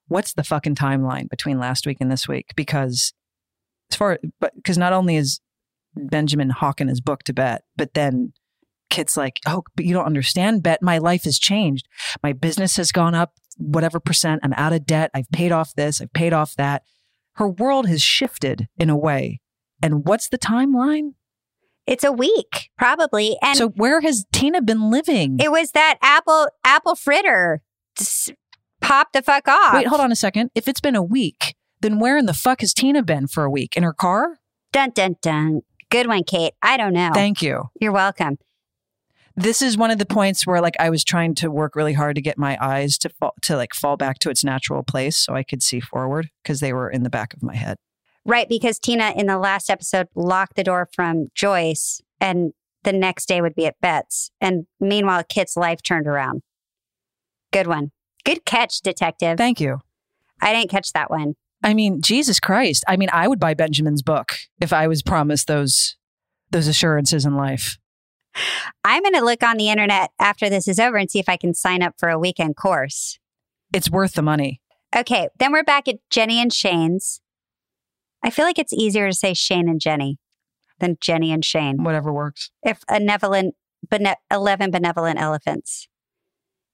What's 0.08 0.34
the 0.34 0.44
fucking 0.44 0.76
timeline 0.76 1.30
between 1.30 1.60
last 1.60 1.86
week 1.86 1.98
and 2.00 2.12
this 2.12 2.28
week? 2.28 2.54
Because 2.56 3.14
as 3.92 3.98
far, 3.98 4.20
but 4.40 4.56
because 4.56 4.78
not 4.78 4.94
only 4.94 5.16
is 5.16 5.42
Benjamin 5.96 6.50
hawking 6.50 6.88
his 6.88 7.02
book 7.02 7.24
to 7.24 7.34
Bette, 7.34 7.64
but 7.76 7.94
then 7.94 8.34
Kit's 8.90 9.18
like, 9.18 9.40
oh, 9.46 9.64
but 9.76 9.86
you 9.86 9.94
don't 9.94 10.06
understand, 10.06 10.64
Bette. 10.64 10.80
My 10.82 10.98
life 10.98 11.24
has 11.24 11.40
changed. 11.40 11.88
My 12.24 12.34
business 12.34 12.78
has 12.78 12.92
gone 12.92 13.16
up 13.16 13.34
whatever 13.58 14.00
percent. 14.00 14.42
I'm 14.44 14.54
out 14.54 14.74
of 14.74 14.86
debt. 14.86 15.12
I've 15.14 15.30
paid 15.32 15.52
off 15.52 15.74
this. 15.76 16.02
I've 16.02 16.14
paid 16.14 16.34
off 16.34 16.56
that. 16.56 16.84
Her 17.34 17.48
world 17.48 17.88
has 17.88 18.02
shifted 18.02 18.68
in 18.78 18.90
a 18.90 18.98
way. 18.98 19.42
And 19.82 20.06
what's 20.06 20.30
the 20.30 20.38
timeline? 20.38 21.12
it's 21.86 22.04
a 22.04 22.12
week, 22.12 22.70
probably. 22.78 23.38
And 23.42 23.58
so 23.58 23.70
where 23.70 24.02
has 24.02 24.26
Tina 24.34 24.62
been 24.62 24.92
living? 24.92 25.38
it 25.40 25.52
was 25.52 25.72
that 25.72 25.98
apple 26.02 26.50
apple 26.66 26.96
fritter 26.96 27.62
just 27.98 28.34
pop 28.82 29.14
the 29.14 29.22
fuck 29.22 29.48
off. 29.48 29.74
Wait, 29.74 29.88
hold 29.88 30.02
on 30.02 30.12
a 30.12 30.16
second. 30.16 30.52
If 30.54 30.68
it's 30.68 30.82
been 30.82 30.96
a 30.96 31.04
week, 31.04 31.56
then 31.82 32.00
where 32.00 32.18
in 32.18 32.26
the 32.26 32.34
fuck 32.34 32.62
has 32.62 32.74
Tina 32.74 33.04
been 33.04 33.28
for 33.28 33.44
a 33.44 33.50
week? 33.50 33.76
In 33.78 33.84
her 33.84 33.94
car? 33.94 34.40
Dun 34.72 34.92
dun 34.92 35.16
dun. 35.22 35.62
Good 35.90 36.08
one, 36.08 36.24
Kate. 36.26 36.54
I 36.62 36.76
don't 36.76 36.94
know. 36.94 37.12
Thank 37.14 37.42
you. 37.42 37.70
You're 37.80 37.94
welcome. 37.94 38.38
This 39.40 39.62
is 39.62 39.78
one 39.78 39.92
of 39.92 40.00
the 40.00 40.06
points 40.06 40.48
where 40.48 40.60
like 40.62 40.76
I 40.80 40.90
was 40.90 41.04
trying 41.04 41.36
to 41.36 41.52
work 41.52 41.76
really 41.76 41.94
hard 41.94 42.16
to 42.16 42.22
get 42.24 42.40
my 42.40 42.58
eyes 42.60 42.98
to 42.98 43.10
fall, 43.10 43.36
to 43.44 43.56
like 43.56 43.76
fall 43.76 43.96
back 43.96 44.18
to 44.20 44.32
its 44.32 44.44
natural 44.44 44.82
place 44.82 45.16
so 45.16 45.36
I 45.36 45.44
could 45.44 45.62
see 45.62 45.80
forward 45.80 46.30
because 46.42 46.60
they 46.60 46.74
were 46.74 46.90
in 46.90 47.04
the 47.04 47.10
back 47.12 47.36
of 47.36 47.44
my 47.44 47.56
head. 47.56 47.78
Right, 48.26 48.50
because 48.50 48.80
Tina 48.80 49.14
in 49.16 49.28
the 49.28 49.38
last 49.38 49.70
episode 49.70 50.08
locked 50.16 50.56
the 50.56 50.64
door 50.64 50.90
from 50.92 51.28
Joyce 51.36 52.02
and 52.20 52.54
the 52.84 52.92
next 52.92 53.28
day 53.28 53.40
would 53.40 53.54
be 53.54 53.68
at 53.68 53.80
Bette's. 53.80 54.32
And 54.42 54.66
meanwhile, 54.80 55.24
Kit's 55.24 55.56
life 55.56 55.84
turned 55.84 56.08
around. 56.08 56.42
Good 57.54 57.68
one. 57.68 57.92
Good 58.26 58.44
catch, 58.44 58.82
detective. 58.82 59.38
Thank 59.38 59.62
you. 59.62 59.82
I 60.42 60.52
didn't 60.52 60.72
catch 60.72 60.94
that 60.94 61.12
one. 61.12 61.36
I 61.64 61.76
mean, 61.76 62.02
Jesus 62.02 62.40
Christ. 62.40 62.84
I 62.88 62.98
mean, 62.98 63.10
I 63.14 63.28
would 63.28 63.40
buy 63.40 63.54
Benjamin's 63.54 64.02
book 64.02 64.34
if 64.60 64.74
I 64.74 64.88
was 64.88 65.04
promised 65.04 65.48
those 65.48 65.96
those 66.50 66.68
assurances 66.68 67.26
in 67.26 67.36
life. 67.36 67.78
I'm 68.84 69.04
going 69.04 69.14
to 69.14 69.24
look 69.24 69.44
on 69.44 69.58
the 69.58 69.70
internet 69.70 70.12
after 70.20 70.50
this 70.50 70.68
is 70.68 70.80
over 70.80 70.98
and 70.98 71.10
see 71.10 71.20
if 71.20 71.30
I 71.30 71.38
can 71.38 71.54
sign 71.54 71.82
up 71.82 71.96
for 71.98 72.10
a 72.10 72.20
weekend 72.20 72.56
course. 72.56 73.20
It's 73.74 73.90
worth 73.90 74.14
the 74.14 74.22
money. 74.22 74.62
Okay, 74.96 75.28
then 75.38 75.52
we're 75.52 75.64
back 75.64 75.88
at 75.88 75.98
Jenny 76.10 76.40
and 76.40 76.54
Shane's. 76.54 77.22
I 78.24 78.30
feel 78.30 78.46
like 78.46 78.60
it's 78.60 78.74
easier 78.74 79.08
to 79.10 79.16
say 79.16 79.34
Shane 79.34 79.68
and 79.70 79.80
Jenny 79.80 80.18
than 80.80 80.98
Jenny 81.02 81.32
and 81.32 81.44
Shane. 81.44 81.84
Whatever 81.84 82.14
works. 82.14 82.52
If 82.64 82.80
benevolent, 82.88 83.56
bene- 83.90 84.16
11 84.32 84.72
benevolent 84.72 85.20
elephants. 85.20 85.88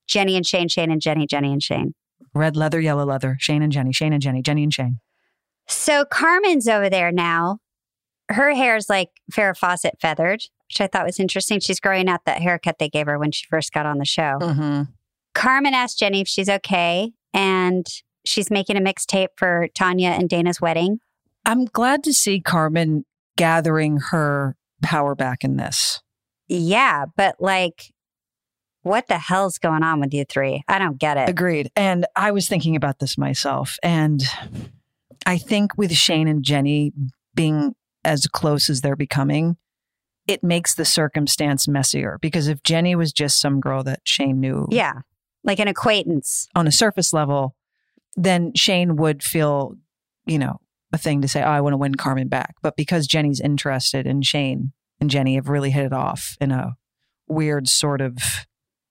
Jenny 0.08 0.36
and 0.36 0.46
Shane, 0.46 0.68
Shane 0.68 0.92
and 0.92 1.02
Jenny, 1.02 1.26
Jenny 1.26 1.52
and 1.52 1.64
Shane. 1.64 1.96
Red 2.34 2.56
leather, 2.56 2.80
yellow 2.80 3.06
leather. 3.06 3.38
Shane 3.40 3.62
and 3.62 3.72
Jenny. 3.72 3.94
Shane 3.94 4.14
and 4.14 4.22
Jenny. 4.22 4.42
Jenny 4.42 4.64
and 4.64 4.74
Shane. 4.74 5.00
So 5.68 6.06
Carmen's 6.06 6.68
over 6.68 6.90
there 6.90 7.12
now. 7.12 7.60
Her 8.30 8.54
hair's 8.54 8.90
like 8.90 9.10
Farrah 9.32 9.58
Fawcett 9.58 9.98
feathered, 10.02 10.44
which 10.74 10.82
I 10.82 10.88
thought 10.88 11.06
was 11.06 11.20
interesting. 11.20 11.60
She's 11.60 11.80
growing 11.80 12.10
out 12.10 12.26
that 12.26 12.42
haircut 12.42 12.80
they 12.80 12.90
gave 12.90 13.06
her 13.06 13.20
when 13.20 13.32
she 13.32 13.46
first 13.50 13.72
got 13.72 13.86
on 13.86 14.00
the 14.00 14.06
show. 14.06 14.40
Mm-hmm. 14.42 14.84
Carmen 15.36 15.74
asked 15.74 16.00
Jenny 16.00 16.22
if 16.22 16.28
she's 16.28 16.50
okay, 16.50 17.12
and 17.34 17.86
she's 18.26 18.50
making 18.50 18.78
a 18.78 18.82
mixtape 18.82 19.30
for 19.38 19.68
Tonya 19.78 20.18
and 20.18 20.28
Dana's 20.30 20.60
wedding. 20.60 21.00
I'm 21.46 21.66
glad 21.66 22.04
to 22.06 22.14
see 22.14 22.40
Carmen 22.40 23.06
gathering 23.38 24.00
her 24.12 24.56
power 24.82 25.16
back 25.16 25.44
in 25.44 25.58
this. 25.58 26.02
Yeah, 26.48 27.06
but 27.16 27.36
like, 27.40 27.92
what 28.82 29.08
the 29.08 29.18
hell's 29.18 29.58
going 29.58 29.84
on 29.84 30.00
with 30.00 30.14
you 30.14 30.26
three? 30.26 30.64
I 30.68 30.80
don't 30.80 30.98
get 30.98 31.18
it. 31.18 31.30
Agreed. 31.30 31.72
And 31.76 32.06
I 32.16 32.32
was 32.32 32.48
thinking 32.48 32.76
about 32.76 33.00
this 33.00 33.18
myself. 33.18 33.78
And 33.82 34.24
I 35.26 35.38
think 35.38 35.78
with 35.78 35.94
Shane 35.94 36.28
and 36.28 36.44
Jenny 36.44 36.94
being 37.34 37.76
as 38.04 38.28
close 38.28 38.70
as 38.70 38.82
they're 38.82 38.96
becoming, 38.96 39.58
it 40.28 40.44
makes 40.44 40.76
the 40.76 40.86
circumstance 40.86 41.68
messier. 41.68 42.18
Because 42.22 42.48
if 42.48 42.64
Jenny 42.64 42.96
was 42.96 43.12
just 43.12 43.40
some 43.40 43.60
girl 43.60 43.84
that 43.84 44.00
Shane 44.04 44.40
knew 44.40 44.68
Yeah, 44.72 44.94
like 45.44 45.60
an 45.60 45.68
acquaintance. 45.68 46.48
on 46.56 46.68
a 46.68 46.72
surface 46.72 47.12
level, 47.14 47.56
then 48.16 48.54
Shane 48.56 48.96
would 48.96 49.24
feel, 49.24 49.76
you 50.26 50.40
know, 50.40 50.60
a 50.94 50.98
thing 50.98 51.22
to 51.22 51.28
say, 51.28 51.42
oh, 51.42 51.48
I 51.50 51.62
want 51.62 51.74
to 51.74 51.78
win 51.78 51.96
Carmen 51.96 52.28
back. 52.28 52.56
But 52.62 52.78
because 52.78 53.08
Jenny's 53.08 53.40
interested 53.42 54.06
in 54.06 54.22
Shane 54.22 54.72
and 55.02 55.10
Jenny 55.10 55.36
have 55.36 55.50
really 55.50 55.72
hit 55.72 55.86
it 55.86 55.94
off 55.94 56.38
in 56.40 56.52
a 56.52 56.76
weird 57.28 57.68
sort 57.68 58.00
of 58.02 58.18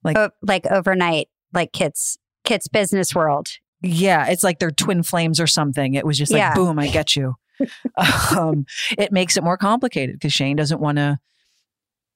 like 0.03 0.19
O- 0.19 0.31
like 0.43 0.67
overnight, 0.67 1.29
like 1.55 1.73
kids, 1.73 2.19
kids 2.45 2.67
business 2.69 3.15
world. 3.15 3.49
Yeah, 3.83 4.27
it's 4.27 4.43
like 4.43 4.59
they're 4.59 4.71
twin 4.73 5.03
flames 5.05 5.39
or 5.41 5.47
something. 5.47 5.95
It 5.95 6.05
was 6.05 6.19
just 6.19 6.33
like, 6.33 6.41
Yeah. 6.41 6.55
boom, 6.55 6.79
I 6.79 6.89
get 6.89 7.15
you. 7.17 7.37
um, 8.37 8.65
it 8.99 9.13
makes 9.13 9.37
it 9.37 9.45
more 9.45 9.57
complicated 9.57 10.17
because 10.17 10.33
Shane 10.33 10.57
doesn't 10.57 10.81
want 10.81 10.99
to 10.99 11.19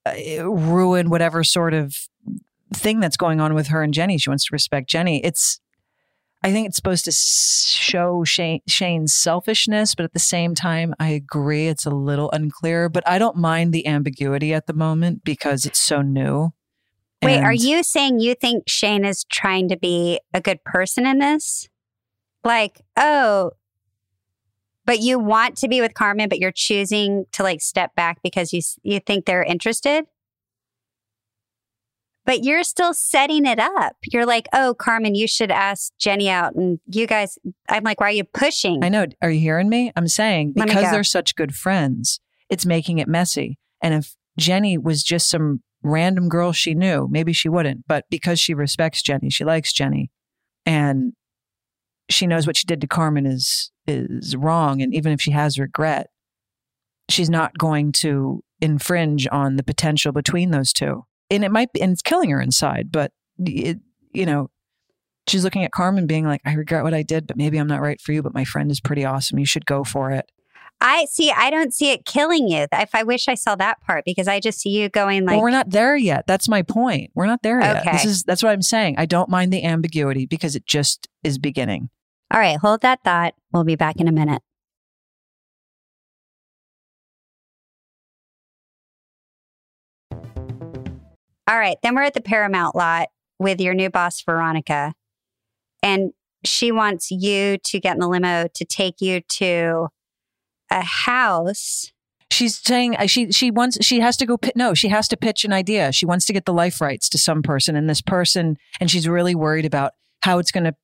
uh, 0.06 0.44
ruin 0.44 1.10
whatever 1.10 1.44
sort 1.44 1.74
of 1.74 1.96
thing 2.74 3.00
that's 3.00 3.16
going 3.16 3.40
on 3.40 3.54
with 3.54 3.68
her 3.68 3.82
and 3.82 3.94
Jenny. 3.94 4.18
She 4.18 4.30
wants 4.30 4.44
to 4.46 4.50
respect 4.52 4.88
Jenny. 4.88 5.24
It's, 5.24 5.60
I 6.42 6.52
think 6.52 6.66
it's 6.68 6.76
supposed 6.76 7.04
to 7.06 7.12
show 7.12 8.24
Shane, 8.24 8.60
Shane's 8.68 9.14
selfishness, 9.14 9.94
but 9.94 10.04
at 10.04 10.12
the 10.12 10.18
same 10.18 10.54
time, 10.54 10.94
I 10.98 11.08
agree 11.08 11.68
it's 11.68 11.86
a 11.86 11.90
little 11.90 12.30
unclear. 12.32 12.88
But 12.88 13.06
I 13.08 13.18
don't 13.18 13.36
mind 13.36 13.72
the 13.72 13.86
ambiguity 13.86 14.52
at 14.52 14.66
the 14.66 14.72
moment 14.72 15.24
because 15.24 15.64
it's 15.66 15.80
so 15.80 16.02
new. 16.02 16.52
Wait, 17.22 17.40
are 17.40 17.52
you 17.52 17.82
saying 17.82 18.20
you 18.20 18.34
think 18.34 18.64
Shane 18.68 19.04
is 19.04 19.24
trying 19.24 19.68
to 19.68 19.76
be 19.76 20.20
a 20.32 20.40
good 20.40 20.62
person 20.64 21.06
in 21.06 21.18
this? 21.18 21.68
Like, 22.44 22.80
oh, 22.96 23.52
but 24.86 25.00
you 25.00 25.18
want 25.18 25.56
to 25.58 25.68
be 25.68 25.80
with 25.80 25.94
Carmen, 25.94 26.28
but 26.28 26.38
you're 26.38 26.52
choosing 26.52 27.26
to 27.32 27.42
like 27.42 27.60
step 27.60 27.94
back 27.94 28.22
because 28.22 28.52
you 28.52 28.62
you 28.82 29.00
think 29.00 29.26
they're 29.26 29.42
interested? 29.42 30.06
But 32.24 32.42
you're 32.42 32.64
still 32.64 32.92
setting 32.92 33.46
it 33.46 33.60
up. 33.60 33.96
You're 34.04 34.26
like, 34.26 34.48
oh, 34.52 34.74
Carmen, 34.74 35.14
you 35.14 35.28
should 35.28 35.52
ask 35.52 35.92
Jenny 35.96 36.28
out. 36.28 36.56
And 36.56 36.80
you 36.86 37.06
guys, 37.06 37.38
I'm 37.68 37.84
like, 37.84 38.00
why 38.00 38.08
are 38.08 38.12
you 38.12 38.24
pushing? 38.24 38.82
I 38.82 38.88
know. 38.88 39.06
Are 39.22 39.30
you 39.30 39.38
hearing 39.38 39.68
me? 39.68 39.92
I'm 39.94 40.08
saying 40.08 40.54
because 40.54 40.90
they're 40.90 41.04
such 41.04 41.36
good 41.36 41.54
friends, 41.54 42.18
it's 42.50 42.66
making 42.66 42.98
it 42.98 43.06
messy. 43.06 43.58
And 43.80 43.94
if 43.94 44.16
Jenny 44.38 44.76
was 44.76 45.04
just 45.04 45.30
some 45.30 45.62
random 45.82 46.28
girl 46.28 46.52
she 46.52 46.74
knew, 46.74 47.06
maybe 47.10 47.32
she 47.32 47.48
wouldn't. 47.48 47.86
But 47.86 48.06
because 48.10 48.40
she 48.40 48.54
respects 48.54 49.02
Jenny, 49.02 49.30
she 49.30 49.44
likes 49.44 49.72
Jenny, 49.72 50.10
and 50.64 51.12
she 52.08 52.26
knows 52.26 52.46
what 52.46 52.56
she 52.56 52.66
did 52.66 52.80
to 52.80 52.86
Carmen 52.86 53.26
is 53.26 53.70
is 53.86 54.36
wrong. 54.36 54.82
And 54.82 54.94
even 54.94 55.12
if 55.12 55.20
she 55.20 55.30
has 55.30 55.58
regret, 55.58 56.08
she's 57.08 57.30
not 57.30 57.56
going 57.56 57.92
to 57.92 58.42
infringe 58.60 59.28
on 59.30 59.56
the 59.56 59.62
potential 59.62 60.12
between 60.12 60.50
those 60.50 60.72
two. 60.72 61.04
And 61.30 61.44
it 61.44 61.52
might 61.52 61.72
be, 61.72 61.82
and 61.82 61.92
it's 61.92 62.02
killing 62.02 62.30
her 62.30 62.40
inside. 62.40 62.90
But 62.90 63.12
it, 63.38 63.78
you 64.12 64.26
know, 64.26 64.50
she's 65.28 65.44
looking 65.44 65.64
at 65.64 65.72
Carmen 65.72 66.06
being 66.06 66.24
like, 66.24 66.40
I 66.44 66.54
regret 66.54 66.84
what 66.84 66.94
I 66.94 67.02
did, 67.02 67.26
but 67.26 67.36
maybe 67.36 67.58
I'm 67.58 67.66
not 67.66 67.80
right 67.80 68.00
for 68.00 68.12
you, 68.12 68.22
but 68.22 68.34
my 68.34 68.44
friend 68.44 68.70
is 68.70 68.80
pretty 68.80 69.04
awesome. 69.04 69.38
You 69.38 69.46
should 69.46 69.66
go 69.66 69.84
for 69.84 70.10
it. 70.10 70.30
I 70.80 71.06
see, 71.06 71.30
I 71.30 71.50
don't 71.50 71.72
see 71.72 71.90
it 71.90 72.04
killing 72.04 72.48
you. 72.48 72.66
If 72.70 72.94
I 72.94 73.02
wish 73.02 73.28
I 73.28 73.34
saw 73.34 73.56
that 73.56 73.80
part 73.80 74.04
because 74.04 74.28
I 74.28 74.40
just 74.40 74.60
see 74.60 74.70
you 74.70 74.88
going 74.90 75.24
like, 75.24 75.32
well, 75.32 75.42
we're 75.42 75.50
not 75.50 75.70
there 75.70 75.96
yet. 75.96 76.26
That's 76.26 76.48
my 76.48 76.62
point. 76.62 77.10
We're 77.14 77.26
not 77.26 77.42
there 77.42 77.60
yet. 77.60 77.84
This 77.84 78.02
Okay. 78.02 78.08
is 78.10 78.22
that's 78.24 78.42
what 78.42 78.52
I'm 78.52 78.62
saying. 78.62 78.96
I 78.98 79.06
don't 79.06 79.30
mind 79.30 79.52
the 79.52 79.64
ambiguity 79.64 80.26
because 80.26 80.54
it 80.54 80.66
just 80.66 81.08
is 81.24 81.38
beginning. 81.38 81.88
all 82.32 82.40
right, 82.40 82.58
hold 82.58 82.82
that 82.82 83.02
thought. 83.04 83.34
We'll 83.52 83.64
be 83.64 83.76
back 83.76 83.96
in 84.00 84.06
a 84.08 84.12
minute. 84.12 84.42
All 91.48 91.58
right, 91.58 91.76
then 91.82 91.94
we're 91.94 92.02
at 92.02 92.14
the 92.14 92.20
Paramount 92.20 92.74
lot 92.74 93.08
with 93.38 93.60
your 93.60 93.74
new 93.74 93.88
boss, 93.88 94.20
Veronica. 94.22 94.94
And 95.82 96.12
she 96.44 96.72
wants 96.72 97.10
you 97.10 97.58
to 97.58 97.80
get 97.80 97.94
in 97.94 98.00
the 98.00 98.08
limo 98.08 98.48
to 98.52 98.64
take 98.64 99.00
you 99.00 99.20
to 99.20 99.88
a 100.70 100.82
house. 100.82 101.92
She's 102.30 102.56
saying 102.56 102.96
uh, 102.96 103.06
she 103.06 103.30
she 103.30 103.50
wants 103.50 103.78
she 103.84 104.00
has 104.00 104.16
to 104.16 104.26
go 104.26 104.38
no 104.54 104.74
she 104.74 104.88
has 104.88 105.08
to 105.08 105.16
pitch 105.16 105.44
an 105.44 105.52
idea. 105.52 105.92
She 105.92 106.06
wants 106.06 106.26
to 106.26 106.32
get 106.32 106.44
the 106.44 106.52
life 106.52 106.80
rights 106.80 107.08
to 107.10 107.18
some 107.18 107.42
person 107.42 107.76
and 107.76 107.88
this 107.88 108.02
person 108.02 108.56
and 108.80 108.90
she's 108.90 109.08
really 109.08 109.34
worried 109.34 109.64
about 109.64 109.92
how 110.22 110.38
it's 110.38 110.50
going 110.50 110.64
to 110.64 110.74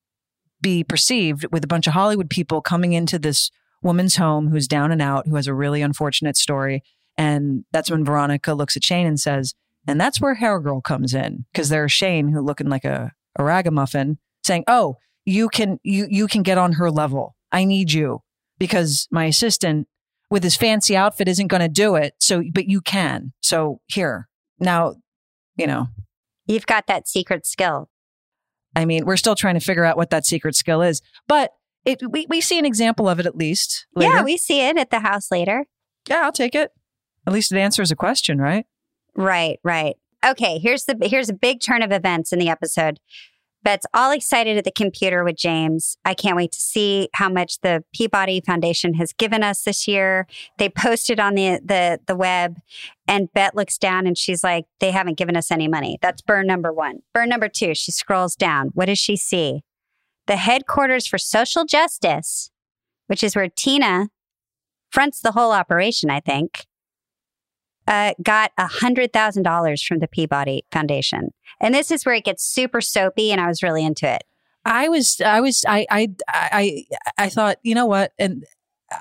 be 0.60 0.84
perceived 0.84 1.46
with 1.50 1.64
a 1.64 1.66
bunch 1.66 1.88
of 1.88 1.94
Hollywood 1.94 2.30
people 2.30 2.60
coming 2.60 2.92
into 2.92 3.18
this 3.18 3.50
woman's 3.82 4.16
home 4.16 4.48
who's 4.48 4.68
down 4.68 4.92
and 4.92 5.02
out 5.02 5.26
who 5.26 5.34
has 5.34 5.48
a 5.48 5.54
really 5.54 5.82
unfortunate 5.82 6.36
story 6.36 6.84
and 7.18 7.64
that's 7.72 7.90
when 7.90 8.04
Veronica 8.04 8.54
looks 8.54 8.76
at 8.76 8.84
Shane 8.84 9.06
and 9.06 9.18
says 9.18 9.54
and 9.88 10.00
that's 10.00 10.20
where 10.20 10.34
Hair 10.34 10.60
Girl 10.60 10.80
comes 10.80 11.12
in 11.12 11.44
because 11.52 11.68
there's 11.68 11.90
Shane 11.90 12.28
who 12.28 12.40
looking 12.40 12.68
like 12.68 12.84
a, 12.84 13.12
a 13.36 13.42
ragamuffin 13.42 14.18
saying 14.44 14.62
oh 14.68 14.96
you 15.24 15.48
can 15.48 15.80
you 15.82 16.06
you 16.08 16.28
can 16.28 16.42
get 16.42 16.58
on 16.58 16.74
her 16.74 16.90
level. 16.90 17.36
I 17.50 17.64
need 17.64 17.92
you 17.92 18.22
because 18.58 19.08
my 19.10 19.24
assistant 19.26 19.88
with 20.30 20.42
his 20.42 20.56
fancy 20.56 20.96
outfit 20.96 21.28
isn't 21.28 21.48
going 21.48 21.62
to 21.62 21.68
do 21.68 21.94
it. 21.94 22.14
So, 22.20 22.42
but 22.52 22.66
you 22.66 22.80
can. 22.80 23.32
So 23.40 23.80
here 23.86 24.28
now, 24.58 24.94
you 25.56 25.66
know, 25.66 25.88
You've 26.46 26.66
got 26.66 26.86
that 26.88 27.08
secret 27.08 27.46
skill. 27.46 27.88
I 28.74 28.84
mean, 28.84 29.04
we're 29.04 29.16
still 29.16 29.34
trying 29.34 29.54
to 29.54 29.60
figure 29.60 29.84
out 29.84 29.96
what 29.96 30.10
that 30.10 30.26
secret 30.26 30.54
skill 30.56 30.82
is, 30.82 31.02
but 31.28 31.52
it, 31.84 32.00
we, 32.10 32.26
we 32.28 32.40
see 32.40 32.58
an 32.58 32.64
example 32.64 33.08
of 33.08 33.20
it 33.20 33.26
at 33.26 33.36
least. 33.36 33.86
Yeah, 33.96 34.22
we 34.22 34.36
see 34.36 34.60
it 34.60 34.76
at 34.76 34.90
the 34.90 35.00
house 35.00 35.30
later. 35.30 35.66
yeah, 36.08 36.22
I'll 36.22 36.32
take 36.32 36.54
it. 36.54 36.70
At 37.26 37.32
least 37.32 37.52
it 37.52 37.58
answers 37.58 37.90
a 37.90 37.96
question, 37.96 38.38
right? 38.38 38.66
Right, 39.14 39.58
right. 39.62 39.94
Okay, 40.24 40.58
here's 40.58 40.84
the 40.84 40.96
here's 41.02 41.28
a 41.28 41.34
big 41.34 41.60
turn 41.60 41.82
of 41.82 41.92
events 41.92 42.32
in 42.32 42.38
the 42.38 42.48
episode. 42.48 42.98
Bette's 43.62 43.86
all 43.94 44.10
excited 44.10 44.56
at 44.56 44.64
the 44.64 44.72
computer 44.72 45.22
with 45.22 45.36
James. 45.36 45.96
I 46.04 46.14
can't 46.14 46.36
wait 46.36 46.52
to 46.52 46.60
see 46.60 47.08
how 47.14 47.28
much 47.28 47.60
the 47.60 47.84
Peabody 47.94 48.40
Foundation 48.40 48.94
has 48.94 49.12
given 49.12 49.42
us 49.42 49.62
this 49.62 49.86
year. 49.86 50.26
They 50.58 50.68
posted 50.68 51.20
on 51.20 51.34
the 51.34 51.60
the 51.64 52.00
the 52.06 52.16
web 52.16 52.58
and 53.06 53.32
Bette 53.32 53.56
looks 53.56 53.78
down 53.78 54.06
and 54.06 54.16
she's 54.16 54.42
like, 54.42 54.64
they 54.80 54.90
haven't 54.90 55.18
given 55.18 55.36
us 55.36 55.50
any 55.50 55.68
money. 55.68 55.98
That's 56.02 56.22
burn 56.22 56.46
number 56.46 56.72
one. 56.72 57.00
Burn 57.14 57.28
number 57.28 57.48
two, 57.48 57.74
she 57.74 57.92
scrolls 57.92 58.34
down. 58.34 58.70
What 58.74 58.86
does 58.86 58.98
she 58.98 59.16
see? 59.16 59.62
The 60.26 60.36
headquarters 60.36 61.06
for 61.06 61.18
social 61.18 61.64
justice, 61.64 62.50
which 63.06 63.22
is 63.22 63.36
where 63.36 63.48
Tina 63.48 64.08
fronts 64.90 65.20
the 65.20 65.32
whole 65.32 65.52
operation, 65.52 66.10
I 66.10 66.20
think 66.20 66.66
uh, 67.86 68.14
got 68.22 68.52
a 68.58 68.66
hundred 68.66 69.12
thousand 69.12 69.42
dollars 69.42 69.82
from 69.82 69.98
the 69.98 70.08
Peabody 70.08 70.64
Foundation, 70.70 71.32
and 71.60 71.74
this 71.74 71.90
is 71.90 72.04
where 72.04 72.14
it 72.14 72.24
gets 72.24 72.44
super 72.44 72.80
soapy, 72.80 73.30
and 73.30 73.40
I 73.40 73.48
was 73.48 73.62
really 73.62 73.84
into 73.84 74.12
it. 74.12 74.22
I 74.64 74.88
was, 74.88 75.20
I 75.24 75.40
was, 75.40 75.64
I, 75.66 75.86
I, 75.90 76.08
I, 76.28 76.84
I 77.18 77.28
thought, 77.28 77.58
you 77.62 77.74
know 77.74 77.86
what? 77.86 78.12
And 78.18 78.44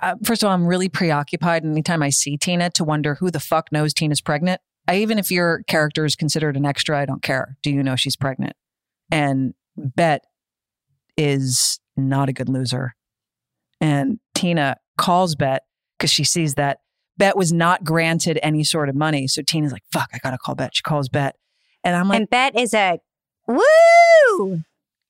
uh, 0.01 0.15
first 0.23 0.41
of 0.41 0.47
all, 0.47 0.53
I'm 0.53 0.65
really 0.65 0.89
preoccupied 0.89 1.63
anytime 1.63 2.01
I 2.01 2.09
see 2.09 2.37
Tina 2.37 2.69
to 2.71 2.83
wonder 2.83 3.15
who 3.15 3.29
the 3.29 3.39
fuck 3.39 3.71
knows 3.71 3.93
Tina's 3.93 4.21
pregnant. 4.21 4.61
I, 4.87 4.97
even 4.97 5.19
if 5.19 5.29
your 5.29 5.63
character 5.67 6.05
is 6.05 6.15
considered 6.15 6.57
an 6.57 6.65
extra, 6.65 6.99
I 6.99 7.05
don't 7.05 7.21
care. 7.21 7.57
Do 7.61 7.69
you 7.69 7.83
know 7.83 7.95
she's 7.95 8.15
pregnant? 8.15 8.53
And 9.11 9.53
Bette 9.77 10.25
is 11.17 11.79
not 11.95 12.29
a 12.29 12.33
good 12.33 12.49
loser. 12.49 12.95
And 13.79 14.19
Tina 14.33 14.77
calls 14.97 15.35
Bette 15.35 15.63
because 15.97 16.11
she 16.11 16.23
sees 16.23 16.55
that 16.55 16.79
Bette 17.17 17.37
was 17.37 17.51
not 17.51 17.83
granted 17.83 18.39
any 18.41 18.63
sort 18.63 18.89
of 18.89 18.95
money. 18.95 19.27
So 19.27 19.41
Tina's 19.41 19.71
like, 19.71 19.83
fuck, 19.91 20.09
I 20.13 20.17
gotta 20.17 20.37
call 20.37 20.55
Bette. 20.55 20.71
She 20.73 20.81
calls 20.81 21.09
Bette. 21.09 21.37
And 21.83 21.95
I'm 21.95 22.07
like, 22.07 22.19
and 22.19 22.29
Bette 22.29 22.59
is 22.61 22.73
a 22.73 22.99
woo. 23.47 24.61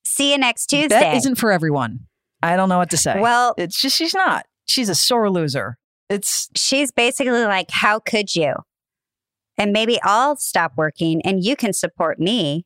See 0.04 0.32
you 0.32 0.38
next 0.38 0.68
Tuesday. 0.68 0.90
Bette 0.90 1.18
isn't 1.18 1.36
for 1.36 1.52
everyone. 1.52 2.02
I 2.44 2.56
don't 2.56 2.70
know 2.70 2.78
what 2.78 2.90
to 2.90 2.98
say. 2.98 3.20
Well, 3.20 3.54
it's 3.58 3.80
just 3.80 3.96
she's 3.96 4.14
not. 4.14 4.46
She's 4.68 4.90
a 4.90 4.96
sore 4.96 5.30
loser. 5.30 5.78
It's 6.10 6.50
she's 6.56 6.92
basically 6.92 7.44
like, 7.44 7.70
how 7.72 8.00
could 8.00 8.36
you? 8.36 8.56
And 9.58 9.72
maybe 9.72 10.00
I'll 10.02 10.38
stop 10.38 10.74
working 10.76 11.22
and 11.24 11.44
you 11.44 11.56
can 11.56 11.74
support 11.74 12.20
me. 12.20 12.66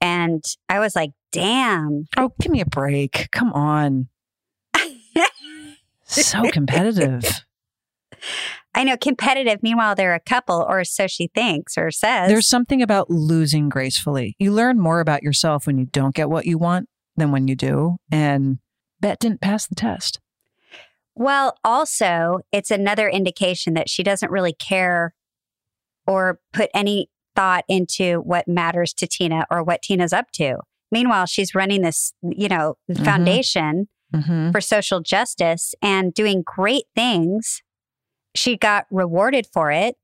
And 0.00 0.44
I 0.68 0.80
was 0.80 0.96
like, 0.96 1.12
damn. 1.32 2.06
oh, 2.16 2.32
give 2.40 2.52
me 2.52 2.60
a 2.60 2.66
break. 2.66 3.28
Come 3.32 3.52
on. 3.52 4.08
So 6.08 6.48
competitive. 6.52 7.24
I 8.74 8.84
know 8.84 8.96
competitive. 8.96 9.62
Meanwhile, 9.62 9.94
they're 9.94 10.14
a 10.14 10.20
couple, 10.20 10.64
or 10.68 10.84
so 10.84 11.06
she 11.06 11.28
thinks 11.28 11.78
or 11.78 11.90
says. 11.90 12.28
There's 12.28 12.48
something 12.48 12.82
about 12.82 13.08
losing 13.10 13.68
gracefully. 13.68 14.36
You 14.38 14.52
learn 14.52 14.78
more 14.78 15.00
about 15.00 15.22
yourself 15.22 15.66
when 15.66 15.78
you 15.78 15.86
don't 15.86 16.14
get 16.14 16.28
what 16.28 16.44
you 16.46 16.58
want 16.58 16.88
than 17.16 17.32
when 17.32 17.48
you 17.48 17.54
do. 17.56 17.96
And 18.12 18.58
Bette 19.00 19.16
didn't 19.20 19.40
pass 19.40 19.66
the 19.66 19.74
test. 19.74 20.20
Well, 21.14 21.56
also, 21.64 22.40
it's 22.52 22.70
another 22.70 23.08
indication 23.08 23.72
that 23.74 23.88
she 23.88 24.02
doesn't 24.02 24.30
really 24.30 24.52
care 24.52 25.14
or 26.06 26.40
put 26.52 26.68
any 26.74 27.08
thought 27.34 27.64
into 27.68 28.20
what 28.20 28.46
matters 28.46 28.92
to 28.94 29.06
Tina 29.06 29.46
or 29.50 29.62
what 29.62 29.80
Tina's 29.82 30.12
up 30.12 30.30
to. 30.32 30.58
Meanwhile, 30.92 31.26
she's 31.26 31.54
running 31.54 31.82
this, 31.82 32.12
you 32.22 32.48
know, 32.48 32.76
Mhm. 32.90 33.04
foundation 33.04 33.88
Mm-hmm. 34.14 34.52
for 34.52 34.60
social 34.60 35.00
justice 35.00 35.74
and 35.82 36.14
doing 36.14 36.42
great 36.46 36.84
things. 36.94 37.60
She 38.36 38.56
got 38.56 38.86
rewarded 38.90 39.46
for 39.52 39.70
it. 39.70 39.96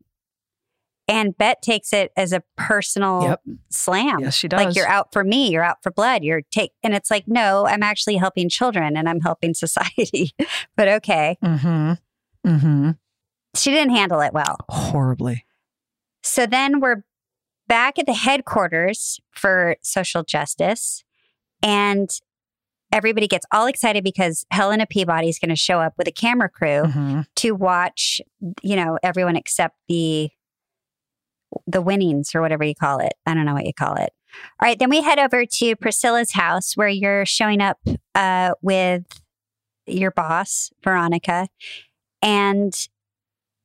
And 1.08 1.36
Bette 1.36 1.58
takes 1.60 1.92
it 1.92 2.12
as 2.16 2.32
a 2.32 2.42
personal 2.56 3.22
Yep. 3.22 3.40
slam. 3.70 4.20
Yes, 4.20 4.34
she 4.34 4.46
does. 4.48 4.64
Like 4.64 4.76
you're 4.76 4.86
out 4.86 5.12
for 5.12 5.24
me, 5.24 5.50
you're 5.50 5.64
out 5.64 5.82
for 5.82 5.90
blood, 5.90 6.22
you're 6.22 6.42
take 6.52 6.70
and 6.82 6.94
it's 6.94 7.10
like, 7.10 7.24
no, 7.26 7.66
I'm 7.66 7.82
actually 7.82 8.16
helping 8.16 8.48
children 8.48 8.96
and 8.96 9.08
I'm 9.08 9.20
helping 9.20 9.52
society. 9.54 10.32
but 10.76 10.88
okay. 10.88 11.36
Mm-hmm. 11.44 11.92
Mm-hmm. 12.48 12.90
She 13.56 13.70
didn't 13.72 13.94
handle 13.94 14.20
it 14.20 14.32
well. 14.32 14.56
Horribly. 14.68 15.44
So 16.22 16.46
then 16.46 16.80
we're 16.80 17.04
back 17.66 17.98
at 17.98 18.06
the 18.06 18.14
headquarters 18.14 19.20
for 19.32 19.76
social 19.82 20.22
justice, 20.22 21.04
and 21.62 22.08
everybody 22.92 23.26
gets 23.26 23.46
all 23.50 23.66
excited 23.66 24.04
because 24.04 24.44
Helena 24.50 24.86
Peabody 24.86 25.28
is 25.28 25.38
going 25.38 25.48
to 25.48 25.56
show 25.56 25.80
up 25.80 25.94
with 25.98 26.06
a 26.06 26.12
camera 26.12 26.48
crew 26.48 26.82
Mm-hmm. 26.82 27.20
to 27.36 27.52
watch, 27.52 28.20
you 28.62 28.76
know, 28.76 28.98
everyone 29.02 29.36
accept 29.36 29.76
the 29.88 30.30
the 31.66 31.82
winnings 31.82 32.34
or 32.34 32.40
whatever 32.40 32.64
you 32.64 32.74
call 32.74 32.98
it. 32.98 33.12
I 33.26 33.34
don't 33.34 33.44
know 33.44 33.52
what 33.54 33.66
you 33.66 33.74
call 33.74 33.94
it. 33.96 34.10
All 34.60 34.66
right, 34.68 34.78
then 34.78 34.88
we 34.88 35.02
head 35.02 35.18
over 35.18 35.44
to 35.44 35.76
Priscilla's 35.76 36.32
house 36.32 36.74
where 36.76 36.88
you're 36.88 37.26
showing 37.26 37.60
up 37.60 37.78
uh, 38.14 38.52
with 38.62 39.04
your 39.86 40.10
boss, 40.10 40.70
Veronica, 40.82 41.48
and 42.22 42.72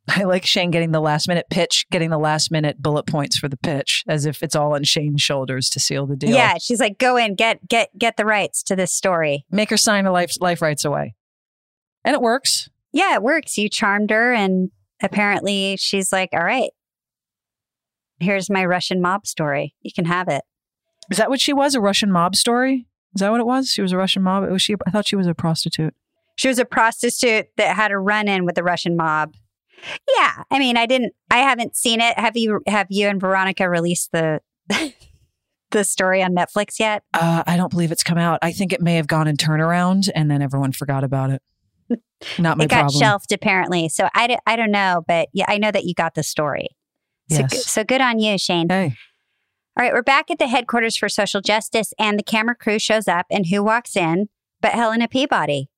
I 0.16 0.24
like 0.24 0.46
Shane 0.46 0.72
getting 0.72 0.92
the 0.92 1.02
last 1.02 1.28
minute 1.28 1.48
pitch, 1.50 1.86
getting 1.92 2.10
the 2.10 2.18
last 2.18 2.52
minute 2.52 2.82
bullet 2.82 3.06
points 3.08 3.38
for 3.38 3.50
the 3.50 3.58
pitch, 3.58 4.04
as 4.08 4.26
if 4.26 4.42
it's 4.42 4.56
all 4.56 4.74
on 4.74 4.84
Shane's 4.84 5.22
shoulders 5.22 5.70
to 5.72 5.80
seal 5.80 6.06
the 6.08 6.16
deal. 6.16 6.32
yeah, 6.36 6.58
she's 6.60 6.80
like, 6.80 6.98
"Go 6.98 7.18
in, 7.18 7.36
get 7.36 7.68
get 7.68 7.90
get 7.98 8.16
the 8.18 8.26
rights 8.26 8.64
to 8.64 8.76
this 8.76 8.92
story." 8.94 9.46
Make 9.52 9.70
her 9.70 9.78
sign 9.78 10.06
the 10.06 10.12
life 10.12 10.34
life 10.40 10.62
rights 10.62 10.86
away. 10.86 11.16
And 12.06 12.14
it 12.16 12.22
works. 12.22 12.70
yeah, 12.94 13.16
it 13.16 13.22
works. 13.22 13.58
You 13.58 13.68
charmed 13.70 14.10
her, 14.12 14.34
and 14.34 14.72
apparently 15.04 15.76
she's 15.78 16.12
like, 16.14 16.30
all 16.32 16.44
right, 16.44 16.72
here's 18.20 18.50
my 18.50 18.66
Russian 18.66 19.02
mob 19.02 19.28
story. 19.28 19.76
You 19.82 19.92
can 19.94 20.06
have 20.06 20.28
it. 20.30 20.44
Is 21.12 21.18
that 21.18 21.30
what 21.30 21.42
she 21.42 21.54
was? 21.54 21.76
A 21.76 21.82
Russian 21.82 22.12
mob 22.12 22.36
story? 22.36 22.88
Is 23.14 23.20
that 23.22 23.32
what 23.32 23.40
it 23.40 23.46
was? 23.46 23.70
She 23.70 23.82
was 23.82 23.92
a 23.92 23.98
Russian 23.98 24.24
mob? 24.24 24.50
Was 24.50 24.62
she 24.62 24.76
I 24.86 24.92
thought 24.92 25.08
she 25.08 25.16
was 25.16 25.28
a 25.28 25.34
prostitute. 25.36 25.94
She 26.36 26.48
was 26.48 26.60
a 26.60 26.66
prostitute 26.66 27.48
that 27.58 27.76
had 27.76 27.92
a 27.92 27.98
run 27.98 28.28
in 28.28 28.46
with 28.46 28.56
the 28.56 28.64
Russian 28.64 28.96
mob. 28.96 29.34
Yeah, 30.18 30.44
I 30.52 30.60
mean, 30.60 30.76
I 30.78 30.86
didn't, 30.86 31.14
I 31.30 31.38
haven't 31.38 31.76
seen 31.76 32.02
it. 32.02 32.18
Have 32.20 32.36
you? 32.36 32.62
Have 32.68 32.88
you 32.90 33.08
and 33.08 33.20
Veronica 33.22 33.70
released 33.70 34.12
the 34.12 34.40
the 35.72 35.84
story 35.84 36.24
on 36.24 36.34
Netflix 36.34 36.80
yet? 36.80 37.04
Uh, 37.14 37.44
I 37.46 37.58
don't 37.58 37.70
believe 37.70 37.92
it's 37.92 38.04
come 38.04 38.18
out. 38.18 38.40
I 38.42 38.52
think 38.52 38.74
it 38.74 38.82
may 38.82 38.96
have 38.96 39.08
gone 39.08 39.28
in 39.28 39.38
turnaround 39.38 40.10
and 40.16 40.32
then 40.32 40.42
everyone 40.42 40.72
forgot 40.72 41.04
about 41.04 41.30
it. 41.30 41.42
Not 42.40 42.58
my 42.58 42.64
it 42.66 42.70
got 42.70 42.82
problem. 42.84 43.00
shelved 43.00 43.32
apparently. 43.32 43.90
So 43.90 44.10
I, 44.16 44.28
d- 44.28 44.38
I 44.46 44.56
don't 44.56 44.72
know, 44.72 45.04
but 45.08 45.30
yeah, 45.34 45.46
I 45.48 45.58
know 45.58 45.72
that 45.72 45.86
you 45.86 45.94
got 45.94 46.16
the 46.16 46.24
story. 46.24 46.70
So, 47.30 47.40
Yes. 47.40 47.66
so 47.66 47.84
good 47.84 48.02
on 48.02 48.20
you, 48.20 48.38
Shane. 48.38 48.68
Hey, 48.70 48.96
All 49.78 49.84
right, 49.84 49.94
we're 49.94 50.02
back 50.02 50.32
at 50.32 50.40
the 50.40 50.48
headquarters 50.48 50.96
for 50.98 51.10
social 51.10 51.42
justice, 51.42 51.94
and 52.00 52.18
the 52.18 52.24
camera 52.24 52.56
crew 52.56 52.80
shows 52.80 53.08
up, 53.08 53.26
and 53.30 53.46
who 53.48 53.62
walks 53.64 53.96
in 53.98 54.30
but 54.62 54.72
Helena 54.72 55.08
Peabody, 55.08 55.70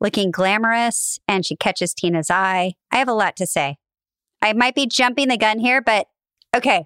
looking 0.00 0.30
glamorous, 0.30 1.18
and 1.26 1.44
she 1.44 1.56
catches 1.56 1.94
Tina's 1.94 2.30
eye. 2.30 2.74
I 2.90 2.98
have 2.98 3.08
a 3.08 3.14
lot 3.14 3.36
to 3.36 3.46
say. 3.46 3.78
I 4.40 4.52
might 4.52 4.74
be 4.74 4.86
jumping 4.86 5.28
the 5.28 5.36
gun 5.36 5.58
here, 5.58 5.80
but 5.80 6.06
okay. 6.54 6.84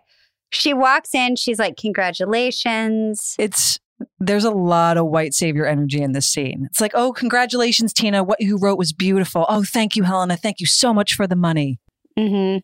She 0.51 0.75
walks 0.75 1.15
in, 1.15 1.37
she's 1.37 1.59
like, 1.59 1.77
Congratulations. 1.77 3.37
it's 3.39 3.79
there's 4.19 4.45
a 4.45 4.51
lot 4.51 4.97
of 4.97 5.07
white 5.07 5.33
savior 5.33 5.65
energy 5.65 6.03
in 6.03 6.13
this 6.13 6.27
scene. 6.27 6.67
It's 6.71 6.81
like, 6.81 6.93
oh, 6.95 7.13
congratulations, 7.13 7.93
Tina. 7.93 8.25
What 8.25 8.41
you 8.41 8.59
wrote 8.59 8.77
was 8.77 8.93
beautiful. 8.93 9.47
Oh, 9.49 9.63
thank 9.63 9.97
you, 9.97 10.03
Helena. 10.03 10.37
Thank 10.37 10.61
you 10.61 10.67
so 10.67 10.93
much 10.93 11.15
for 11.15 11.27
the 11.27 11.37
money. 11.37 11.79
Mm-hmm. 12.19 12.59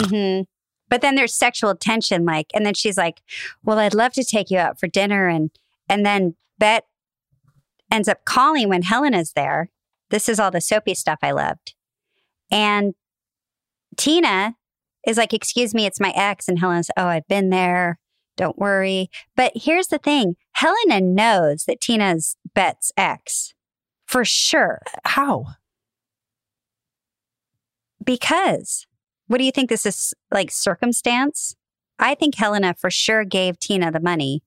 Mm-hmm. 0.00 0.42
But 0.88 1.00
then 1.00 1.14
there's 1.14 1.34
sexual 1.34 1.74
tension, 1.74 2.24
like, 2.24 2.46
and 2.54 2.64
then 2.66 2.74
she's 2.74 2.96
like, 2.96 3.22
Well, 3.64 3.78
I'd 3.78 3.94
love 3.94 4.12
to 4.12 4.24
take 4.24 4.50
you 4.50 4.58
out 4.58 4.78
for 4.78 4.86
dinner. 4.86 5.28
And 5.28 5.50
and 5.88 6.04
then 6.06 6.36
Bette 6.58 6.86
ends 7.92 8.08
up 8.08 8.24
calling 8.24 8.68
when 8.68 8.82
Helena's 8.82 9.34
there. 9.34 9.70
This 10.10 10.28
is 10.28 10.40
all 10.40 10.50
the 10.50 10.60
soapy 10.60 10.94
stuff 10.94 11.18
I 11.22 11.30
loved. 11.30 11.74
And 12.50 12.94
Tina 13.96 14.56
is 15.06 15.16
like, 15.16 15.32
Excuse 15.32 15.74
me, 15.74 15.86
it's 15.86 16.00
my 16.00 16.12
ex. 16.16 16.48
And 16.48 16.58
Helena's, 16.58 16.90
Oh, 16.96 17.06
I've 17.06 17.28
been 17.28 17.50
there. 17.50 17.98
Don't 18.36 18.58
worry. 18.58 19.10
But 19.36 19.52
here's 19.54 19.88
the 19.88 19.98
thing 19.98 20.34
Helena 20.52 21.00
knows 21.00 21.64
that 21.64 21.80
Tina's 21.80 22.36
Bette's 22.54 22.90
ex 22.96 23.54
for 24.06 24.24
sure. 24.24 24.80
How? 25.04 25.46
Because 28.02 28.86
what 29.26 29.38
do 29.38 29.44
you 29.44 29.52
think 29.52 29.68
this 29.68 29.86
is 29.86 30.14
like 30.30 30.50
circumstance? 30.50 31.54
I 31.98 32.14
think 32.14 32.34
Helena 32.34 32.74
for 32.74 32.90
sure 32.90 33.24
gave 33.24 33.58
Tina 33.58 33.92
the 33.92 34.00
money 34.00 34.42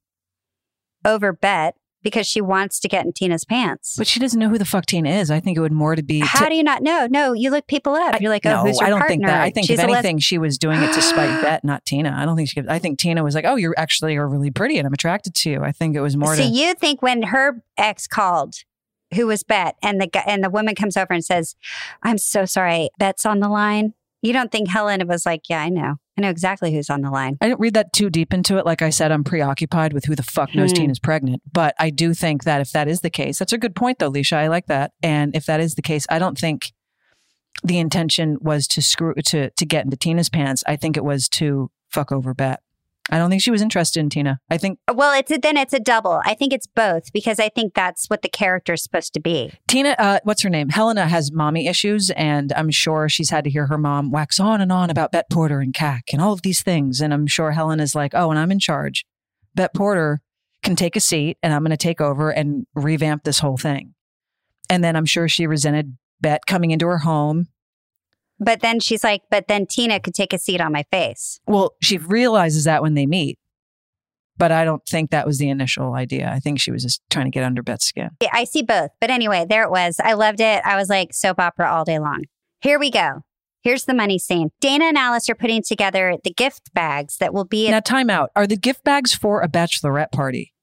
over 1.06 1.32
Bette 1.32 1.78
because 2.06 2.28
she 2.28 2.40
wants 2.40 2.80
to 2.80 2.88
get 2.88 3.04
in 3.04 3.12
Tina's 3.12 3.44
pants. 3.44 3.96
But 3.98 4.06
she 4.08 4.20
doesn't 4.22 4.40
know 4.40 4.48
who 4.48 4.58
the 4.60 4.64
fuck 4.64 4.86
Tina 4.86 5.10
is. 5.10 5.30
I 5.32 5.40
think 5.42 5.58
it 5.58 5.60
would 5.62 5.72
more 5.74 5.96
to 5.96 6.04
be. 6.04 6.20
How 6.20 6.46
to- 6.46 6.50
do 6.52 6.56
you 6.56 6.64
not 6.64 6.82
know? 6.84 7.08
No, 7.10 7.34
you 7.34 7.50
look 7.50 7.68
people 7.68 7.96
up. 7.96 8.22
You're 8.22 8.30
like, 8.30 8.46
oh, 8.46 8.50
no, 8.52 8.62
who's 8.62 8.80
your 8.80 8.86
I 8.86 8.90
don't 8.92 9.00
partner? 9.00 9.12
think 9.14 9.26
that. 9.26 9.42
I 9.42 9.50
think 9.50 9.68
She's 9.68 9.80
if 9.80 9.86
a 9.86 9.92
les- 9.92 10.20
she 10.24 10.38
was 10.38 10.58
doing 10.58 10.82
it 10.82 10.94
to 10.94 11.02
spite 11.02 11.42
Bette, 11.44 11.68
not 11.68 11.84
Tina. 11.84 12.16
I 12.18 12.24
don't 12.24 12.38
think 12.38 12.48
she. 12.50 12.62
I 12.70 12.80
think 12.80 13.00
Tina 13.00 13.24
was 13.24 13.34
like, 13.36 13.44
"Oh, 13.46 13.56
you're 13.56 13.74
actually 13.78 14.16
are 14.16 14.28
really 14.30 14.52
pretty, 14.52 14.78
and 14.78 14.86
I'm 14.88 14.94
attracted 14.94 15.34
to 15.36 15.50
you." 15.50 15.64
I 15.64 15.72
think 15.74 15.96
it 15.96 16.02
was 16.02 16.16
more 16.16 16.36
so 16.36 16.44
to. 16.44 16.48
you 16.48 16.76
think 16.76 17.02
when 17.02 17.24
her 17.24 17.62
ex 17.78 18.06
called, 18.08 18.56
who 19.16 19.26
was 19.28 19.44
Bette, 19.44 19.76
and 19.82 20.00
the 20.00 20.08
guy, 20.08 20.24
and 20.28 20.44
the 20.44 20.50
woman 20.52 20.76
comes 20.76 20.96
over 20.96 21.12
and 21.12 21.26
says, 21.26 21.56
"I'm 22.04 22.20
so 22.20 22.46
sorry, 22.46 22.90
Bette's 23.00 23.26
on 23.26 23.40
the 23.40 23.50
line." 23.50 23.94
You 24.22 24.32
don't 24.32 24.52
think 24.52 24.70
Helena 24.70 25.06
was 25.08 25.26
like, 25.26 25.50
"Yeah, 25.50 25.62
I 25.62 25.70
know, 25.70 25.96
I 26.18 26.22
know 26.22 26.30
exactly 26.30 26.74
who's 26.74 26.90
on 26.90 27.02
the 27.02 27.12
line." 27.12 27.38
I 27.42 27.48
didn't 27.48 27.60
read 27.60 27.74
that 27.74 27.94
too 27.94 28.10
deep 28.10 28.34
into 28.34 28.58
it. 28.58 28.66
Like 28.66 28.82
I 28.82 28.90
said, 28.90 29.12
I'm 29.12 29.24
preoccupied 29.24 29.94
with 29.94 30.06
who 30.06 30.16
the 30.16 30.24
fuck 30.24 30.54
knows 30.56 30.72
Hmm. 30.72 30.76
Tina's 30.76 31.00
pregnant. 31.00 31.42
But 31.52 31.76
I 31.80 31.90
do 31.90 32.14
think 32.14 32.44
that 32.44 32.62
if 32.62 32.72
that 32.72 32.88
is 32.88 33.02
the 33.02 33.10
case, 33.10 33.40
that's 33.40 33.54
a 33.54 33.58
good 33.58 33.76
point 33.76 34.00
though, 34.00 34.12
Leisha. 34.12 34.38
I 34.38 34.48
like 34.48 34.68
that. 34.68 34.92
And 35.04 35.36
if 35.36 35.46
that 35.46 35.60
is 35.60 35.76
the 35.76 35.82
case, 35.82 36.06
I 36.10 36.20
don't 36.20 36.38
think 36.38 36.72
the 37.64 37.80
intention 37.80 38.38
was 38.42 38.68
to 38.68 38.82
screw 38.82 39.14
to 39.28 39.50
to 39.50 39.66
get 39.66 39.86
into 39.86 39.98
Tina's 39.98 40.30
pants. 40.30 40.64
I 40.68 40.76
think 40.76 40.98
it 40.98 41.04
was 41.04 41.28
to 41.30 41.72
fuck 41.90 42.12
over 42.12 42.34
Bette. 42.34 42.62
I 43.12 43.20
don't 43.20 43.30
think 43.30 43.42
she 43.42 43.52
was 43.52 43.62
interested 43.62 44.00
in 44.00 44.10
Tina. 44.10 44.40
I 44.50 44.58
think 44.58 44.80
Well, 44.92 45.18
it's 45.18 45.32
a, 45.32 45.38
then 45.38 45.58
it's 45.58 45.74
a 45.74 45.80
double. 45.80 46.22
I 46.26 46.34
think 46.34 46.54
it's 46.54 46.66
both 46.66 47.14
because 47.14 47.40
I 47.40 47.50
think 47.50 47.76
that's 47.76 48.08
what 48.08 48.24
the 48.24 48.30
character 48.30 48.74
is 48.74 48.84
supposed 48.84 49.14
to 49.14 49.20
be. 49.20 49.52
Tina, 49.68 49.96
uh, 50.00 50.20
what's 50.24 50.42
her 50.42 50.50
name? 50.50 50.70
Helena 50.70 51.08
has 51.08 51.32
mommy 51.32 51.68
issues, 51.68 52.10
and 52.12 52.52
I'm 52.54 52.72
sure 52.72 53.08
she's 53.08 53.30
had 53.30 53.44
to 53.44 53.50
hear 53.50 53.68
her 53.68 53.78
mom 53.78 54.10
wax 54.10 54.40
on 54.40 54.60
and 54.60 54.72
on 54.72 54.90
about 54.90 55.12
Bette 55.12 55.28
Porter 55.32 55.60
and 55.60 55.74
CAC 55.74 56.02
and 56.14 56.22
all 56.22 56.34
of 56.34 56.42
these 56.42 56.64
things. 56.64 57.00
And 57.00 57.14
I'm 57.14 57.28
sure 57.28 57.52
Helena's 57.52 57.94
like, 57.94 58.14
oh, 58.16 58.32
and 58.32 58.40
I'm 58.40 58.52
in 58.52 58.60
charge. 58.60 59.06
Bette 59.54 59.72
Porter 59.76 60.22
can 60.64 60.76
take 60.76 60.96
a 60.96 61.00
seat, 61.00 61.38
and 61.44 61.54
I'm 61.54 61.62
going 61.62 61.72
to 61.72 61.78
take 61.78 62.02
over 62.02 62.32
and 62.32 62.66
revamp 62.74 63.24
this 63.24 63.40
whole 63.40 63.58
thing. 63.58 63.94
And 64.68 64.84
then 64.84 64.96
I'm 64.96 65.06
sure 65.06 65.30
she 65.30 65.46
resented 65.46 65.96
Bette 66.22 66.42
coming 66.48 66.72
into 66.72 66.88
her 66.88 66.98
home. 66.98 67.46
But 68.40 68.62
then 68.62 68.80
she's 68.80 69.04
like, 69.04 69.22
but 69.32 69.48
then 69.48 69.66
Tina 69.66 70.00
could 70.00 70.14
take 70.14 70.34
a 70.34 70.38
seat 70.40 70.60
on 70.60 70.72
my 70.72 70.84
face. 70.92 71.40
Well, 71.48 71.74
she 71.82 71.98
realizes 71.98 72.66
that 72.66 72.82
when 72.82 72.94
they 72.94 73.06
meet, 73.06 73.40
but 74.38 74.52
I 74.52 74.66
don't 74.66 74.86
think 74.86 75.12
that 75.12 75.26
was 75.26 75.38
the 75.38 75.50
initial 75.50 75.94
idea. 75.94 76.30
I 76.30 76.40
think 76.40 76.60
she 76.60 76.72
was 76.72 76.84
just 76.84 77.02
trying 77.10 77.26
to 77.26 77.32
get 77.32 77.44
under 77.44 77.64
Bette's 77.64 77.86
skin. 77.86 78.10
Yeah, 78.22 78.30
I 78.34 78.44
see 78.44 78.62
both. 78.62 78.92
But 79.00 79.10
anyway, 79.10 79.46
there 79.48 79.64
it 79.64 79.72
was. 79.72 80.00
I 80.04 80.14
loved 80.14 80.42
it. 80.42 80.62
I 80.66 80.76
was 80.76 80.90
like 80.90 81.14
soap 81.14 81.40
opera 81.40 81.72
all 81.72 81.86
day 81.86 82.00
long. 82.00 82.24
Here 82.62 82.78
we 82.78 82.92
go. 82.92 83.22
Here's 83.62 83.86
the 83.86 83.94
money 83.94 84.20
scene. 84.20 84.50
Dana 84.62 84.86
and 84.86 84.98
Alice 84.98 85.30
are 85.30 85.36
putting 85.36 85.64
together 85.64 86.18
the 86.24 86.34
gift 86.34 86.74
bags 86.74 87.18
that 87.18 87.34
will 87.34 87.46
be 87.46 87.68
at 87.68 87.72
Now, 87.72 87.80
time 87.80 88.10
out. 88.10 88.30
Are 88.36 88.46
the 88.46 88.58
gift 88.58 88.84
bags 88.84 89.14
for 89.14 89.42
a 89.42 89.48
bachelorette 89.48 90.12
party? 90.12 90.54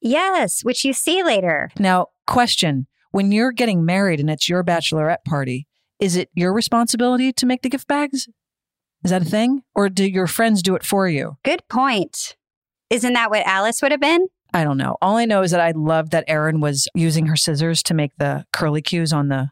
Yes, 0.00 0.62
which 0.62 0.84
you 0.84 0.92
see 0.92 1.22
later. 1.24 1.70
Now, 1.78 2.08
question 2.26 2.86
when 3.10 3.30
you're 3.32 3.52
getting 3.52 3.84
married 3.84 4.20
and 4.20 4.30
it's 4.30 4.48
your 4.48 4.64
bachelorette 4.64 5.24
party, 5.24 5.66
is 6.02 6.16
it 6.16 6.30
your 6.34 6.52
responsibility 6.52 7.32
to 7.32 7.46
make 7.46 7.62
the 7.62 7.68
gift 7.68 7.86
bags? 7.86 8.28
Is 9.04 9.12
that 9.12 9.22
a 9.22 9.24
thing? 9.24 9.62
Or 9.72 9.88
do 9.88 10.04
your 10.04 10.26
friends 10.26 10.60
do 10.60 10.74
it 10.74 10.84
for 10.84 11.08
you? 11.08 11.36
Good 11.44 11.62
point. 11.68 12.36
Isn't 12.90 13.12
that 13.12 13.30
what 13.30 13.46
Alice 13.46 13.80
would 13.80 13.92
have 13.92 14.00
been? 14.00 14.26
I 14.52 14.64
don't 14.64 14.76
know. 14.76 14.96
All 15.00 15.16
I 15.16 15.26
know 15.26 15.42
is 15.42 15.52
that 15.52 15.60
I 15.60 15.70
love 15.70 16.10
that 16.10 16.24
Erin 16.26 16.60
was 16.60 16.88
using 16.94 17.26
her 17.26 17.36
scissors 17.36 17.84
to 17.84 17.94
make 17.94 18.10
the 18.18 18.44
curly 18.52 18.82
cues 18.82 19.12
on 19.12 19.28
the 19.28 19.50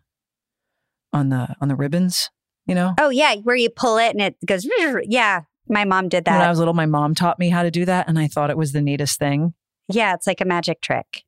on 1.13 1.29
the 1.29 1.55
on 1.61 1.69
the 1.69 1.77
ribbons, 1.77 2.31
you 2.67 2.75
know? 2.75 2.95
Oh 3.01 3.11
yeah, 3.11 3.37
where 3.37 3.57
you 3.57 3.71
pull 3.71 3.99
it 3.99 4.11
and 4.11 4.21
it 4.21 4.37
goes. 4.45 4.67
Yeah, 5.05 5.43
my 5.69 5.85
mom 5.85 6.09
did 6.09 6.25
that. 6.25 6.37
When 6.37 6.47
I 6.47 6.51
was 6.51 6.59
little, 6.59 6.75
my 6.75 6.87
mom 6.87 7.15
taught 7.15 7.39
me 7.39 7.51
how 7.51 7.63
to 7.63 7.71
do 7.71 7.85
that 7.85 8.09
and 8.09 8.19
I 8.19 8.27
thought 8.27 8.51
it 8.51 8.59
was 8.59 8.73
the 8.73 8.83
neatest 8.83 9.21
thing. 9.21 9.55
Yeah, 9.89 10.15
it's 10.15 10.27
like 10.27 10.41
a 10.41 10.45
magic 10.45 10.81
trick. 10.81 11.23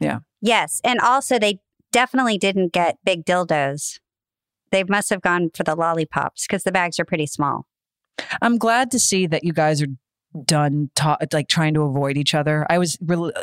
Yeah. 0.00 0.20
Yes, 0.40 0.80
and 0.82 1.00
also 1.00 1.38
they 1.38 1.60
definitely 1.92 2.38
didn't 2.38 2.72
get 2.72 2.98
big 3.04 3.24
dildos. 3.24 4.00
They 4.76 4.84
must 4.84 5.08
have 5.08 5.22
gone 5.22 5.48
for 5.54 5.62
the 5.62 5.74
lollipops 5.74 6.46
because 6.46 6.64
the 6.64 6.70
bags 6.70 7.00
are 7.00 7.06
pretty 7.06 7.26
small. 7.26 7.66
I'm 8.42 8.58
glad 8.58 8.90
to 8.90 8.98
see 8.98 9.26
that 9.26 9.42
you 9.42 9.54
guys 9.54 9.80
are 9.80 9.86
done 10.44 10.90
ta- 10.94 11.16
like 11.32 11.48
trying 11.48 11.72
to 11.72 11.80
avoid 11.80 12.18
each 12.18 12.34
other. 12.34 12.66
I 12.68 12.76
was 12.76 12.98
real 13.00 13.32
uh, 13.34 13.40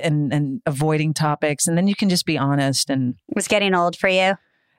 and 0.00 0.32
and 0.32 0.62
avoiding 0.64 1.12
topics 1.12 1.66
and 1.66 1.76
then 1.76 1.88
you 1.88 1.96
can 1.96 2.08
just 2.08 2.24
be 2.24 2.38
honest 2.38 2.88
and 2.88 3.16
It 3.28 3.34
was 3.34 3.48
getting 3.48 3.74
old 3.74 3.96
for 3.96 4.08
you. 4.08 4.34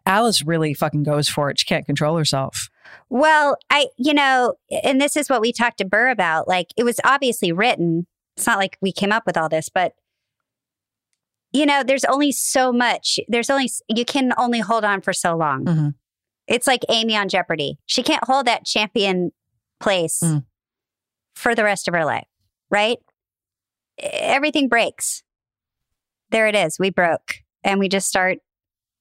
Alice 0.05 0.45
really 0.45 0.73
fucking 0.73 1.03
goes 1.03 1.27
for 1.27 1.49
it. 1.49 1.59
She 1.59 1.65
can't 1.65 1.85
control 1.85 2.17
herself. 2.17 2.69
Well, 3.09 3.57
I, 3.69 3.87
you 3.97 4.13
know, 4.13 4.53
and 4.83 5.01
this 5.01 5.17
is 5.17 5.29
what 5.29 5.41
we 5.41 5.51
talked 5.51 5.79
to 5.79 5.85
Burr 5.85 6.07
about. 6.07 6.47
Like, 6.47 6.67
it 6.77 6.85
was 6.85 7.01
obviously 7.03 7.51
written. 7.51 8.07
It's 8.37 8.47
not 8.47 8.59
like 8.59 8.77
we 8.81 8.93
came 8.93 9.11
up 9.11 9.25
with 9.25 9.35
all 9.35 9.49
this, 9.49 9.67
but, 9.67 9.91
you 11.57 11.65
know, 11.65 11.83
there's 11.83 12.05
only 12.05 12.31
so 12.31 12.71
much. 12.71 13.19
There's 13.27 13.49
only, 13.49 13.69
you 13.89 14.05
can 14.05 14.31
only 14.37 14.59
hold 14.59 14.83
on 14.85 15.01
for 15.01 15.13
so 15.13 15.35
long. 15.35 15.65
Mhm. 15.65 15.93
It's 16.47 16.67
like 16.67 16.81
Amy 16.89 17.15
on 17.15 17.27
Jeopardy. 17.29 17.77
She 17.87 18.03
can't 18.03 18.23
hold 18.25 18.45
that 18.47 18.65
champion 18.65 19.31
place 19.79 20.19
Mm. 20.23 20.45
for 21.35 21.55
the 21.55 21.63
rest 21.63 21.87
of 21.87 21.93
her 21.93 22.05
life, 22.05 22.27
right? 22.69 22.97
Everything 23.97 24.67
breaks. 24.69 25.23
There 26.29 26.47
it 26.47 26.55
is. 26.55 26.77
We 26.79 26.89
broke 26.89 27.35
and 27.63 27.79
we 27.79 27.89
just 27.89 28.07
start 28.07 28.37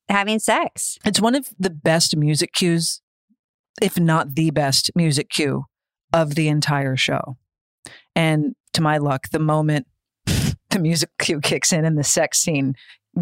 having 0.08 0.38
sex. 0.38 0.98
It's 1.04 1.20
one 1.20 1.34
of 1.34 1.48
the 1.58 1.70
best 1.70 2.16
music 2.16 2.52
cues, 2.52 3.00
if 3.82 3.98
not 3.98 4.34
the 4.34 4.50
best 4.50 4.90
music 4.94 5.28
cue 5.28 5.64
of 6.12 6.34
the 6.34 6.48
entire 6.48 6.96
show. 6.96 7.36
And 8.14 8.54
to 8.72 8.80
my 8.80 8.98
luck, 8.98 9.28
the 9.30 9.38
moment 9.38 9.86
the 10.70 10.78
music 10.78 11.10
cue 11.18 11.40
kicks 11.40 11.72
in 11.72 11.84
and 11.84 11.98
the 11.98 12.04
sex 12.04 12.38
scene 12.38 12.74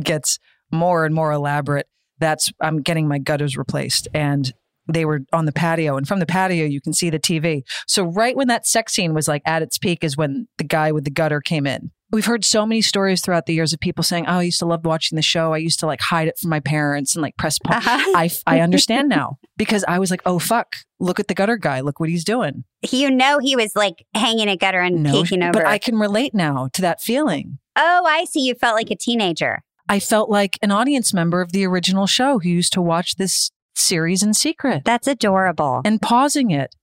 gets 0.03 0.39
more 0.71 1.05
and 1.05 1.15
more 1.15 1.33
elaborate, 1.33 1.87
that's 2.19 2.53
I'm 2.61 2.83
getting 2.83 3.09
my 3.09 3.19
gutters 3.19 3.57
replaced. 3.57 4.09
And 4.15 4.53
they 4.87 5.05
were 5.05 5.21
on 5.33 5.47
the 5.47 5.53
patio, 5.53 5.97
and 5.97 6.07
from 6.07 6.21
the 6.21 6.27
patio 6.27 6.67
you 6.67 6.81
can 6.81 6.93
see 6.93 7.09
the 7.11 7.19
TV. 7.19 7.63
So 7.87 8.05
right 8.05 8.37
when 8.37 8.49
that 8.49 8.67
sex 8.67 8.93
scene 8.93 9.15
was 9.15 9.29
like 9.29 9.43
at 9.47 9.63
its 9.63 9.79
peak 9.79 10.05
is 10.05 10.17
when 10.17 10.47
the 10.59 10.65
guy 10.65 10.93
with 10.93 11.05
the 11.05 11.11
gutter 11.11 11.41
came 11.41 11.67
in. 11.67 11.91
We've 12.15 12.25
heard 12.25 12.45
so 12.45 12.65
many 12.65 12.81
stories 12.81 13.23
throughout 13.23 13.47
the 13.47 13.55
years 13.55 13.73
of 13.73 13.81
people 13.81 14.05
saying, 14.05 14.27
"Oh, 14.29 14.39
I 14.39 14.43
used 14.43 14.61
to 14.61 14.67
love 14.67 14.85
watching 14.85 15.17
the 15.17 15.23
show. 15.23 15.53
I 15.53 15.57
used 15.57 15.81
to 15.81 15.87
like 15.87 16.01
hide 16.01 16.29
it 16.29 16.39
from 16.39 16.49
my 16.49 16.61
parents 16.61 17.17
and 17.17 17.23
like 17.23 17.37
press 17.37 17.59
pause." 17.59 17.85
Uh-huh. 17.85 18.13
I 18.17 18.31
I 18.47 18.61
understand 18.61 19.09
now 19.21 19.39
because 19.57 19.85
I 19.89 19.99
was 19.99 20.13
like, 20.13 20.23
"Oh 20.25 20.39
fuck, 20.39 20.77
look 21.01 21.19
at 21.19 21.27
the 21.27 21.35
gutter 21.35 21.57
guy. 21.57 21.81
Look 21.81 21.99
what 21.99 22.09
he's 22.09 22.23
doing." 22.23 22.63
You 22.89 23.11
know, 23.11 23.41
he 23.41 23.57
was 23.57 23.75
like 23.75 24.07
hanging 24.15 24.47
a 24.47 24.57
gutter 24.57 24.79
and 24.81 25.05
peeking 25.05 25.43
over. 25.43 25.55
but 25.55 25.67
I 25.67 25.79
can 25.79 25.99
relate 25.99 26.35
now 26.35 26.69
to 26.75 26.83
that 26.83 27.03
feeling. 27.03 27.59
Oh, 27.75 28.05
I 28.07 28.27
see. 28.27 28.43
You 28.43 28.55
felt 28.55 28.77
like 28.77 28.93
a 28.93 28.97
teenager. 28.97 29.63
I 29.89 29.99
felt 29.99 30.31
like 30.31 30.57
an 30.63 30.71
audience 30.71 31.13
member 31.13 31.41
of 31.41 31.51
the 31.51 31.67
original 31.67 32.07
show 32.07 32.39
who 32.39 32.49
used 32.49 32.73
to 32.75 32.81
watch 32.81 33.17
this 33.17 33.51
series 33.75 34.23
in 34.23 34.35
secret 34.35 34.83
That's 34.85 35.09
adorable. 35.09 35.83
and 35.85 36.01
pausing 36.01 36.53
it. 36.53 36.77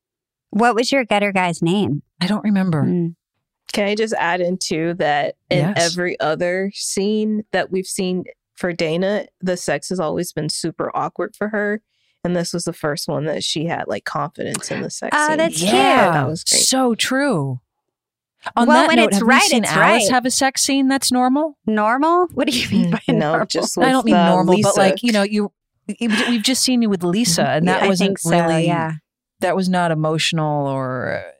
what 0.49 0.75
was 0.75 0.91
your 0.91 1.05
gutter 1.05 1.31
guy's 1.31 1.61
name? 1.61 2.03
I 2.19 2.27
don't 2.27 2.43
remember. 2.43 2.83
Mm. 2.83 3.15
Can 3.71 3.85
I 3.87 3.95
just 3.95 4.13
add 4.17 4.41
into 4.41 4.93
that 4.95 5.35
in 5.49 5.59
Yes. 5.59 5.91
every 5.93 6.19
other 6.19 6.71
scene 6.73 7.43
that 7.51 7.71
we've 7.71 7.87
seen 7.87 8.25
for 8.55 8.73
Dana, 8.73 9.25
the 9.41 9.57
sex 9.57 9.89
has 9.89 9.99
always 9.99 10.31
been 10.33 10.49
super 10.49 10.91
awkward 10.95 11.35
for 11.35 11.49
her. 11.49 11.81
And 12.23 12.35
this 12.35 12.53
was 12.53 12.65
the 12.65 12.73
first 12.73 13.07
one 13.07 13.25
that 13.25 13.43
she 13.43 13.65
had 13.65 13.85
like 13.87 14.05
confidence 14.05 14.69
in 14.69 14.81
the 14.81 14.89
sex 14.91 15.15
Oh, 15.17 15.27
scene. 15.29 15.37
that's 15.37 15.61
yeah, 15.63 16.11
That 16.11 16.27
was 16.27 16.43
great. 16.43 16.61
so 16.61 16.93
true. 16.93 17.59
On 18.55 18.67
Well, 18.67 18.77
that 18.81 18.87
when 18.87 18.97
note, 18.97 19.07
it's 19.09 19.17
have 19.17 19.27
right, 19.27 19.41
we 19.41 19.47
seen 19.49 19.63
it's 19.63 19.71
Alice 19.71 20.03
right. 20.03 20.11
have 20.11 20.25
a 20.25 20.31
sex 20.31 20.61
scene 20.61 20.87
that's 20.87 21.11
normal? 21.11 21.57
Normal? 21.65 22.27
What 22.33 22.47
do 22.47 22.59
you 22.59 22.69
mean 22.69 22.91
by 22.91 22.97
Mm, 23.07 23.17
no, 23.19 23.29
normal? 23.31 23.45
just 23.47 23.77
I 23.77 23.91
don't 23.91 24.05
mean 24.05 24.15
uh, 24.15 24.29
normal, 24.29 24.57
but 24.61 24.77
like 24.77 25.01
you 25.03 25.11
know, 25.11 25.23
you 25.23 25.51
we've 25.99 26.41
just 26.43 26.63
seen 26.63 26.81
you 26.81 26.89
with 26.89 27.03
Lisa, 27.03 27.47
and 27.49 27.67
that 27.67 27.83
I 27.83 27.87
wasn't 27.87 28.09
think 28.09 28.19
so, 28.19 28.29
really 28.31 28.65
yeah. 28.67 28.93
that 29.41 29.55
was 29.55 29.69
not 29.69 29.91
emotional 29.91 30.67
or 30.67 31.23
uh, 31.27 31.31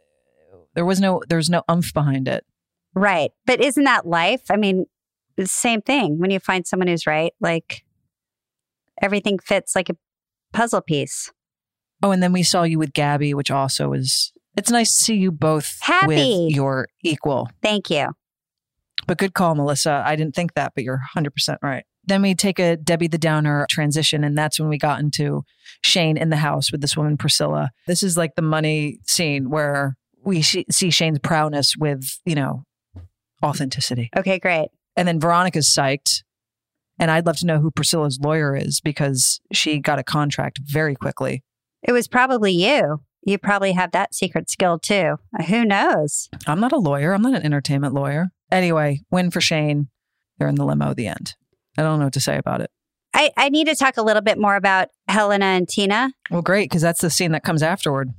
there 0.73 0.85
was 0.85 0.99
no 0.99 1.21
there's 1.27 1.49
no 1.49 1.63
umph 1.67 1.93
behind 1.93 2.27
it. 2.27 2.45
Right. 2.93 3.31
But 3.45 3.61
isn't 3.61 3.83
that 3.83 4.05
life? 4.05 4.41
I 4.49 4.57
mean, 4.57 4.85
the 5.37 5.47
same 5.47 5.81
thing. 5.81 6.19
When 6.19 6.31
you 6.31 6.39
find 6.39 6.67
someone 6.67 6.87
who's 6.87 7.07
right, 7.07 7.33
like 7.39 7.83
everything 9.01 9.39
fits 9.39 9.75
like 9.75 9.89
a 9.89 9.95
puzzle 10.53 10.81
piece. 10.81 11.31
Oh, 12.03 12.11
and 12.11 12.21
then 12.21 12.33
we 12.33 12.43
saw 12.43 12.63
you 12.63 12.79
with 12.79 12.93
Gabby, 12.93 13.33
which 13.33 13.51
also 13.51 13.89
was 13.89 14.33
it's 14.57 14.71
nice 14.71 14.95
to 14.95 15.03
see 15.03 15.15
you 15.15 15.31
both 15.31 15.77
Happy. 15.81 16.07
with 16.07 16.55
your 16.55 16.87
equal. 17.03 17.49
Thank 17.61 17.89
you. 17.89 18.09
But 19.07 19.17
good 19.17 19.33
call, 19.33 19.55
Melisa. 19.55 20.03
I 20.03 20.15
didn't 20.15 20.35
think 20.35 20.53
that, 20.55 20.73
but 20.75 20.83
you're 20.83 21.01
100% 21.15 21.57
right. 21.61 21.85
Then 22.03 22.21
we 22.21 22.35
take 22.35 22.59
a 22.59 22.75
Debbie 22.75 23.07
the 23.07 23.17
Downer 23.17 23.65
transition, 23.69 24.23
and 24.23 24.37
that's 24.37 24.59
when 24.59 24.69
we 24.69 24.77
got 24.77 24.99
into 24.99 25.43
Shane 25.83 26.17
in 26.17 26.29
the 26.29 26.37
house 26.37 26.71
with 26.71 26.81
this 26.81 26.97
woman, 26.97 27.17
Priscilla. 27.17 27.69
This 27.87 28.03
is 28.03 28.17
like 28.17 28.35
the 28.35 28.41
money 28.41 28.99
scene 29.05 29.49
where 29.49 29.95
we 30.23 30.41
sh- 30.41 30.65
see 30.69 30.89
Shane's 30.89 31.19
prowess 31.19 31.75
with, 31.77 32.19
you 32.25 32.35
know, 32.35 32.63
authenticity. 33.43 34.09
Okay, 34.15 34.39
great. 34.39 34.69
And 34.95 35.07
then 35.07 35.19
Veronica's 35.19 35.67
psyched. 35.69 36.23
And 36.99 37.09
I'd 37.09 37.25
love 37.25 37.37
to 37.37 37.47
know 37.47 37.59
who 37.59 37.71
Priscilla's 37.71 38.19
lawyer 38.21 38.55
is 38.55 38.79
because 38.79 39.39
she 39.51 39.79
got 39.79 39.97
a 39.97 40.03
contract 40.03 40.59
very 40.63 40.95
quickly. 40.95 41.43
It 41.81 41.93
was 41.93 42.07
probably 42.07 42.51
you. 42.51 43.01
You 43.23 43.37
probably 43.37 43.71
have 43.71 43.91
that 43.91 44.13
secret 44.13 44.49
skill 44.49 44.77
too. 44.77 45.17
Who 45.47 45.65
knows? 45.65 46.29
I'm 46.45 46.59
not 46.59 46.71
a 46.71 46.77
lawyer. 46.77 47.13
I'm 47.13 47.21
not 47.21 47.33
an 47.33 47.43
entertainment 47.43 47.93
lawyer. 47.93 48.29
Anyway, 48.51 49.01
win 49.09 49.31
for 49.31 49.41
Shane. 49.41 49.89
They're 50.37 50.47
in 50.47 50.55
the 50.55 50.65
limo 50.65 50.91
at 50.91 50.97
the 50.97 51.07
end. 51.07 51.35
I 51.77 51.83
don't 51.83 51.99
know 51.99 52.05
what 52.05 52.13
to 52.13 52.19
say 52.19 52.37
about 52.37 52.61
it. 52.61 52.69
I, 53.13 53.31
I 53.35 53.49
need 53.49 53.67
to 53.67 53.75
talk 53.75 53.97
a 53.97 54.03
little 54.03 54.21
bit 54.21 54.37
more 54.37 54.55
about 54.55 54.89
Helena 55.07 55.45
and 55.45 55.67
Tina. 55.67 56.11
Well, 56.29 56.41
great, 56.41 56.69
because 56.69 56.81
that's 56.81 57.01
the 57.01 57.09
scene 57.09 57.31
that 57.31 57.43
comes 57.43 57.63
afterward. 57.63 58.11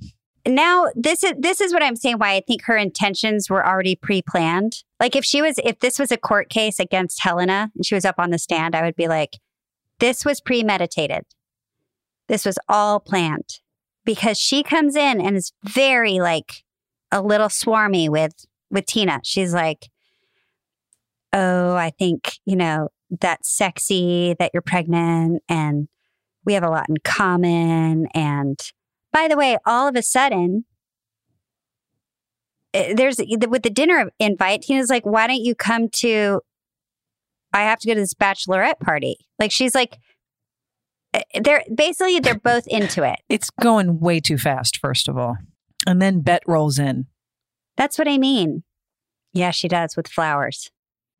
Now 0.46 0.86
this 0.94 1.22
is 1.22 1.34
this 1.38 1.60
is 1.60 1.72
what 1.72 1.82
I'm 1.82 1.96
saying 1.96 2.18
why 2.18 2.34
I 2.34 2.42
think 2.46 2.64
her 2.64 2.76
intentions 2.76 3.48
were 3.48 3.64
already 3.66 3.94
pre-planned. 3.94 4.82
Like 4.98 5.14
if 5.14 5.24
she 5.24 5.40
was 5.40 5.56
if 5.64 5.78
this 5.80 5.98
was 5.98 6.10
a 6.10 6.16
court 6.16 6.48
case 6.48 6.80
against 6.80 7.22
Helena 7.22 7.70
and 7.74 7.86
she 7.86 7.94
was 7.94 8.04
up 8.04 8.16
on 8.18 8.30
the 8.30 8.38
stand, 8.38 8.74
I 8.74 8.82
would 8.82 8.96
be 8.96 9.08
like, 9.08 9.38
this 10.00 10.24
was 10.24 10.40
premeditated. 10.40 11.24
This 12.28 12.44
was 12.44 12.58
all 12.68 12.98
planned. 13.00 13.58
Because 14.04 14.36
she 14.36 14.64
comes 14.64 14.96
in 14.96 15.20
and 15.20 15.36
is 15.36 15.52
very 15.62 16.18
like 16.18 16.64
a 17.12 17.22
little 17.22 17.48
swarmy 17.48 18.08
with 18.08 18.46
with 18.70 18.86
Tina. 18.86 19.20
She's 19.22 19.54
like, 19.54 19.90
Oh, 21.32 21.74
I 21.76 21.90
think, 21.90 22.32
you 22.44 22.56
know, 22.56 22.88
that's 23.20 23.54
sexy 23.54 24.34
that 24.38 24.50
you're 24.52 24.62
pregnant 24.62 25.42
and 25.48 25.88
we 26.44 26.54
have 26.54 26.64
a 26.64 26.70
lot 26.70 26.88
in 26.88 26.96
common 27.04 28.06
and 28.14 28.58
by 29.12 29.28
the 29.28 29.36
way, 29.36 29.58
all 29.66 29.88
of 29.88 29.96
a 29.96 30.02
sudden, 30.02 30.64
eh, 32.74 32.94
there's 32.94 33.18
with 33.48 33.62
the 33.62 33.70
dinner 33.70 34.10
invite, 34.18 34.62
Tina's 34.62 34.90
like, 34.90 35.04
why 35.06 35.26
don't 35.26 35.42
you 35.42 35.54
come 35.54 35.88
to, 35.96 36.40
I 37.52 37.62
have 37.62 37.78
to 37.80 37.88
go 37.88 37.94
to 37.94 38.00
this 38.00 38.14
bachelorette 38.14 38.80
party. 38.80 39.16
Like, 39.38 39.52
she's 39.52 39.74
like, 39.74 39.98
eh, 41.14 41.22
they're 41.42 41.64
basically, 41.74 42.20
they're 42.20 42.34
both 42.42 42.66
into 42.66 43.02
it. 43.02 43.20
It's 43.28 43.50
going 43.60 44.00
way 44.00 44.20
too 44.20 44.38
fast, 44.38 44.78
first 44.78 45.08
of 45.08 45.16
all. 45.18 45.36
And 45.86 46.00
then 46.00 46.20
Bette 46.20 46.44
rolls 46.46 46.78
in 46.78 47.06
That's 47.76 47.98
what 47.98 48.08
I 48.08 48.16
mean. 48.18 48.62
Yeah, 49.32 49.50
she 49.50 49.66
does 49.66 49.96
with 49.96 50.08
flowers. 50.08 50.70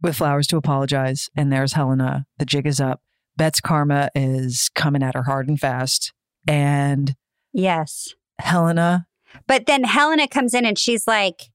with 0.03 0.16
flowers 0.16 0.47
to 0.49 0.57
apologize. 0.57 1.28
And 1.34 1.53
there's 1.53 1.72
Helena. 1.72 2.26
The 2.38 2.45
jig 2.45 2.66
is 2.66 2.80
up. 2.80 3.01
Bette's 3.36 3.61
karma 3.61 4.11
is 4.14 4.70
coming 4.74 5.03
at 5.03 5.14
her 5.14 5.22
hard 5.22 5.49
and 5.49 5.59
fast. 5.59 6.12
And 6.47 7.14
Yes. 7.53 8.14
Helena, 8.38 9.07
But 9.46 9.66
then 9.66 9.84
Helena 9.84 10.28
comes 10.28 10.55
in 10.55 10.64
and 10.64 10.78
she's 10.78 11.07
like, 11.07 11.50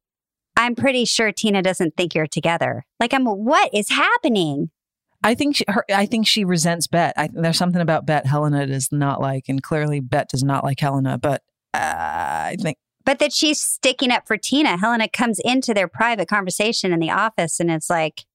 I'm 0.55 0.75
pretty 0.75 1.05
sure 1.05 1.31
Tina 1.31 1.61
doesn't 1.61 1.95
think 1.95 2.15
you're 2.15 2.27
together. 2.27 2.85
Like, 2.99 3.13
I'm, 3.13 3.25
what 3.25 3.69
is 3.73 3.89
happening? 3.89 4.71
I 5.23 5.35
think 5.35 5.57
she, 5.57 5.65
her, 5.67 5.83
I 5.93 6.05
think 6.05 6.27
she 6.27 6.45
resents 6.45 6.87
Bette. 6.87 7.13
I, 7.17 7.29
there's 7.31 7.57
something 7.57 7.81
about 7.81 8.05
Bette 8.05 8.27
Helena 8.27 8.65
does 8.65 8.91
not 8.91 9.19
like, 9.19 9.45
and 9.49 9.61
clearly 9.61 9.99
Bette 9.99 10.27
does 10.31 10.43
not 10.43 10.63
like 10.63 10.79
Helena. 10.79 11.17
But 11.17 11.41
uh, 11.73 11.77
I 11.79 12.55
think 12.59 12.77
But 13.05 13.19
that 13.19 13.33
she's 13.33 13.59
sticking 13.59 14.11
up 14.11 14.27
for 14.27 14.37
Tina. 14.37 14.77
Helena 14.77 15.07
comes 15.09 15.39
into 15.43 15.73
their 15.73 15.87
private 15.87 16.27
conversation 16.27 16.93
in 16.93 16.99
the 16.99 17.11
office 17.11 17.59
and 17.59 17.69
it's 17.69 17.89
like, 17.89 18.25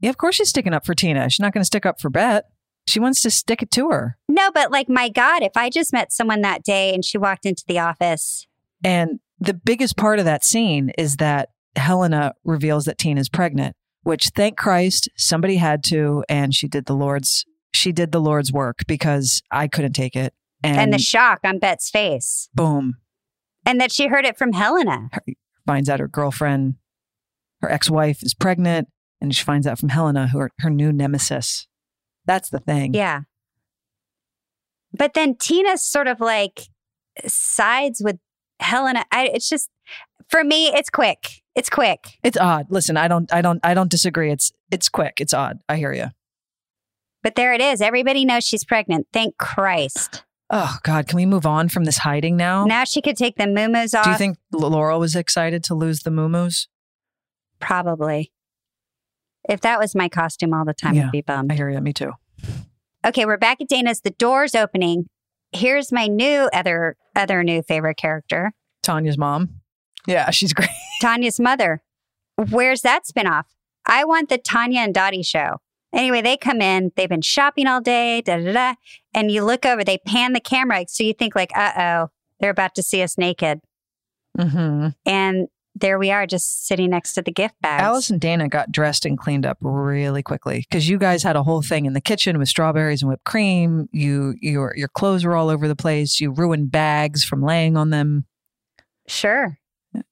yeah, 0.00 0.10
of 0.10 0.16
course 0.16 0.36
she's 0.36 0.48
sticking 0.48 0.72
up 0.72 0.86
for 0.86 0.94
Tina. 0.94 1.28
She's 1.28 1.40
not 1.40 1.52
going 1.52 1.62
to 1.62 1.66
stick 1.66 1.84
up 1.84 2.00
for 2.00 2.08
Bette. 2.08 2.46
She 2.88 3.00
wants 3.00 3.20
to 3.22 3.30
stick 3.30 3.62
it 3.62 3.70
to 3.72 3.90
her. 3.90 4.16
no, 4.28 4.50
but 4.50 4.70
like, 4.72 4.88
my 4.88 5.08
God, 5.10 5.42
if 5.42 5.52
I 5.56 5.68
just 5.68 5.92
met 5.92 6.10
someone 6.10 6.40
that 6.40 6.62
day 6.62 6.94
and 6.94 7.04
she 7.04 7.18
walked 7.18 7.44
into 7.44 7.64
the 7.66 7.78
office, 7.78 8.46
And 8.82 9.20
the 9.38 9.54
biggest 9.54 9.96
part 9.96 10.18
of 10.18 10.24
that 10.24 10.44
scene 10.44 10.90
is 10.96 11.16
that 11.16 11.50
Helena 11.76 12.34
reveals 12.44 12.86
that 12.86 12.98
Tina's 12.98 13.28
pregnant, 13.28 13.76
which 14.02 14.28
thank 14.34 14.56
Christ 14.56 15.08
somebody 15.16 15.56
had 15.56 15.84
to, 15.84 16.24
and 16.28 16.54
she 16.54 16.66
did 16.68 16.86
the 16.86 16.94
Lord's 16.94 17.44
she 17.74 17.92
did 17.92 18.12
the 18.12 18.20
Lord's 18.20 18.50
work 18.50 18.78
because 18.86 19.42
I 19.50 19.68
couldn't 19.68 19.92
take 19.92 20.16
it. 20.16 20.32
And, 20.64 20.78
and 20.78 20.92
the 20.92 20.98
shock 20.98 21.40
on 21.44 21.58
Bette's 21.58 21.90
face, 21.90 22.48
boom, 22.54 22.96
and 23.66 23.80
that 23.80 23.92
she 23.92 24.08
heard 24.08 24.24
it 24.24 24.38
from 24.38 24.52
Helena. 24.52 25.10
finds 25.66 25.88
out 25.88 26.00
her 26.00 26.08
girlfriend, 26.08 26.76
her 27.60 27.70
ex-wife 27.70 28.22
is 28.22 28.34
pregnant, 28.34 28.88
and 29.20 29.34
she 29.34 29.44
finds 29.44 29.66
out 29.66 29.78
from 29.78 29.90
Helena, 29.90 30.28
who 30.28 30.38
her, 30.38 30.50
her 30.60 30.70
new 30.70 30.92
nemesis. 30.92 31.68
That's 32.28 32.50
the 32.50 32.60
thing. 32.60 32.94
Yeah. 32.94 33.22
But 34.92 35.14
then 35.14 35.34
Tina 35.34 35.78
sort 35.78 36.06
of 36.06 36.20
like 36.20 36.68
sides 37.26 38.00
with 38.04 38.18
Helena. 38.60 39.04
I, 39.10 39.28
it's 39.28 39.48
just, 39.48 39.70
for 40.28 40.44
me, 40.44 40.68
it's 40.68 40.90
quick. 40.90 41.42
It's 41.56 41.70
quick. 41.70 42.18
It's 42.22 42.36
odd. 42.36 42.66
Listen, 42.68 42.96
I 42.96 43.08
don't 43.08 43.32
I 43.32 43.42
don't 43.42 43.58
I 43.64 43.74
don't 43.74 43.90
disagree. 43.90 44.30
It's 44.30 44.52
it's 44.70 44.88
quick. 44.88 45.20
It's 45.20 45.34
odd. 45.34 45.58
I 45.68 45.74
hear 45.74 45.92
you. 45.92 46.06
But 47.24 47.34
there 47.34 47.52
it 47.52 47.60
is. 47.60 47.80
Everybody 47.80 48.24
knows 48.24 48.44
she's 48.44 48.64
pregnant. 48.64 49.08
Thank 49.12 49.38
Christ. 49.38 50.22
Oh 50.50 50.76
God, 50.84 51.08
can 51.08 51.16
we 51.16 51.26
move 51.26 51.46
on 51.46 51.68
from 51.68 51.82
this 51.82 51.98
hiding 51.98 52.36
now? 52.36 52.64
Now 52.64 52.84
she 52.84 53.02
could 53.02 53.16
take 53.16 53.36
the 53.36 53.48
moo 53.48 53.74
off. 53.74 54.04
Do 54.04 54.10
you 54.10 54.16
think 54.16 54.38
Laura 54.52 54.98
was 55.00 55.16
excited 55.16 55.64
to 55.64 55.74
lose 55.74 56.04
the 56.04 56.12
moo 56.12 56.48
Probably. 57.58 58.30
If 59.48 59.60
that 59.62 59.78
was 59.78 59.94
my 59.94 60.08
costume 60.08 60.52
all 60.54 60.64
the 60.64 60.74
time, 60.74 60.94
Yeah. 60.94 61.06
I'd 61.06 61.12
be 61.12 61.22
bummed. 61.22 61.50
I 61.50 61.54
hear 61.54 61.70
you. 61.70 61.80
Me 61.80 61.92
too. 61.92 62.12
Okay, 63.06 63.24
we're 63.24 63.38
back 63.38 63.60
at 63.60 63.68
Dana's. 63.68 64.00
The 64.02 64.10
door's 64.10 64.54
opening. 64.54 65.08
Here's 65.52 65.90
my 65.92 66.06
new 66.06 66.48
other 66.52 66.96
other 67.16 67.42
new 67.42 67.62
favorite 67.62 67.96
character, 67.96 68.52
Tonya's 68.82 69.16
mom. 69.18 69.60
Yeah, 70.06 70.30
she's 70.30 70.52
great. 70.52 70.68
Tonya's 71.02 71.40
mother. 71.40 71.82
Where's 72.50 72.82
that 72.82 73.04
spinoff? 73.06 73.44
I 73.86 74.04
want 74.04 74.28
the 74.28 74.38
Tonya 74.38 74.76
and 74.78 74.94
Dottie 74.94 75.22
show. 75.22 75.56
Anyway, 75.94 76.20
they 76.20 76.36
come 76.36 76.60
in. 76.60 76.92
They've 76.96 77.08
been 77.08 77.22
shopping 77.22 77.66
all 77.66 77.80
day. 77.80 78.20
Da 78.20 78.36
da 78.36 78.52
da. 78.52 78.74
And 79.14 79.30
you 79.30 79.42
look 79.42 79.64
over. 79.64 79.82
They 79.82 79.98
pan 79.98 80.34
the 80.34 80.40
camera, 80.40 80.84
so 80.86 81.02
you 81.02 81.14
think 81.14 81.34
like, 81.34 81.50
uh 81.56 81.72
oh, 81.78 82.08
they're 82.40 82.50
about 82.50 82.74
to 82.74 82.82
see 82.82 83.02
us 83.02 83.16
naked. 83.16 83.60
Mm-hmm. 84.38 84.88
And 85.06 85.48
there 85.80 85.98
we 85.98 86.10
are, 86.10 86.26
just 86.26 86.66
sitting 86.66 86.90
next 86.90 87.14
to 87.14 87.22
the 87.22 87.30
gift 87.32 87.54
bags. 87.60 87.82
Alice 87.82 88.10
and 88.10 88.20
Dana 88.20 88.48
got 88.48 88.72
dressed 88.72 89.04
and 89.04 89.18
cleaned 89.18 89.46
up 89.46 89.58
really 89.60 90.22
quickly 90.22 90.64
because 90.68 90.88
you 90.88 90.98
guys 90.98 91.22
had 91.22 91.36
a 91.36 91.42
whole 91.42 91.62
thing 91.62 91.86
in 91.86 91.92
the 91.92 92.00
kitchen 92.00 92.38
with 92.38 92.48
strawberries 92.48 93.02
and 93.02 93.08
whipped 93.10 93.24
cream. 93.24 93.88
You 93.92 94.34
your 94.40 94.74
your 94.76 94.88
clothes 94.88 95.24
were 95.24 95.34
all 95.34 95.48
over 95.48 95.68
the 95.68 95.76
place. 95.76 96.20
You 96.20 96.30
ruined 96.32 96.70
bags 96.70 97.24
from 97.24 97.42
laying 97.42 97.76
on 97.76 97.90
them. 97.90 98.26
Sure, 99.06 99.58
It 99.94 100.04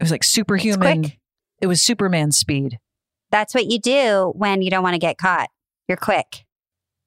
was 0.00 0.10
like 0.10 0.24
superhuman. 0.24 1.12
It 1.60 1.66
was 1.66 1.82
Superman 1.82 2.32
speed. 2.32 2.78
That's 3.30 3.52
what 3.54 3.66
you 3.66 3.78
do 3.78 4.32
when 4.36 4.62
you 4.62 4.70
don't 4.70 4.82
want 4.82 4.94
to 4.94 4.98
get 5.00 5.18
caught. 5.18 5.50
You're 5.88 5.98
quick. 5.98 6.46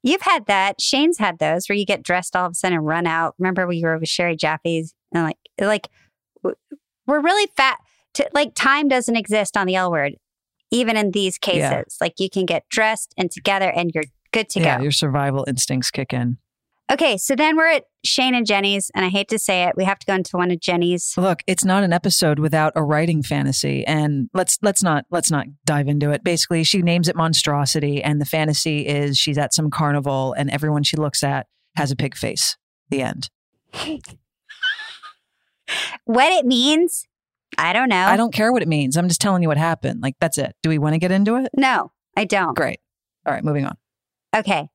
You've 0.04 0.22
had 0.22 0.46
that. 0.46 0.80
Shane's 0.80 1.18
had 1.18 1.38
those 1.38 1.68
where 1.68 1.76
you 1.76 1.86
get 1.86 2.02
dressed 2.02 2.36
all 2.36 2.46
of 2.46 2.52
a 2.52 2.54
sudden 2.54 2.78
and 2.78 2.86
run 2.86 3.06
out. 3.06 3.34
Remember 3.38 3.66
we 3.66 3.82
were 3.82 3.98
with 3.98 4.08
Cherie 4.08 4.36
Jaffe's 4.36 4.94
and 5.12 5.24
like 5.24 5.38
like 5.60 5.88
we're 6.42 7.20
really 7.20 7.50
fat. 7.56 7.78
To, 8.14 8.28
like 8.32 8.54
time 8.54 8.88
doesn't 8.88 9.16
exist 9.16 9.56
on 9.56 9.66
the 9.66 9.74
L 9.74 9.90
word, 9.90 10.14
even 10.70 10.96
in 10.96 11.12
these 11.12 11.38
cases. 11.38 11.60
Yeah. 11.60 11.82
Like 12.00 12.14
you 12.18 12.28
can 12.28 12.46
get 12.46 12.68
dressed 12.68 13.14
and 13.16 13.30
together 13.30 13.70
and 13.70 13.90
you're 13.94 14.04
good 14.32 14.48
to 14.50 14.60
yeah, 14.60 14.78
go. 14.78 14.82
your 14.82 14.92
survival 14.92 15.44
instincts 15.46 15.90
kick 15.90 16.12
in. 16.12 16.38
Okay, 16.90 17.16
so 17.16 17.34
then 17.34 17.56
we're 17.56 17.70
at 17.70 17.84
Shane 18.04 18.34
and 18.34 18.44
Jenny's, 18.44 18.90
and 18.94 19.04
I 19.04 19.08
hate 19.08 19.28
to 19.28 19.38
say 19.38 19.62
it, 19.62 19.76
we 19.76 19.84
have 19.84 19.98
to 20.00 20.06
go 20.06 20.14
into 20.14 20.36
one 20.36 20.50
of 20.50 20.60
Jenny's. 20.60 21.14
Look, 21.16 21.42
it's 21.46 21.64
not 21.64 21.84
an 21.84 21.92
episode 21.92 22.38
without 22.38 22.72
a 22.76 22.82
writing 22.82 23.22
fantasy, 23.22 23.86
and 23.86 24.28
let's 24.34 24.58
let's 24.60 24.82
not 24.82 25.06
let's 25.10 25.30
not 25.30 25.46
dive 25.64 25.88
into 25.88 26.10
it. 26.10 26.22
Basically, 26.22 26.64
she 26.64 26.82
names 26.82 27.08
it 27.08 27.16
monstrosity, 27.16 28.02
and 28.02 28.20
the 28.20 28.26
fantasy 28.26 28.86
is 28.86 29.16
she's 29.16 29.38
at 29.38 29.54
some 29.54 29.70
carnival, 29.70 30.34
and 30.34 30.50
everyone 30.50 30.82
she 30.82 30.96
looks 30.96 31.22
at 31.22 31.46
has 31.76 31.90
a 31.90 31.96
pig 31.96 32.14
face. 32.14 32.58
The 32.90 33.02
end. 33.02 33.30
What 36.04 36.32
it 36.32 36.44
means, 36.44 37.06
I 37.62 37.72
don't 37.72 37.88
know. 37.88 38.04
I 38.06 38.16
don't 38.16 38.32
care 38.34 38.52
what 38.52 38.62
it 38.62 38.68
means. 38.68 38.96
I'm 38.96 39.08
just 39.08 39.20
telling 39.20 39.42
you 39.42 39.48
what 39.48 39.56
happened. 39.58 40.02
Like 40.02 40.16
that's 40.20 40.36
it. 40.38 40.54
Do 40.62 40.68
we 40.68 40.78
want 40.78 40.94
to 40.94 40.98
get 40.98 41.10
into 41.12 41.36
it? 41.36 41.50
No, 41.56 41.92
I 42.16 42.24
don't. 42.24 42.54
Great. 42.56 42.80
All 43.26 43.32
right, 43.32 43.44
moving 43.44 43.64
on. 43.64 43.76
Okay. 44.34 44.68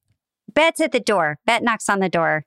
Bette's 0.54 0.80
at 0.80 0.92
the 0.92 1.00
door. 1.00 1.38
Bette 1.46 1.64
knocks 1.66 1.90
on 1.90 2.00
the 2.00 2.10
door. 2.10 2.46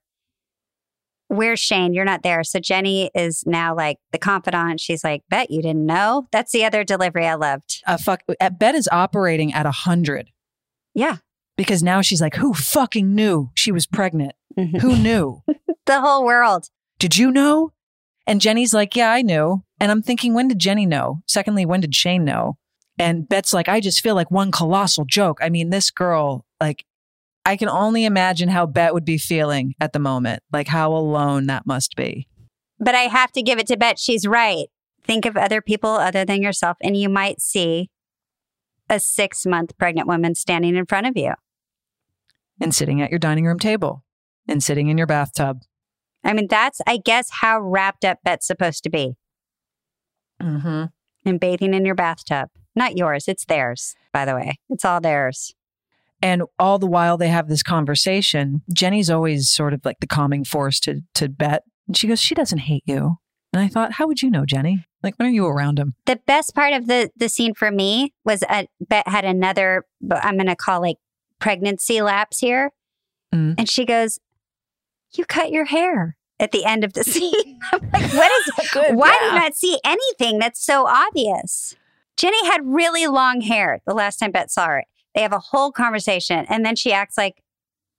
Where's 1.29 1.61
Shane? 1.61 1.93
You're 1.95 2.05
not 2.05 2.23
there. 2.23 2.43
So 2.43 2.59
Jenny 2.59 3.11
is 3.15 3.45
now 3.47 3.75
like 3.77 3.99
the 4.11 4.19
confidant. 4.19 4.81
She's 4.81 5.05
like, 5.05 5.23
Bette 5.29 5.55
you 5.55 5.63
didn't 5.63 5.87
know? 5.87 6.27
That's 6.33 6.51
the 6.53 6.65
other 6.65 6.83
delivery 6.83 7.27
I 7.27 7.35
loved. 7.35 7.83
Uh, 7.87 7.99
fuck. 7.99 8.23
Bette 8.59 8.77
is 8.77 8.89
operating 8.91 9.53
at 9.53 9.65
a 9.67 9.71
hundred 9.71 10.31
Yeah. 10.95 11.19
because 11.57 11.83
now 11.85 12.01
she's 12.01 12.21
like, 12.21 12.35
who 12.37 12.53
fucking 12.55 13.15
knew 13.15 13.51
she 13.55 13.71
was 13.71 13.87
pregnant? 13.87 14.33
Mhm. 14.59 14.81
Who 14.81 14.97
knew? 14.97 15.43
the 15.87 16.01
whole 16.01 16.25
world. 16.25 16.67
did 16.99 17.17
you 17.17 17.31
know? 17.31 17.73
And 18.31 18.41
Jenny's 18.41 18.73
like, 18.73 18.95
yeah, 18.95 19.11
I 19.11 19.23
knew. 19.23 19.65
And 19.81 19.91
I'm 19.91 20.03
thinking, 20.03 20.35
when 20.35 20.47
did 20.47 20.61
Jenny 20.61 20.87
know? 20.87 21.21
Secondly, 21.27 21.67
when 21.67 21.81
did 21.81 21.97
Shane 21.97 22.25
know? 22.25 22.59
And 22.97 23.29
Bette's 23.29 23.53
like, 23.53 23.69
I 23.69 23.81
just 23.81 24.03
feel 24.03 24.15
like 24.15 24.31
one 24.31 24.53
colossal 24.53 25.05
joke. 25.05 25.41
I 25.43 25.49
mean, 25.49 25.71
this 25.71 25.91
girl, 25.91 26.47
like, 26.61 26.85
I 27.45 27.57
can 27.57 27.69
only 27.69 28.05
imagine 28.05 28.49
how 28.49 28.67
Bette 28.67 28.93
would 28.93 29.05
be 29.05 29.19
feeling 29.19 29.75
at 29.81 29.93
the 29.93 29.99
moment, 29.99 30.45
like 30.53 30.69
how 30.69 30.93
alone 30.93 31.47
that 31.47 31.67
must 31.67 31.97
be. 31.97 32.29
But 32.79 32.95
I 32.95 33.09
have 33.09 33.33
to 33.33 33.43
give 33.43 33.59
it 33.59 33.67
to 33.67 33.77
Bette. 33.77 33.97
She's 33.99 34.29
right. 34.29 34.69
Think 35.03 35.27
of 35.27 35.37
other 35.37 35.61
people 35.61 35.91
other 35.91 36.25
than 36.25 36.41
yourself, 36.41 36.77
and 36.81 36.97
you 36.97 37.09
might 37.09 37.41
see 37.41 37.91
a 38.89 39.01
six 39.01 39.45
month 39.45 39.77
pregnant 39.77 40.07
woman 40.07 40.37
standing 40.37 40.77
in 40.77 40.87
front 40.87 41.09
of 41.09 41.17
you. 41.17 41.33
And 42.61 42.73
sitting 42.73 43.03
at 43.03 43.11
your 43.11 43.19
dining 43.19 43.47
room 43.47 43.59
table 43.59 44.05
and 44.47 44.63
sitting 44.63 44.87
in 44.87 44.99
your 44.99 45.09
bathtub. 45.09 45.63
I 46.25 46.33
mean, 46.33 46.47
that's, 46.49 46.81
I 46.87 46.99
guess, 46.99 47.29
how 47.41 47.61
wrapped 47.61 48.05
up 48.05 48.19
Bette's 48.25 48.47
supposed 48.47 48.83
to 48.85 48.91
be 48.91 49.17
Mm-hmm. 50.43 50.85
and 51.27 51.41
bathing 51.41 51.75
in 51.75 51.85
your 51.85 51.95
bathtub. 51.95 52.49
Not 52.75 52.97
yours, 52.97 53.29
it's 53.29 53.45
theirs, 53.45 53.95
by 54.13 54.25
the 54.25 54.35
way. 54.35 54.59
It's 54.71 54.85
all 54.85 55.01
theirs. 55.01 55.55
And 56.23 56.43
all 56.59 56.79
the 56.79 56.87
while 56.87 57.17
they 57.19 57.29
have 57.29 57.49
this 57.49 57.63
conversation, 57.63 58.63
Jenny's 58.73 59.11
always 59.11 59.51
sort 59.51 59.75
of 59.75 59.85
like 59.85 60.01
the 60.01 60.07
calming 60.07 60.45
force 60.45 60.81
to 60.81 61.03
to 61.15 61.29
Bette. 61.29 61.65
And 61.87 61.97
she 61.97 62.07
goes, 62.07 62.21
She 62.21 62.35
doesn't 62.35 62.59
hate 62.59 62.85
you. 62.87 63.17
And 63.53 63.61
I 63.61 63.69
thought, 63.69 63.93
how 63.93 64.07
would 64.07 64.23
you 64.23 64.31
know, 64.31 64.47
Jenny? 64.47 64.87
Like, 65.03 65.17
when 65.19 65.27
are 65.27 65.33
you 65.33 65.45
around 65.47 65.79
him? 65.79 65.95
The 66.07 66.21
best 66.27 66.55
part 66.55 66.73
of 66.73 66.87
the 66.87 67.11
the 67.17 67.29
scene 67.29 67.53
for 67.55 67.71
me 67.71 68.13
was 68.25 68.43
a 68.49 68.67
Bette 68.81 69.11
had 69.11 69.25
another 69.25 69.85
I'm 70.11 70.37
gonna 70.37 70.57
call 70.57 70.81
like 70.81 70.97
pregnancy 71.39 72.01
lapse 72.01 72.39
here. 72.39 72.71
Mm. 73.35 73.57
And 73.59 73.69
she 73.69 73.85
goes, 73.85 74.19
You 75.13 75.25
cut 75.25 75.51
your 75.51 75.67
hair 75.67 76.17
at 76.39 76.53
the 76.53 76.65
end 76.65 76.85
of 76.85 76.93
the 76.93 77.05
scene. 77.13 77.59
I'm 77.73 77.81
like, 77.93 78.13
what 78.13 78.33
is 78.33 78.53
why 78.97 79.17
do 79.21 79.27
you 79.27 79.33
not 79.35 79.55
see 79.55 79.79
anything 79.85 80.39
that's 80.39 80.65
so 80.65 80.87
obvious? 80.87 81.75
Jenny 82.17 82.45
had 82.47 82.61
really 82.65 83.07
long 83.07 83.41
hair 83.41 83.81
the 83.87 83.95
last 83.95 84.19
time 84.19 84.31
Bette 84.33 84.49
saw 84.49 84.67
her. 84.67 84.85
They 85.15 85.23
have 85.23 85.33
a 85.33 85.39
whole 85.39 85.73
conversation 85.73 86.45
and 86.49 86.65
then 86.65 86.77
she 86.77 86.93
acts 86.93 87.17
like, 87.19 87.43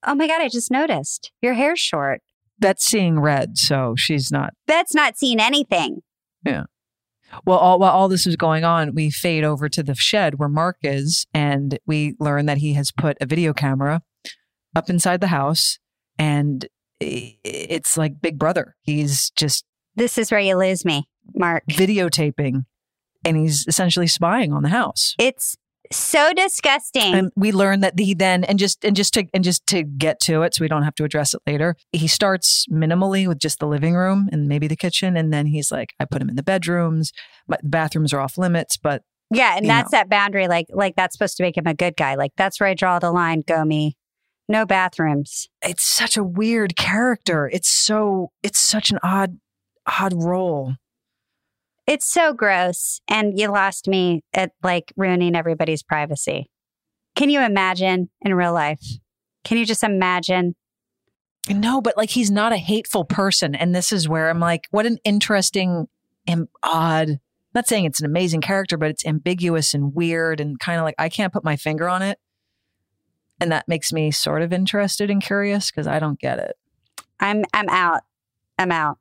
Oh 0.03 0.15
my 0.15 0.27
God, 0.27 0.41
I 0.41 0.49
just 0.49 0.71
noticed. 0.71 1.31
Your 1.41 1.53
hair's 1.53 1.79
short. 1.79 2.21
Bette's 2.59 2.85
seeing 2.85 3.19
red, 3.19 3.57
so 3.57 3.95
she's 3.97 4.31
not. 4.31 4.53
Bette's 4.67 4.93
not 4.95 5.17
seeing 5.17 5.39
anything. 5.39 6.01
Yeah. 6.45 6.63
Well, 7.45 7.57
all, 7.57 7.79
while 7.79 7.91
all 7.91 8.07
this 8.07 8.27
is 8.27 8.35
going 8.35 8.63
on, 8.63 8.93
we 8.93 9.09
fade 9.09 9.43
over 9.43 9.69
to 9.69 9.81
the 9.83 9.95
shed 9.95 10.37
where 10.39 10.49
Mark 10.49 10.77
is, 10.83 11.25
and 11.33 11.79
we 11.85 12.15
learn 12.19 12.45
that 12.47 12.57
he 12.57 12.73
has 12.73 12.91
put 12.91 13.17
a 13.21 13.25
video 13.25 13.53
camera 13.53 14.01
up 14.75 14.89
inside 14.89 15.21
the 15.21 15.27
house, 15.27 15.79
and 16.19 16.65
i- 16.65 16.67
it's 17.01 17.97
like 17.97 18.21
Big 18.21 18.37
Brother. 18.37 18.75
He's 18.81 19.31
just 19.31 19.65
This 19.95 20.17
is 20.17 20.31
where 20.31 20.39
you 20.39 20.57
lose 20.57 20.85
me, 20.85 21.07
Mark. 21.35 21.63
videotaping, 21.69 22.65
and 23.25 23.37
he's 23.37 23.65
essentially 23.67 24.07
spying 24.07 24.53
on 24.53 24.63
the 24.63 24.69
house. 24.69 25.15
It's 25.19 25.57
so 25.91 26.31
disgusting. 26.33 27.13
and 27.13 27.31
we 27.35 27.51
learn 27.51 27.81
that 27.81 27.99
he 27.99 28.13
then 28.13 28.45
and 28.45 28.57
just 28.57 28.85
and 28.85 28.95
just 28.95 29.13
to 29.13 29.25
and 29.33 29.43
just 29.43 29.67
to 29.67 29.83
get 29.83 30.21
to 30.21 30.41
it 30.43 30.55
so 30.55 30.63
we 30.63 30.69
don't 30.69 30.83
have 30.83 30.95
to 30.95 31.03
address 31.03 31.33
it 31.33 31.41
later 31.45 31.75
he 31.91 32.07
starts 32.07 32.65
minimally 32.71 33.27
with 33.27 33.37
just 33.39 33.59
the 33.59 33.67
living 33.67 33.93
room 33.93 34.29
and 34.31 34.47
maybe 34.47 34.67
the 34.69 34.77
kitchen 34.77 35.17
and 35.17 35.33
then 35.33 35.47
he's 35.47 35.69
like 35.69 35.89
i 35.99 36.05
put 36.05 36.21
him 36.21 36.29
in 36.29 36.37
the 36.37 36.43
bedrooms 36.43 37.11
my 37.49 37.57
bathrooms 37.61 38.13
are 38.13 38.21
off 38.21 38.37
limits 38.37 38.77
but 38.77 39.01
Yeah, 39.31 39.57
and 39.57 39.67
that's 39.67 39.91
that 39.91 40.09
boundary. 40.09 40.47
Like, 40.47 40.67
like 40.69 40.95
that's 40.95 41.13
supposed 41.13 41.35
to 41.37 41.43
make 41.43 41.57
him 41.57 41.67
a 41.67 41.73
good 41.73 41.95
guy. 41.97 42.15
Like 42.15 42.31
that's 42.37 42.59
where 42.59 42.69
I 42.69 42.73
draw 42.73 42.99
the 42.99 43.11
line. 43.11 43.43
Go 43.45 43.65
me. 43.65 43.97
No 44.51 44.65
bathrooms. 44.65 45.47
It's 45.61 45.85
such 45.85 46.17
a 46.17 46.23
weird 46.25 46.75
character. 46.75 47.49
It's 47.53 47.69
so 47.69 48.33
it's 48.43 48.59
such 48.59 48.91
an 48.91 48.99
odd 49.01 49.37
odd 49.87 50.13
role. 50.13 50.73
It's 51.87 52.05
so 52.05 52.33
gross, 52.33 52.99
and 53.07 53.39
you 53.39 53.47
lost 53.47 53.87
me 53.87 54.25
at 54.33 54.51
like 54.61 54.91
ruining 54.97 55.37
everybody's 55.37 55.83
privacy. 55.83 56.49
Can 57.15 57.29
you 57.29 57.39
imagine 57.39 58.09
in 58.19 58.33
real 58.33 58.51
life? 58.51 58.83
Can 59.45 59.57
you 59.57 59.65
just 59.65 59.85
imagine? 59.85 60.55
No, 61.49 61.79
but 61.79 61.95
like 61.95 62.09
he's 62.09 62.29
not 62.29 62.51
a 62.51 62.57
hateful 62.57 63.05
person. 63.05 63.55
And 63.55 63.73
this 63.73 63.93
is 63.93 64.09
where 64.09 64.29
I'm 64.29 64.41
like, 64.41 64.67
what 64.71 64.85
an 64.85 64.97
interesting 65.05 65.87
and 66.27 66.49
odd, 66.61 67.19
not 67.55 67.69
saying 67.69 67.85
it's 67.85 68.01
an 68.01 68.05
amazing 68.05 68.41
character, 68.41 68.75
but 68.75 68.89
it's 68.89 69.05
ambiguous 69.05 69.73
and 69.73 69.95
weird 69.95 70.41
and 70.41 70.59
kind 70.59 70.77
of 70.77 70.83
like 70.83 70.95
I 70.99 71.07
can't 71.07 71.31
put 71.31 71.45
my 71.45 71.55
finger 71.55 71.87
on 71.87 72.01
it. 72.01 72.19
And 73.41 73.51
that 73.51 73.67
makes 73.67 73.91
me 73.91 74.11
sort 74.11 74.43
of 74.43 74.53
interested 74.53 75.09
and 75.09 75.21
curious 75.21 75.71
because 75.71 75.87
I 75.87 75.99
don't 75.99 76.19
get 76.19 76.39
it. 76.39 76.55
I'm 77.19 77.43
I'm 77.53 77.67
out. 77.69 78.03
I'm 78.57 78.71
out. 78.71 78.99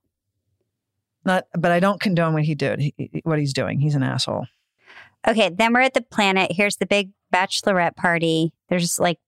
Not, 1.25 1.45
but 1.53 1.71
I 1.71 1.81
don't 1.81 2.01
condone 2.01 2.33
what 2.33 2.45
he 2.45 2.55
did, 2.55 2.81
he, 2.81 3.23
what 3.25 3.39
he's 3.39 3.53
doing. 3.53 3.79
He's 3.79 3.95
an 3.95 4.03
asshole. 4.03 4.47
Okay, 5.29 5.51
then 5.51 5.75
we're 5.75 5.83
at 5.83 5.93
the 5.93 6.01
planet. 6.01 6.53
Here's 6.53 6.77
the 6.77 6.87
big 6.87 7.11
bachelorette 7.33 7.95
party. 7.95 8.53
There's 8.71 8.99
like 8.99 9.19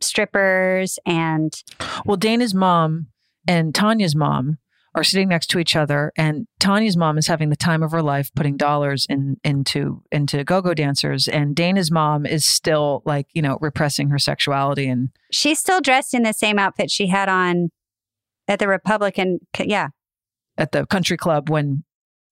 strippers 0.00 0.98
and 1.06 1.54
Well, 2.04 2.18
Dana's 2.18 2.54
mom 2.54 3.06
and 3.48 3.74
Tonya's 3.74 4.14
mom 4.14 4.58
are 4.94 5.04
sitting 5.04 5.28
next 5.28 5.46
to 5.48 5.58
each 5.58 5.74
other, 5.74 6.12
and 6.16 6.46
Tonya's 6.60 6.96
mom 6.96 7.16
is 7.18 7.26
having 7.26 7.48
the 7.48 7.56
time 7.56 7.82
of 7.82 7.92
her 7.92 8.02
life 8.02 8.30
putting 8.34 8.56
dollars 8.56 9.06
in 9.08 9.36
into 9.44 10.02
into 10.12 10.44
go-go 10.44 10.74
dancers, 10.74 11.28
and 11.28 11.56
Dana's 11.56 11.90
mom 11.90 12.26
is 12.26 12.44
still 12.44 13.02
like 13.04 13.26
you 13.32 13.42
know 13.42 13.58
repressing 13.60 14.10
her 14.10 14.18
sexuality 14.18 14.88
and 14.88 15.10
she's 15.30 15.58
still 15.58 15.80
dressed 15.80 16.14
in 16.14 16.22
the 16.22 16.32
same 16.32 16.58
outfit 16.58 16.90
she 16.90 17.08
had 17.08 17.28
on 17.28 17.70
at 18.48 18.58
the 18.58 18.68
Republican. 18.68 19.38
Yeah, 19.58 19.88
at 20.58 20.72
the 20.72 20.86
country 20.86 21.16
club 21.16 21.48
when 21.48 21.84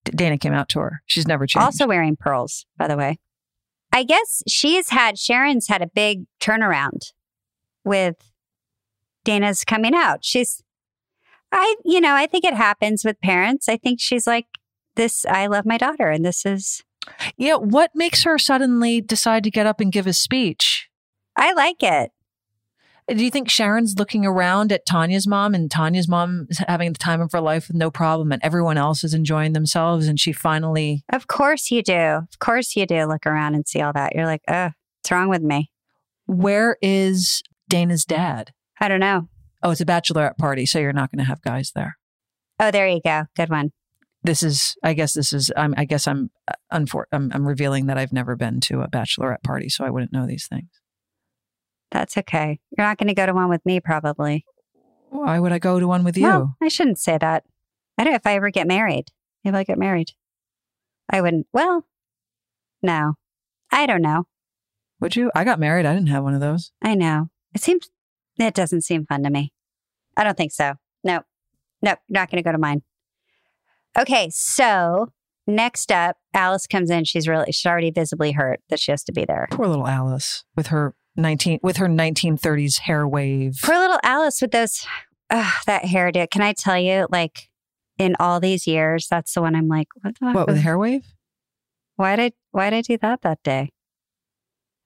Dana 0.05 0.39
came 0.39 0.53
out 0.53 0.69
to 0.71 0.81
her. 0.81 1.03
She's 1.07 1.27
never 1.27 1.47
changed. 1.47 1.65
also 1.65 1.87
wearing 1.87 2.17
pearls, 2.17 2.67
by 2.77 2.89
the 2.89 2.97
way. 2.97 3.19
I 3.93 4.05
guess 4.05 4.43
she's 4.47 4.91
had 4.91 5.19
Sharon's 5.19 5.69
had 5.69 5.83
a 5.83 5.89
big 5.89 6.25
turnaround 6.41 7.13
with 7.85 8.17
Dana's 9.25 9.65
coming 9.65 9.95
out. 9.95 10.25
She's, 10.25 10.63
I, 11.53 11.77
you 11.85 12.01
know, 12.01 12.15
I 12.15 12.27
think 12.27 12.45
it 12.45 12.55
happens 12.55 13.05
with 13.05 13.21
parents. 13.21 13.69
I 13.69 13.77
think 13.77 14.01
she's 14.01 14.27
like, 14.27 14.47
this, 14.97 15.25
I 15.25 15.47
love 15.47 15.67
my 15.67 15.79
daughter, 15.79 16.09
and 16.09 16.25
this 16.25 16.45
is, 16.45 16.83
yeah, 17.37 17.55
what 17.55 17.91
makes 17.95 18.25
her 18.25 18.39
suddenly 18.39 19.01
decide 19.01 19.45
to 19.45 19.51
get 19.51 19.67
up 19.67 19.81
and 19.81 19.93
give 19.93 20.07
a 20.07 20.13
speech? 20.13 20.89
I 21.37 21.53
like 21.53 21.83
it. 21.83 22.11
Do 23.09 23.25
you 23.25 23.31
think 23.31 23.51
Sharon's 23.51 23.99
looking 23.99 24.25
around 24.25 24.71
at 24.71 24.87
Tonya's 24.87 25.27
mom 25.27 25.55
and 25.55 25.69
Tonya's 25.69 26.07
mom 26.07 26.47
is 26.49 26.59
having 26.69 26.93
the 26.93 26.99
time 26.99 27.21
of 27.21 27.33
her 27.33 27.41
life 27.41 27.67
with 27.67 27.77
no 27.77 27.91
problem 27.91 28.31
and 28.31 28.41
everyone 28.45 28.79
else 28.79 29.03
is 29.03 29.15
enjoying 29.15 29.53
themselves 29.53 30.07
and 30.07 30.21
she 30.21 30.33
finally 30.33 31.03
Of 31.13 31.27
course 31.27 31.73
you 31.73 31.83
do. 31.83 31.93
Of 31.93 32.39
course 32.39 32.77
you 32.77 32.87
do. 32.87 33.07
Look 33.07 33.27
around 33.27 33.57
and 33.57 33.67
see 33.67 33.81
all 33.81 33.93
that. 33.95 34.15
You're 34.15 34.27
like, 34.27 34.43
uh, 34.47 34.71
what's 35.01 35.11
wrong 35.11 35.29
with 35.29 35.43
me? 35.43 35.71
where 36.31 36.77
is 36.81 37.43
Dana's 37.69 38.05
dad? 38.05 38.53
I 38.81 38.89
don't 38.89 39.01
know. 39.01 39.29
Oh, 39.63 39.71
it's 39.71 39.81
a 39.81 39.87
bachelorette 39.87 40.39
party, 40.39 40.67
so 40.67 40.79
you're 40.79 40.93
not 40.93 41.11
going 41.11 41.19
to 41.19 41.25
have 41.29 41.43
guys 41.43 41.73
there. 41.75 41.99
Oh, 42.59 42.71
there 42.71 42.89
you 42.89 43.01
go. 43.05 43.25
Good 43.37 43.51
one. 43.51 43.73
This 44.23 44.43
is, 44.43 44.77
I 44.83 44.93
guess, 44.95 45.15
this 45.15 45.33
is. 45.33 45.51
I'm, 45.57 45.75
I 45.77 45.85
guess 45.85 46.07
I'm, 46.07 46.31
uh, 46.47 46.53
unfor- 46.73 47.05
I'm, 47.13 47.31
I'm 47.35 47.47
revealing 47.47 47.87
that 47.87 47.97
I've 47.99 48.13
never 48.13 48.37
been 48.37 48.61
to 48.63 48.83
a 48.83 48.89
bachelorette 48.89 49.43
party, 49.43 49.69
so 49.69 49.85
I 49.85 49.91
wouldn't 49.91 50.13
know 50.13 50.27
these 50.27 50.47
things. 50.47 50.69
That's 51.91 52.17
okay. 52.19 52.61
You're 52.77 52.87
not 52.87 52.99
going 52.99 53.09
to 53.09 53.15
go 53.15 53.27
to 53.27 53.33
one 53.33 53.49
with 53.49 53.65
me, 53.65 53.81
probably. 53.81 54.45
Why 55.09 55.39
would 55.39 55.53
I 55.53 55.59
go 55.59 55.81
to 55.81 55.89
one 55.89 56.05
with 56.05 56.17
you? 56.17 56.25
Well, 56.25 56.57
I 56.63 56.69
shouldn't 56.69 56.99
say 56.99 57.19
that. 57.19 57.45
I 57.99 58.05
don't 58.05 58.13
know 58.13 58.17
if 58.17 58.27
I 58.27 58.35
ever 58.37 58.51
get 58.51 58.67
married. 58.69 59.07
Maybe 59.45 59.57
I'll 59.57 59.65
get 59.65 59.79
married. 59.79 60.13
I 61.11 61.21
wouldn't. 61.21 61.47
Well, 61.53 61.87
no. 62.83 63.15
I 63.73 63.87
don't 63.87 64.03
know. 64.03 64.25
Would 65.01 65.17
you? 65.17 65.31
I 65.35 65.45
got 65.45 65.59
married. 65.59 65.87
I 65.87 65.95
didn't 65.95 66.09
have 66.11 66.23
one 66.23 66.35
of 66.35 66.41
those. 66.41 66.73
I 66.83 66.95
know. 66.95 67.31
It 67.55 67.63
seems, 67.63 67.89
it 68.47 68.55
doesn't 68.55 68.83
seem 68.83 69.07
fun 69.07 69.23
to 69.23 69.31
me. 69.31 69.53
I 70.17 70.25
don't 70.25 70.37
think 70.37 70.53
so. 70.53 70.75
No, 71.05 71.21
no, 71.83 71.95
not 72.09 72.31
going 72.31 72.43
to 72.43 72.47
go 72.47 72.53
to 72.53 72.59
mine. 72.59 72.83
Okay. 73.99 74.31
So 74.31 75.13
next 75.47 75.91
up, 75.91 76.17
Alice 76.35 76.67
comes 76.67 76.91
in. 76.91 77.05
She's 77.05 77.27
really, 77.27 77.53
she's 77.53 77.67
already 77.67 77.91
visibly 77.91 78.33
hurt 78.33 78.61
that 78.69 78.79
she 78.79 78.93
has 78.93 79.03
to 79.05 79.13
be 79.13 79.25
there. 79.25 79.49
Poor 79.51 79.67
little 79.67 79.87
Alice 79.87 80.45
with 80.57 80.69
her 80.69 80.95
nineteen 81.17 81.59
with 81.63 81.79
her 81.79 81.89
1930s 81.89 82.81
hair 82.81 83.07
wave. 83.07 83.59
Poor 83.63 83.79
little 83.79 83.99
Alice 84.03 84.41
with 84.41 84.53
those, 84.53 84.87
uh, 85.31 85.51
that 85.67 85.83
hairdo. 85.85 86.31
Can 86.31 86.43
I 86.43 86.53
tell 86.53 86.79
you, 86.79 87.07
like, 87.11 87.49
in 87.99 88.17
all 88.19 88.41
these 88.41 88.67
years, 88.67 89.07
that's 89.09 89.35
the 89.35 89.43
one 89.43 89.55
I'm 89.55 89.69
like, 89.69 89.89
what 90.01 90.15
the 90.15 90.27
fuck 90.27 90.35
What 90.35 90.47
with 90.49 90.59
hair 90.59 90.79
wave? 90.79 91.05
Why 91.97 92.17
did 92.17 92.33
why 92.53 92.71
did 92.71 92.77
I 92.77 92.81
do 92.83 92.99
that 92.99 93.23
that 93.23 93.43
day? 93.43 93.71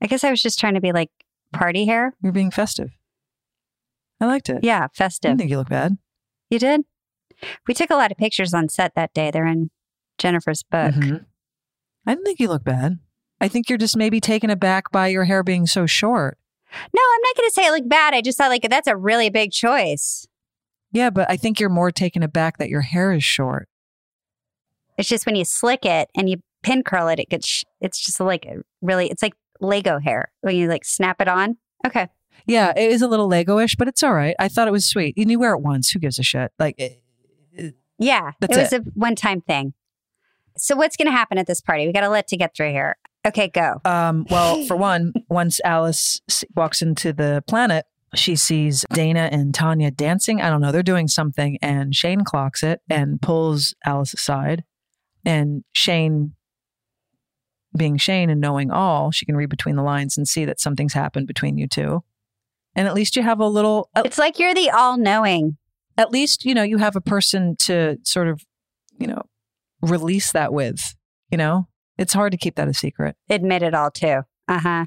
I 0.02 0.06
guess 0.06 0.24
I 0.24 0.30
was 0.30 0.42
just 0.42 0.58
trying 0.58 0.74
to 0.74 0.80
be 0.80 0.92
like 0.92 1.10
party 1.52 1.86
hair. 1.86 2.14
You're 2.22 2.32
being 2.32 2.50
festive. 2.50 2.90
I 4.24 4.26
liked 4.26 4.48
it. 4.48 4.64
Yeah, 4.64 4.86
festive. 4.94 5.28
I 5.28 5.32
didn't 5.32 5.40
think 5.40 5.50
you 5.50 5.58
look 5.58 5.68
bad. 5.68 5.98
You 6.50 6.58
did? 6.58 6.80
We 7.68 7.74
took 7.74 7.90
a 7.90 7.94
lot 7.94 8.10
of 8.10 8.16
pictures 8.16 8.54
on 8.54 8.68
set 8.70 8.94
that 8.94 9.12
day. 9.12 9.30
They're 9.30 9.46
in 9.46 9.70
Jennifer's 10.18 10.62
book. 10.62 10.94
Mhm. 10.94 11.26
I 12.06 12.14
didn't 12.14 12.24
think 12.24 12.40
you 12.40 12.48
look 12.48 12.64
bad. 12.64 12.98
I 13.40 13.48
think 13.48 13.68
you're 13.68 13.76
just 13.78 13.96
maybe 13.96 14.20
taken 14.20 14.48
aback 14.48 14.90
by 14.90 15.08
your 15.08 15.24
hair 15.24 15.42
being 15.42 15.66
so 15.66 15.84
short. 15.84 16.38
No, 16.72 17.02
I'm 17.02 17.20
not 17.22 17.36
going 17.36 17.48
to 17.48 17.52
say 17.54 17.66
it 17.66 17.70
looked 17.72 17.88
bad. 17.88 18.14
I 18.14 18.22
just 18.22 18.38
thought 18.38 18.48
like 18.50 18.66
that's 18.70 18.88
a 18.88 18.96
really 18.96 19.28
big 19.30 19.50
choice. 19.52 20.26
Yeah, 20.92 21.10
but 21.10 21.30
I 21.30 21.36
think 21.36 21.60
you're 21.60 21.68
more 21.68 21.90
taken 21.90 22.22
aback 22.22 22.56
that 22.58 22.68
your 22.70 22.80
hair 22.82 23.12
is 23.12 23.24
short. 23.24 23.68
It's 24.96 25.08
just 25.08 25.26
when 25.26 25.34
you 25.34 25.44
slick 25.44 25.84
it 25.84 26.08
and 26.16 26.30
you 26.30 26.36
pin 26.62 26.82
curl 26.82 27.08
it, 27.08 27.18
it 27.18 27.28
gets. 27.28 27.46
Sh- 27.46 27.64
it's 27.80 27.98
just 28.04 28.20
like 28.20 28.46
really. 28.80 29.08
It's 29.10 29.22
like 29.22 29.34
Lego 29.60 29.98
hair 29.98 30.30
when 30.40 30.56
you 30.56 30.68
like 30.68 30.84
snap 30.84 31.20
it 31.20 31.28
on. 31.28 31.56
Okay. 31.86 32.08
Yeah, 32.46 32.72
it 32.76 32.90
is 32.90 33.00
a 33.02 33.08
little 33.08 33.26
Lego-ish, 33.28 33.76
but 33.76 33.88
it's 33.88 34.02
all 34.02 34.12
right. 34.14 34.34
I 34.38 34.48
thought 34.48 34.68
it 34.68 34.72
was 34.72 34.86
sweet. 34.86 35.16
You 35.16 35.38
wear 35.38 35.54
it 35.54 35.60
once. 35.60 35.90
Who 35.90 35.98
gives 35.98 36.18
a 36.18 36.22
shit? 36.22 36.52
Like, 36.58 36.74
it, 36.78 37.02
it- 37.52 37.74
Yeah, 37.98 38.32
it 38.42 38.50
was 38.50 38.72
a 38.72 38.80
one 38.94 39.14
time 39.14 39.40
thing. 39.40 39.72
So 40.56 40.76
what's 40.76 40.96
going 40.96 41.06
to 41.06 41.12
happen 41.12 41.38
at 41.38 41.46
this 41.46 41.60
party? 41.60 41.86
We 41.86 41.92
got 41.92 42.04
a 42.04 42.08
lot 42.10 42.26
to 42.28 42.36
get 42.36 42.54
through 42.56 42.70
here. 42.70 42.96
Okay, 43.26 43.48
go. 43.48 43.80
um, 43.84 44.26
well, 44.30 44.64
for 44.66 44.76
one, 44.76 45.12
once 45.28 45.58
Alice 45.64 46.20
walks 46.54 46.82
into 46.82 47.12
the 47.12 47.42
planet, 47.48 47.86
she 48.14 48.36
sees 48.36 48.84
Dana 48.92 49.28
and 49.32 49.52
Tonya 49.54 49.92
dancing. 49.96 50.40
I 50.40 50.50
don't 50.50 50.60
know. 50.60 50.70
They're 50.70 50.82
doing 50.84 51.08
something, 51.08 51.58
and 51.62 51.94
Shane 51.94 52.22
clocks 52.22 52.62
it 52.62 52.80
and 52.88 53.20
pulls 53.20 53.74
Alice 53.84 54.14
aside. 54.14 54.62
And 55.24 55.64
Shane, 55.72 56.34
being 57.76 57.96
Shane 57.96 58.30
and 58.30 58.40
knowing 58.40 58.70
all, 58.70 59.10
she 59.10 59.26
can 59.26 59.36
read 59.36 59.48
between 59.50 59.74
the 59.76 59.82
lines 59.82 60.16
and 60.16 60.28
see 60.28 60.44
that 60.44 60.60
something's 60.60 60.92
happened 60.92 61.26
between 61.26 61.58
you 61.58 61.66
two. 61.66 62.04
And 62.76 62.88
at 62.88 62.94
least 62.94 63.16
you 63.16 63.22
have 63.22 63.40
a 63.40 63.46
little, 63.46 63.88
It's 63.96 64.18
like 64.18 64.38
you're 64.38 64.54
the 64.54 64.70
all 64.70 64.96
knowing. 64.96 65.56
at 65.96 66.10
least, 66.10 66.44
you 66.44 66.54
know, 66.54 66.62
you 66.64 66.78
have 66.78 66.96
a 66.96 67.00
person 67.00 67.54
to 67.60 67.98
sort 68.02 68.28
of, 68.28 68.42
you 68.98 69.06
know, 69.06 69.22
release 69.82 70.32
that 70.32 70.52
with, 70.52 70.94
you 71.30 71.38
know? 71.38 71.68
It's 71.98 72.12
hard 72.14 72.32
to 72.32 72.38
keep 72.38 72.56
that 72.56 72.66
a 72.68 72.74
secret. 72.74 73.16
Admit 73.30 73.62
it 73.62 73.74
all 73.74 73.90
too. 73.90 74.22
Uh 74.48 74.58
huh. 74.58 74.86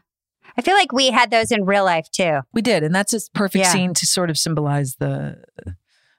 I 0.58 0.62
feel 0.62 0.74
like 0.76 0.92
we 0.92 1.12
had 1.12 1.32
those 1.32 1.52
in 1.52 1.64
real 1.66 1.86
life 1.86 2.10
too. 2.12 2.40
We 2.54 2.62
did, 2.62 2.84
and 2.84 2.94
that's 2.94 3.14
a 3.14 3.20
perfect 3.34 3.64
Yeah. 3.66 3.72
scene 3.72 3.94
to 3.94 4.06
sort 4.06 4.30
of 4.30 4.38
symbolize 4.38 4.96
the 5.00 5.44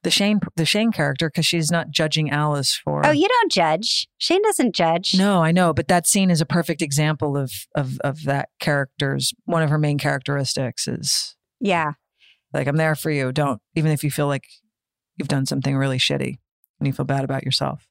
the 0.04 0.10
Shane 0.10 0.40
the 0.56 0.64
Shane 0.64 0.92
character 0.92 1.28
because 1.28 1.44
she's 1.44 1.70
not 1.70 1.90
judging 1.90 2.30
Alice 2.30 2.74
for. 2.74 3.04
Oh, 3.04 3.10
you 3.10 3.26
don't 3.28 3.50
judge. 3.52 4.08
Shane 4.16 4.42
doesn't 4.42 4.74
judge. 4.74 5.14
No, 5.16 5.42
I 5.42 5.50
know, 5.52 5.74
but 5.74 5.88
that 5.88 6.06
scene 6.06 6.30
is 6.30 6.40
a 6.40 6.46
perfect 6.46 6.80
example 6.82 7.36
of 7.36 7.52
of 7.74 7.98
of 8.00 8.22
that 8.24 8.48
character's 8.60 9.34
one 9.44 9.62
of 9.62 9.70
her 9.70 9.78
main 9.78 9.98
characteristics 9.98 10.86
is 10.88 11.36
Yeah. 11.60 11.92
like 12.52 12.66
I'm 12.66 12.76
there 12.76 12.94
for 12.94 13.10
you. 13.10 13.32
Don't 13.32 13.60
even 13.74 13.92
if 13.92 14.02
you 14.04 14.10
feel 14.10 14.26
like 14.26 14.44
you've 15.16 15.28
done 15.28 15.46
something 15.46 15.76
really 15.76 15.98
shitty 15.98 16.38
and 16.78 16.86
you 16.86 16.92
feel 16.92 17.06
bad 17.06 17.24
about 17.24 17.44
yourself. 17.44 17.86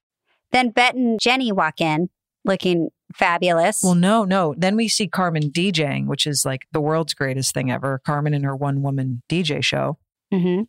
Then 0.51 0.69
Bette 0.69 0.97
and 0.97 1.19
Jenny 1.19 1.51
walk 1.51 1.81
in 1.81 2.09
looking 2.45 2.89
fabulous. 3.13 3.81
Well, 3.83 3.95
no, 3.95 4.23
no. 4.23 4.55
Then 4.57 4.75
we 4.77 4.87
see 4.87 5.07
Carmen 5.07 5.51
DJing, 5.51 6.07
which 6.07 6.25
is 6.25 6.45
like 6.45 6.61
the 6.71 6.79
world's 6.81 7.13
greatest 7.13 7.53
thing 7.53 7.69
ever. 7.71 8.01
Carmen 8.05 8.33
and 8.33 8.45
her 8.45 8.55
one 8.55 8.81
woman 8.81 9.21
DJ 9.29 9.63
show. 9.63 9.97
hmm 10.31 10.61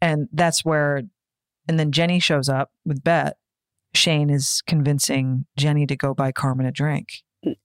And 0.00 0.28
that's 0.32 0.64
where, 0.64 1.02
and 1.68 1.78
then 1.78 1.92
Jenny 1.92 2.18
shows 2.20 2.48
up 2.48 2.70
with 2.86 3.04
Bette. 3.04 3.32
Shane 3.92 4.30
is 4.30 4.62
convincing 4.66 5.46
Jenny 5.56 5.86
to 5.86 5.96
go 5.96 6.14
buy 6.14 6.32
Carmen 6.32 6.64
a 6.64 6.72
drink. 6.72 7.08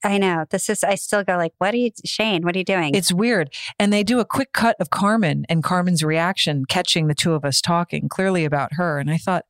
I 0.03 0.17
know. 0.17 0.45
This 0.49 0.69
is, 0.69 0.83
I 0.83 0.95
still 0.95 1.23
go 1.23 1.35
like, 1.35 1.53
what 1.57 1.73
are 1.73 1.77
you, 1.77 1.91
Shane, 2.05 2.43
what 2.43 2.55
are 2.55 2.59
you 2.59 2.65
doing? 2.65 2.95
It's 2.95 3.11
weird. 3.11 3.53
And 3.77 3.91
they 3.91 4.03
do 4.03 4.19
a 4.19 4.25
quick 4.25 4.53
cut 4.53 4.77
of 4.79 4.89
Carmen 4.89 5.45
and 5.49 5.63
Carmen's 5.63 6.03
reaction, 6.03 6.65
catching 6.65 7.07
the 7.07 7.15
two 7.15 7.33
of 7.33 7.43
us 7.43 7.61
talking 7.61 8.07
clearly 8.07 8.45
about 8.45 8.73
her. 8.75 8.99
And 8.99 9.11
I 9.11 9.17
thought, 9.17 9.45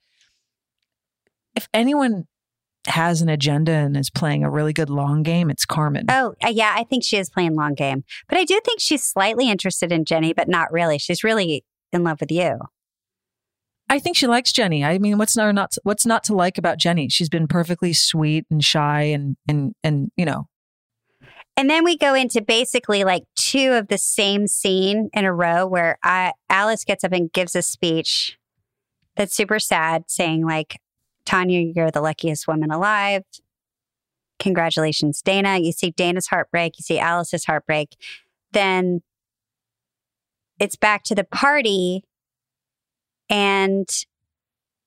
if 1.56 1.68
anyone 1.74 2.28
has 2.88 3.22
an 3.22 3.30
agenda 3.30 3.72
and 3.72 3.96
is 3.98 4.10
playing 4.10 4.44
a 4.44 4.50
really 4.50 4.74
good 4.74 4.90
long 4.90 5.24
game, 5.24 5.50
it's 5.50 5.66
Carmen. 5.66 6.06
Oh, 6.10 6.36
uh, 6.44 6.50
yeah, 6.50 6.74
I 6.76 6.84
think 6.84 7.04
she 7.04 7.18
is 7.18 7.30
playing 7.30 7.56
long 7.56 7.74
game. 7.74 8.04
But 8.28 8.38
I 8.38 8.46
do 8.46 8.60
think 8.64 8.80
she's 8.80 9.04
slightly 9.04 9.50
interested 9.50 9.92
in 9.92 10.06
Jenny, 10.06 10.34
but 10.34 10.48
not 10.48 10.72
really. 10.72 10.98
She's 10.98 11.24
really 11.24 11.66
in 11.92 12.04
love 12.04 12.20
with 12.20 12.32
you. 12.32 12.60
I 13.88 14.00
think 14.00 14.18
she 14.18 14.28
likes 14.28 14.52
Jenny. 14.52 14.84
I 14.84 14.98
mean, 14.98 15.18
what's 15.18 15.38
not, 15.38 15.54
not 15.54 15.76
what's 15.84 16.06
not 16.06 16.24
to 16.26 16.34
like 16.34 16.58
about 16.58 16.80
Jenny? 16.80 17.08
She's 17.10 17.30
been 17.30 17.48
perfectly 17.48 17.94
sweet 17.94 18.46
and 18.50 18.64
shy 18.64 19.04
and 19.04 19.38
and 19.48 19.74
and 19.84 20.12
you 20.18 20.26
know. 20.26 20.48
And 21.58 21.70
then 21.70 21.84
we 21.84 21.98
go 21.98 22.14
into 22.14 22.42
basically 22.42 23.04
like 23.04 23.24
two 23.36 23.74
of 23.74 23.88
the 23.88 23.98
same 23.98 24.48
scene 24.48 25.10
in 25.14 25.24
a 25.24 25.34
row 25.34 25.66
where 25.66 25.98
I, 26.04 26.34
Alice 26.50 26.84
gets 26.84 27.04
up 27.06 27.14
and 27.14 27.32
gives 27.32 27.56
a 27.56 27.62
speech 27.62 28.38
that's 29.16 29.34
super 29.34 29.60
sad, 29.60 30.06
saying 30.08 30.46
like, 30.46 30.80
"Tonya, 31.26 31.72
you're 31.74 31.92
the 31.92 32.02
luckiest 32.02 32.48
woman 32.48 32.72
alive. 32.72 33.24
Congratulations, 34.40 35.22
Dana." 35.22 35.60
You 35.60 35.72
see 35.72 35.92
Dana's 35.92 36.28
heartbreak. 36.28 36.78
You 36.78 36.84
see 36.84 37.00
Alice's 37.00 37.46
heartbreak. 37.46 37.96
Then 38.52 39.02
it's 40.60 40.76
back 40.76 41.04
to 41.04 41.16
the 41.16 41.24
party 41.24 42.04
and 43.30 43.88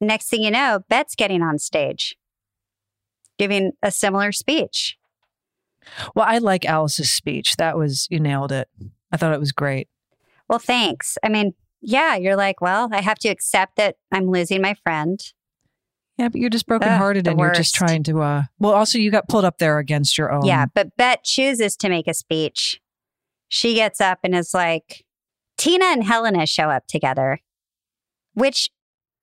next 0.00 0.28
thing 0.28 0.42
you 0.42 0.50
know, 0.50 0.80
Bette's 0.88 1.14
getting 1.14 1.42
on 1.42 1.58
stage, 1.58 2.16
giving 3.38 3.72
a 3.82 3.90
similar 3.90 4.32
speech. 4.32 4.96
Well, 6.14 6.26
I 6.28 6.38
like 6.38 6.64
Alice's 6.64 7.10
speech. 7.10 7.56
That 7.56 7.76
was, 7.76 8.06
you 8.10 8.20
nailed 8.20 8.52
it. 8.52 8.68
I 9.10 9.16
thought 9.16 9.32
it 9.32 9.40
was 9.40 9.52
great. 9.52 9.88
Well, 10.48 10.58
thanks. 10.58 11.16
I 11.22 11.28
mean, 11.28 11.54
yeah, 11.80 12.16
you're 12.16 12.36
like, 12.36 12.60
well, 12.60 12.88
I 12.92 13.00
have 13.00 13.18
to 13.20 13.28
accept 13.28 13.76
that 13.76 13.96
I'm 14.12 14.30
losing 14.30 14.60
my 14.60 14.74
friend. 14.74 15.20
Yeah, 16.18 16.28
but 16.28 16.40
you're 16.40 16.50
just 16.50 16.66
brokenhearted 16.66 17.26
Ugh, 17.26 17.32
and 17.32 17.38
the 17.38 17.44
you're 17.44 17.54
just 17.54 17.74
trying 17.74 18.02
to, 18.02 18.20
uh, 18.20 18.42
well, 18.58 18.72
also 18.72 18.98
you 18.98 19.10
got 19.10 19.28
pulled 19.28 19.44
up 19.44 19.58
there 19.58 19.78
against 19.78 20.18
your 20.18 20.32
own. 20.32 20.44
Yeah, 20.44 20.66
but 20.74 20.96
Bette 20.96 21.22
chooses 21.24 21.76
to 21.76 21.88
make 21.88 22.08
a 22.08 22.14
speech. 22.14 22.80
She 23.48 23.74
gets 23.74 24.00
up 24.00 24.18
and 24.24 24.34
is 24.34 24.52
like, 24.52 25.04
Tina 25.56 25.86
and 25.86 26.04
Helena 26.04 26.46
show 26.46 26.70
up 26.70 26.86
together, 26.86 27.40
which, 28.38 28.70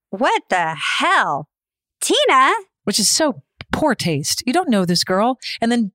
what 0.10 0.44
the 0.50 0.76
hell? 0.76 1.50
Tina? 2.02 2.54
which 2.86 3.00
is 3.00 3.10
so 3.10 3.42
poor 3.72 3.96
taste. 3.96 4.44
You 4.46 4.54
don't 4.54 4.70
know 4.70 4.86
this 4.86 5.04
girl. 5.04 5.40
And 5.60 5.72
then, 5.72 5.92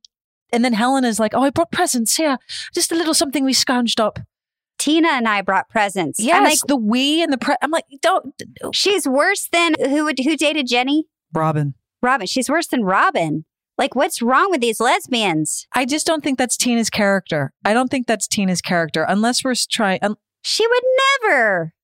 and 0.53 0.65
then 0.65 0.73
Helen 0.73 1.05
is 1.05 1.19
like, 1.19 1.35
oh, 1.35 1.43
I 1.43 1.51
brought 1.51 1.73
presents 1.73 2.17
here. 2.17 2.37
Just 2.75 2.93
a 2.93 2.97
little 2.97 3.15
something 3.15 3.45
we 3.45 3.53
scrounged 3.53 4.01
up. 4.01 4.19
Tina 4.79 5.09
and 5.09 5.29
I 5.29 5.43
brought 5.43 5.69
presents. 5.69 6.19
Yes, 6.19 6.37
I'm 6.37 6.45
like, 6.45 6.59
the 6.67 6.77
we 6.77 7.23
and 7.23 7.33
the 7.33 7.39
pre. 7.39 7.55
I'm 7.63 7.71
like, 7.71 7.85
don't, 8.03 8.35
she's 8.73 9.07
worse 9.07 9.47
than 9.53 9.75
who 9.79 10.05
would 10.05 10.19
who 10.19 10.37
dated 10.37 10.67
Jenny? 10.67 11.05
Robin. 11.35 11.75
Robin. 12.03 12.27
She's 12.27 12.49
worse 12.49 12.67
than 12.67 12.83
Robin. 12.83 13.45
Like, 13.77 13.95
what's 13.95 14.21
wrong 14.21 14.51
with 14.51 14.61
these 14.61 14.81
lesbians? 14.81 15.67
I 15.75 15.85
just 15.85 16.07
don't 16.07 16.25
think 16.25 16.39
that's 16.39 16.57
Tina's 16.57 16.91
character. 16.91 17.53
I 17.65 17.73
don't 17.73 17.89
think 17.89 18.07
that's 18.07 18.27
Tina's 18.27 18.61
character 18.61 19.05
unless 19.09 19.45
we're 19.45 19.55
trying, 19.71 20.01
un- 20.03 20.17
She 20.43 20.67
would 20.67 20.83
never. 21.23 21.75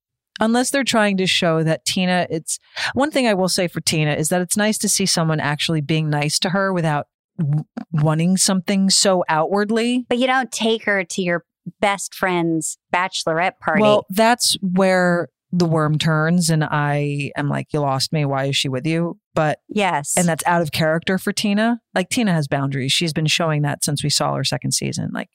Unless 0.41 0.71
they're 0.71 0.85
trying 0.85 1.17
to 1.19 1.27
show 1.27 1.63
that 1.63 1.85
Tina. 1.85 2.27
It's 2.31 2.59
one 2.95 3.11
thing 3.11 3.27
I 3.27 3.35
will 3.35 3.49
say 3.49 3.69
for 3.69 3.81
Tina 3.81 4.15
is 4.15 4.29
that 4.29 4.41
it's 4.41 4.57
nice 4.57 4.79
to 4.79 4.89
see 4.89 5.07
someone 5.07 5.41
actually 5.41 5.81
being 5.81 6.11
nice 6.11 6.39
to 6.41 6.51
her 6.51 6.73
without 6.73 7.07
w- 7.39 7.65
wanting 7.93 8.37
something 8.37 8.91
so 8.91 9.25
outwardly. 9.29 10.07
But 10.09 10.19
you 10.19 10.27
don't 10.27 10.53
take 10.53 10.85
her 10.85 11.05
to 11.05 11.23
your 11.23 11.45
best 11.81 12.15
friend's 12.15 12.79
bachelorette 12.93 13.59
party. 13.61 13.83
Well, 13.83 14.07
that's 14.11 14.57
where 14.61 15.29
the 15.53 15.67
worm 15.67 15.99
turns, 15.99 16.51
and 16.51 16.65
I 16.65 17.31
am 17.37 17.49
like, 17.49 17.73
"You 17.73 17.81
lost 17.81 18.13
me. 18.13 18.25
Why 18.25 18.47
is 18.47 18.57
she 18.57 18.69
with 18.69 18.87
you?" 18.87 19.19
But 19.35 19.61
yes. 19.69 20.15
and 20.17 20.27
that's 20.27 20.45
out 20.47 20.63
of 20.63 20.73
character 20.73 21.19
for 21.19 21.33
Tina. 21.33 21.81
Like 21.95 22.09
Tina 22.09 22.33
has 22.33 22.49
boundaries. 22.49 22.93
She's 22.93 23.13
been 23.13 23.27
showing 23.27 23.63
that 23.63 23.85
since 23.85 24.03
we 24.03 24.11
saw 24.11 24.35
her 24.35 24.45
second 24.45 24.73
season. 24.73 25.11
Like 25.13 25.29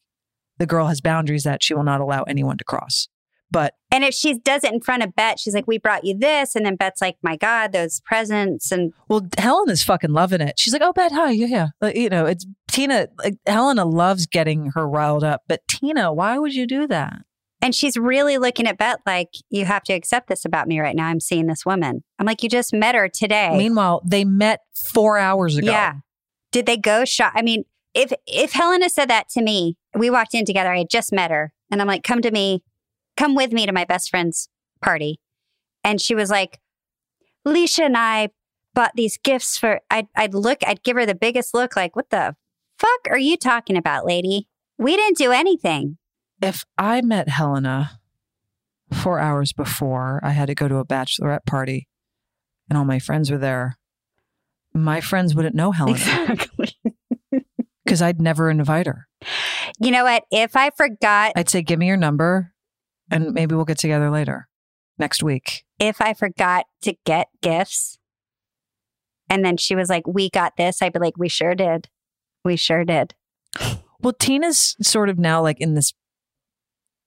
the 0.57 0.65
girl 0.65 0.87
has 0.87 1.01
boundaries 1.01 1.43
that 1.43 1.63
she 1.63 1.73
will 1.73 1.83
not 1.83 2.01
allow 2.01 2.23
anyone 2.23 2.57
to 2.57 2.63
cross. 2.63 3.07
But 3.51 3.73
and 3.91 4.03
if 4.03 4.13
she 4.13 4.39
does 4.39 4.63
it 4.63 4.73
in 4.73 4.79
front 4.79 5.03
of 5.03 5.15
Bette, 5.15 5.37
she's 5.37 5.53
like, 5.53 5.67
we 5.67 5.77
brought 5.77 6.05
you 6.05 6.17
this. 6.17 6.55
And 6.55 6.65
then 6.65 6.75
Bette's 6.77 7.01
like, 7.01 7.17
my 7.21 7.35
God, 7.35 7.73
those 7.73 7.99
presents. 8.05 8.71
And 8.71 8.93
well, 9.09 9.27
Helen 9.37 9.69
is 9.69 9.83
fucking 9.83 10.11
loving 10.11 10.41
it. 10.41 10.57
She's 10.57 10.71
like, 10.73 10.81
"Oh, 10.81 10.93
Bette, 10.93 11.13
hi, 11.13 11.31
you're. 11.31 11.69
Like, 11.81 11.95
you 11.95 12.09
know, 12.09 12.25
it's 12.25 12.45
Tina. 12.69 13.07
Like 13.17 13.35
Helena 13.45 13.85
loves 13.85 14.25
getting 14.25 14.71
her 14.75 14.87
riled 14.87 15.23
up, 15.23 15.41
but 15.47 15.61
Tina, 15.67 16.13
why 16.13 16.37
would 16.37 16.53
you 16.53 16.65
do 16.65 16.87
that? 16.87 17.21
and 17.61 17.75
she's 17.75 17.95
really 17.95 18.37
looking 18.37 18.67
at 18.67 18.77
Bette 18.77 19.01
like, 19.05 19.29
you 19.49 19.65
have 19.65 19.83
to 19.83 19.93
accept 19.93 20.27
this 20.27 20.45
about 20.45 20.67
me 20.67 20.79
right 20.79 20.95
now. 20.95 21.05
I'm 21.05 21.19
seeing 21.19 21.45
this 21.45 21.65
woman. 21.65 22.03
I'm 22.17 22.25
like, 22.25 22.41
you 22.41 22.49
just 22.49 22.73
met 22.73 22.95
her 22.95 23.07
today. 23.07 23.55
Meanwhile, 23.55 24.01
they 24.03 24.25
met 24.25 24.61
four 24.91 25.17
hours 25.17 25.57
ago. 25.57 25.71
Yeah. 25.71 25.93
Did 26.51 26.65
they 26.65 26.77
go 26.77 27.05
shop? 27.05 27.33
I 27.35 27.43
mean, 27.43 27.63
if 27.93 28.11
if 28.25 28.53
Helena 28.53 28.89
said 28.89 29.09
that 29.09 29.29
to 29.29 29.41
me, 29.41 29.77
we 29.95 30.09
walked 30.09 30.33
in 30.33 30.45
together. 30.45 30.71
I 30.71 30.79
had 30.79 30.89
just 30.89 31.13
met 31.13 31.29
her, 31.31 31.53
and 31.69 31.81
I'm 31.81 31.87
like, 31.87 32.03
"Come 32.03 32.21
to 32.21 32.31
me, 32.31 32.63
come 33.17 33.35
with 33.35 33.51
me 33.51 33.65
to 33.65 33.71
my 33.71 33.85
best 33.85 34.09
friend's 34.09 34.49
party," 34.81 35.19
and 35.83 36.01
she 36.01 36.15
was 36.15 36.29
like, 36.29 36.59
"Leisha 37.47 37.85
and 37.85 37.97
I 37.97 38.29
bought 38.73 38.93
these 38.95 39.17
gifts 39.17 39.57
for." 39.57 39.81
I'd 39.89 40.07
I'd 40.15 40.33
look, 40.33 40.59
I'd 40.65 40.83
give 40.83 40.95
her 40.95 41.05
the 41.05 41.15
biggest 41.15 41.53
look, 41.53 41.75
like, 41.75 41.95
"What 41.95 42.09
the 42.09 42.35
fuck 42.79 43.07
are 43.09 43.17
you 43.17 43.37
talking 43.37 43.77
about, 43.77 44.05
lady? 44.05 44.47
We 44.77 44.95
didn't 44.95 45.17
do 45.17 45.31
anything." 45.31 45.97
if 46.41 46.65
I 46.77 47.01
met 47.01 47.29
Helena 47.29 47.99
four 48.91 49.19
hours 49.19 49.53
before 49.53 50.19
I 50.23 50.31
had 50.31 50.47
to 50.47 50.55
go 50.55 50.67
to 50.67 50.77
a 50.77 50.85
bachelorette 50.85 51.45
party 51.45 51.87
and 52.69 52.77
all 52.77 52.85
my 52.85 52.99
friends 52.99 53.31
were 53.31 53.37
there, 53.37 53.77
my 54.73 55.01
friends 55.01 55.35
wouldn't 55.35 55.55
know 55.55 55.71
Helena 55.71 55.97
Exactly. 55.97 56.75
because 57.85 58.01
I'd 58.01 58.19
never 58.19 58.49
invite 58.49 58.87
her. 58.87 59.07
You 59.79 59.91
know 59.91 60.03
what? 60.03 60.23
If 60.31 60.55
I 60.55 60.71
forgot, 60.71 61.33
I'd 61.35 61.49
say, 61.49 61.61
give 61.61 61.79
me 61.79 61.87
your 61.87 61.97
number 61.97 62.50
and 63.11 63.33
maybe 63.33 63.53
we'll 63.55 63.65
get 63.65 63.77
together 63.77 64.09
later 64.09 64.47
next 64.97 65.21
week. 65.21 65.63
if 65.79 66.01
I 66.01 66.13
forgot 66.13 66.65
to 66.83 66.95
get 67.05 67.27
gifts, 67.41 67.97
and 69.29 69.43
then 69.45 69.57
she 69.57 69.75
was 69.75 69.89
like, 69.89 70.07
"We 70.07 70.29
got 70.29 70.57
this," 70.57 70.81
I'd 70.81 70.93
be 70.93 70.99
like, 70.99 71.17
"We 71.17 71.29
sure 71.29 71.55
did. 71.55 71.89
We 72.43 72.55
sure 72.55 72.83
did." 72.85 73.13
Well, 74.03 74.13
Tina's 74.13 74.75
sort 74.81 75.09
of 75.09 75.19
now 75.19 75.43
like 75.43 75.59
in 75.59 75.75
this, 75.75 75.93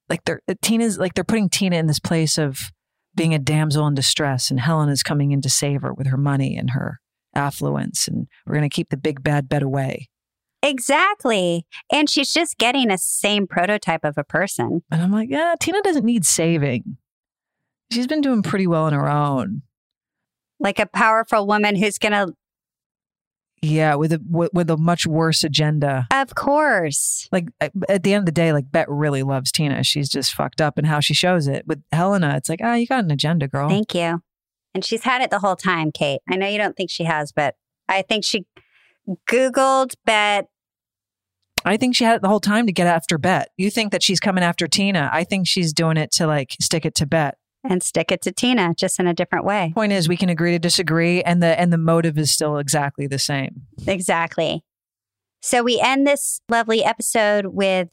like 0.08 0.24
they're, 0.26 0.42
uh, 0.48 0.54
Tina's 0.62 0.96
like 0.96 1.14
they're 1.14 1.24
putting 1.24 1.48
Tina 1.48 1.74
in 1.74 1.88
this 1.88 1.98
place 1.98 2.38
of 2.38 2.70
being 3.16 3.34
a 3.34 3.38
damsel 3.40 3.86
in 3.88 3.94
distress 3.94 4.48
and 4.50 4.60
Helen 4.60 4.88
is 4.88 5.02
coming 5.02 5.32
in 5.32 5.40
to 5.42 5.50
save 5.50 5.82
her 5.82 5.92
with 5.92 6.06
her 6.06 6.16
money 6.16 6.56
and 6.56 6.70
her 6.70 7.00
affluence. 7.34 8.08
And 8.08 8.28
we're 8.46 8.54
going 8.54 8.68
to 8.68 8.74
keep 8.74 8.90
the 8.90 8.96
big 8.96 9.22
bad 9.22 9.48
Bette 9.48 9.64
away. 9.64 10.08
Exactly. 10.64 11.66
And 11.92 12.08
she's 12.08 12.32
just 12.32 12.56
getting 12.58 12.90
a 12.90 12.98
same 12.98 13.46
prototype 13.46 14.04
of 14.04 14.16
a 14.16 14.24
person. 14.24 14.82
And 14.90 15.02
I'm 15.02 15.12
like, 15.12 15.28
yeah, 15.30 15.54
Tina 15.60 15.82
doesn't 15.82 16.04
need 16.04 16.24
saving. 16.24 16.96
She's 17.92 18.06
been 18.06 18.22
doing 18.22 18.42
pretty 18.42 18.66
well 18.66 18.84
on 18.84 18.92
her 18.94 19.08
own. 19.08 19.62
Like 20.58 20.78
a 20.78 20.86
powerful 20.86 21.46
woman 21.46 21.76
who's 21.76 21.98
going 21.98 22.12
to, 22.12 22.32
Yeah, 23.60 23.96
with 23.96 24.12
a 24.12 24.20
with, 24.28 24.50
with 24.54 24.70
a 24.70 24.76
much 24.78 25.06
worse 25.06 25.44
agenda. 25.44 26.06
of 26.10 26.34
course. 26.34 27.28
Like 27.30 27.48
at 27.60 28.02
the 28.02 28.14
end 28.14 28.22
of 28.22 28.26
the 28.26 28.32
day, 28.32 28.52
like 28.52 28.70
Bette 28.72 28.90
really 28.90 29.22
loves 29.22 29.52
Tina. 29.52 29.84
She's 29.84 30.08
just 30.08 30.32
fucked 30.32 30.60
up 30.62 30.78
and 30.78 30.86
how 30.86 31.00
she 31.00 31.12
shows 31.12 31.46
it. 31.46 31.66
With 31.66 31.82
Helena, 31.92 32.36
it's 32.36 32.48
like, 32.48 32.60
ah, 32.62 32.74
you 32.74 32.86
got 32.86 33.04
an 33.04 33.10
agenda, 33.10 33.48
girl. 33.48 33.68
Thank 33.68 33.94
you. 33.94 34.22
And 34.74 34.84
she's 34.84 35.04
had 35.04 35.20
it 35.20 35.30
the 35.30 35.40
whole 35.40 35.56
time, 35.56 35.92
Kate. 35.92 36.20
I 36.28 36.36
know 36.36 36.48
you 36.48 36.58
don't 36.58 36.76
think 36.76 36.90
she 36.90 37.04
has, 37.04 37.32
but 37.32 37.54
I 37.88 38.00
think 38.02 38.24
she 38.24 38.46
Googled 39.28 39.94
Bette. 40.06 40.48
I 41.64 41.76
think 41.76 41.96
she 41.96 42.04
had 42.04 42.16
it 42.16 42.22
the 42.22 42.28
whole 42.28 42.40
time 42.40 42.66
to 42.66 42.72
get 42.72 42.86
after 42.86 43.16
Bette. 43.18 43.48
You 43.56 43.70
think 43.70 43.92
that 43.92 44.02
she's 44.02 44.20
coming 44.20 44.44
after 44.44 44.66
Tina. 44.66 45.08
I 45.12 45.24
think 45.24 45.46
she's 45.48 45.72
doing 45.72 45.96
it 45.96 46.10
to 46.12 46.26
like 46.26 46.56
stick 46.60 46.84
it 46.84 46.94
to 46.96 47.06
Bette. 47.06 47.36
and 47.66 47.82
stick 47.82 48.12
it 48.12 48.20
to 48.22 48.32
Tina 48.32 48.74
just 48.76 49.00
in 49.00 49.06
a 49.06 49.14
different 49.14 49.44
way. 49.46 49.72
Point 49.74 49.92
is, 49.92 50.08
we 50.08 50.16
can 50.18 50.28
agree 50.28 50.50
to 50.52 50.58
disagree, 50.58 51.22
and 51.22 51.42
the 51.42 51.58
and 51.58 51.72
the 51.72 51.78
motive 51.78 52.18
is 52.18 52.30
still 52.30 52.58
exactly 52.58 53.06
the 53.06 53.18
same. 53.18 53.62
Exactly. 53.86 54.62
So 55.40 55.62
we 55.62 55.80
end 55.80 56.06
this 56.06 56.40
lovely 56.48 56.84
episode 56.84 57.46
with 57.46 57.88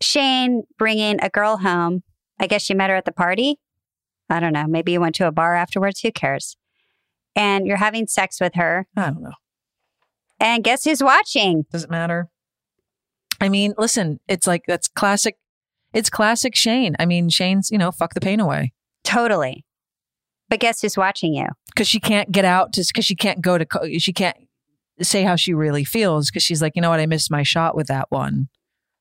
Shane 0.00 0.64
bringing 0.78 1.18
a 1.22 1.28
girl 1.30 1.58
home. 1.58 2.02
I 2.40 2.46
guess 2.46 2.62
she 2.62 2.74
met 2.74 2.90
her 2.90 2.96
at 2.96 3.04
the 3.04 3.12
party. 3.12 3.58
I 4.30 4.40
don't 4.40 4.52
know. 4.54 4.66
Maybe 4.66 4.92
you 4.92 5.00
went 5.00 5.14
to 5.16 5.26
a 5.26 5.32
bar 5.32 5.54
afterwards. 5.54 6.00
Who 6.00 6.10
cares? 6.12 6.56
And 7.36 7.66
you're 7.66 7.76
having 7.76 8.06
sex 8.08 8.40
with 8.40 8.54
her. 8.54 8.86
I 8.96 9.10
don't 9.10 9.22
know. 9.22 9.32
And 10.40 10.64
guess 10.64 10.84
who's 10.84 11.02
watching? 11.02 11.64
Does 11.70 11.84
it 11.84 11.90
matter? 11.90 12.28
I 13.42 13.48
mean, 13.50 13.74
listen, 13.76 14.20
it's 14.28 14.46
like 14.46 14.62
that's 14.66 14.88
classic. 14.88 15.36
It's 15.92 16.08
classic 16.08 16.54
Shane. 16.56 16.96
I 16.98 17.04
mean, 17.04 17.28
Shane's 17.28 17.70
you 17.70 17.76
know 17.76 17.90
fuck 17.92 18.14
the 18.14 18.20
pain 18.20 18.40
away 18.40 18.72
Totally. 19.04 19.64
But 20.48 20.60
guess 20.60 20.80
who's 20.80 20.96
watching 20.96 21.34
you? 21.34 21.46
because 21.74 21.88
she 21.88 22.00
can't 22.00 22.30
get 22.30 22.44
out 22.44 22.72
just 22.72 22.92
because 22.92 23.04
she 23.04 23.14
can't 23.16 23.40
go 23.40 23.58
to 23.58 23.66
she 23.98 24.12
can't 24.12 24.36
say 25.00 25.22
how 25.22 25.36
she 25.36 25.54
really 25.54 25.84
feels 25.84 26.30
because 26.30 26.42
she's 26.42 26.60
like 26.62 26.72
you 26.76 26.82
know 26.82 26.90
what 26.90 27.00
I 27.00 27.06
missed 27.06 27.30
my 27.30 27.42
shot 27.42 27.74
with 27.74 27.88
that 27.88 28.06
one, 28.10 28.48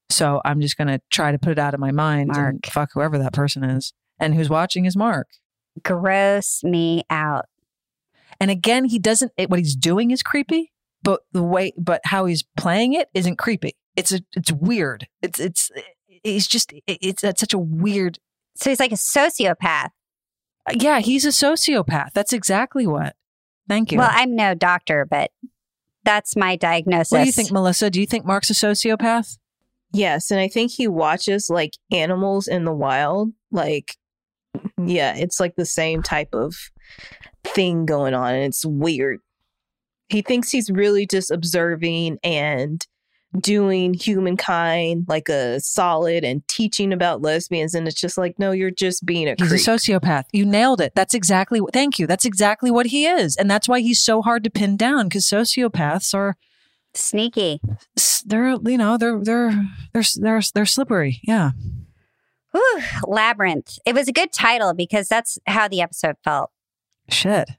so 0.09 0.41
I'm 0.43 0.61
just 0.61 0.77
gonna 0.77 0.99
try 1.11 1.31
to 1.31 1.37
put 1.39 1.51
it 1.51 1.59
out 1.59 1.73
of 1.73 1.79
my 1.79 1.91
mind 1.91 2.31
and 2.35 2.65
fuck 2.65 2.91
whoever 2.93 3.17
that 3.17 3.33
person 3.33 3.63
is 3.63 3.93
and 4.19 4.33
who's 4.33 4.49
watching 4.49 4.85
is 4.85 4.95
Mark. 4.95 5.27
Gross 5.83 6.63
me 6.63 7.03
out. 7.09 7.45
And 8.39 8.49
again, 8.49 8.85
he 8.85 8.97
doesn't. 8.97 9.31
It, 9.37 9.49
what 9.49 9.59
he's 9.59 9.75
doing 9.75 10.11
is 10.11 10.23
creepy. 10.23 10.71
but 11.03 11.21
the 11.31 11.43
way, 11.43 11.73
but 11.77 12.01
how 12.05 12.25
he's 12.25 12.43
playing 12.57 12.93
it 12.93 13.09
isn't 13.13 13.37
creepy. 13.37 13.75
It's 13.95 14.11
a, 14.11 14.21
it's 14.35 14.51
weird. 14.51 15.07
It's, 15.21 15.39
it's, 15.39 15.71
eh, 15.75 15.81
he's 16.23 16.47
just, 16.47 16.73
it's, 16.87 17.23
it's 17.23 17.39
such 17.39 17.53
a 17.53 17.59
weird. 17.59 18.19
So 18.55 18.69
he's 18.69 18.79
like 18.79 18.91
a 18.91 18.95
sociopath. 18.95 19.89
Uh, 20.69 20.73
yeah, 20.79 20.99
he's 20.99 21.25
a 21.25 21.29
sociopath. 21.29 22.13
That's 22.13 22.33
exactly 22.33 22.85
what. 22.87 23.15
Thank 23.67 23.91
you. 23.91 23.97
Well, 23.97 24.09
I'm 24.11 24.35
no 24.35 24.53
doctor, 24.53 25.05
but 25.09 25.31
that's 26.03 26.35
my 26.35 26.55
diagnosis. 26.55 27.11
what 27.11 27.19
do 27.19 27.25
you 27.25 27.31
think, 27.31 27.49
Melisa? 27.49 27.91
Do 27.91 27.99
you 27.99 28.07
think 28.07 28.25
Mark's 28.25 28.49
a 28.49 28.53
sociopath? 28.53 29.37
Yes, 29.93 30.31
and 30.31 30.39
I 30.39 30.47
think 30.47 30.71
he 30.71 30.87
watches 30.87 31.49
like 31.49 31.73
animals 31.91 32.47
in 32.47 32.63
the 32.63 32.73
wild. 32.73 33.33
Like, 33.51 33.95
yeah, 34.83 35.15
it's 35.15 35.39
like 35.39 35.55
the 35.55 35.65
same 35.65 36.01
type 36.01 36.33
of 36.33 36.55
thing 37.43 37.85
going 37.85 38.13
on, 38.13 38.33
and 38.33 38.45
it's 38.45 38.65
weird. 38.65 39.19
He 40.09 40.21
thinks 40.21 40.51
he's 40.51 40.69
really 40.69 41.05
just 41.05 41.31
observing 41.31 42.19
and 42.23 42.85
doing 43.39 43.93
humankind 43.93 45.05
like 45.07 45.29
a 45.29 45.59
solid 45.59 46.23
and 46.23 46.45
teaching 46.47 46.91
about 46.91 47.21
lesbians, 47.21 47.73
and 47.73 47.87
it's 47.87 47.99
just 47.99 48.17
like, 48.17 48.37
no, 48.37 48.51
you're 48.51 48.71
just 48.71 49.05
being 49.05 49.27
a 49.27 49.35
He's 49.37 49.49
creep. 49.49 49.61
a 49.61 49.63
sociopath. 49.63 50.25
You 50.31 50.45
nailed 50.45 50.81
it. 50.81 50.93
That's 50.95 51.13
exactly 51.13 51.61
what, 51.61 51.73
thank 51.73 51.97
you. 51.99 52.07
That's 52.07 52.25
exactly 52.25 52.71
what 52.71 52.87
he 52.87 53.05
is. 53.05 53.35
And 53.37 53.49
that's 53.49 53.67
why 53.69 53.79
he's 53.79 54.03
so 54.03 54.21
hard 54.21 54.43
to 54.43 54.49
pin 54.49 54.77
down 54.77 55.07
because 55.07 55.25
sociopaths 55.25 56.13
are, 56.13 56.35
Sneaky. 56.93 57.61
they're, 58.25 58.57
you 58.65 58.77
know, 58.77 58.97
they're, 58.97 59.19
they're, 59.23 59.65
they're, 59.93 60.03
they're, 60.17 60.41
they're 60.53 60.65
slippery. 60.65 61.21
Yeah. 61.23 61.51
Whew, 62.51 62.81
Labyrinth. 63.07 63.79
It 63.85 63.95
was 63.95 64.09
a 64.09 64.11
good 64.11 64.33
title 64.33 64.73
because 64.73 65.07
that's 65.07 65.37
how 65.47 65.69
the 65.69 65.79
episode 65.79 66.17
felt. 66.23 66.49
Shit. 67.09 67.49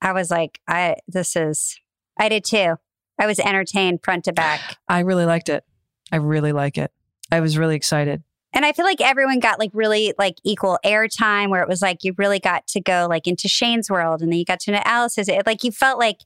I 0.00 0.12
was 0.12 0.30
like, 0.30 0.58
I 0.66 0.96
this 1.06 1.36
is 1.36 1.78
I 2.18 2.28
did 2.28 2.44
too. 2.44 2.74
I 3.18 3.26
was 3.26 3.38
entertained 3.38 4.00
front 4.02 4.24
to 4.24 4.32
back. 4.32 4.78
I 4.88 5.00
really 5.00 5.24
liked 5.24 5.48
it. 5.48 5.64
I 6.12 6.16
really 6.16 6.52
like 6.52 6.78
it. 6.78 6.92
I 7.30 7.40
was 7.40 7.56
really 7.56 7.76
excited. 7.76 8.22
And 8.52 8.64
I 8.64 8.72
feel 8.72 8.84
like 8.84 9.00
everyone 9.00 9.40
got 9.40 9.58
like 9.58 9.70
really 9.74 10.14
like 10.16 10.36
equal 10.44 10.78
airtime 10.84 11.50
where 11.50 11.62
it 11.62 11.68
was 11.68 11.82
like 11.82 12.04
you 12.04 12.14
really 12.16 12.38
got 12.38 12.66
to 12.68 12.80
go 12.80 13.06
like 13.10 13.26
into 13.26 13.48
Shane's 13.48 13.90
world 13.90 14.22
and 14.22 14.30
then 14.30 14.38
you 14.38 14.44
got 14.44 14.60
to 14.60 14.70
know 14.70 14.82
Alice's. 14.84 15.28
It 15.28 15.44
like 15.44 15.64
you 15.64 15.72
felt 15.72 15.98
like 15.98 16.18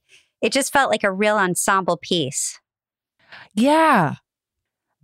it 0.43 0.53
just 0.53 0.72
felt 0.72 0.91
like 0.91 1.05
a 1.05 1.12
real 1.12 1.36
ensemble 1.36 1.97
piece. 1.97 2.61
Yeah. 3.55 4.16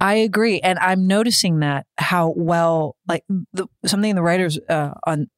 I 0.00 0.14
agree. 0.14 0.60
And 0.60 0.78
I'm 0.80 1.06
noticing 1.06 1.60
that 1.60 1.86
how 1.96 2.34
well, 2.36 2.96
like 3.08 3.24
the, 3.28 3.68
something 3.86 4.14
the 4.14 4.22
writers 4.22 4.58
uh, 4.68 4.90
on 5.06 5.30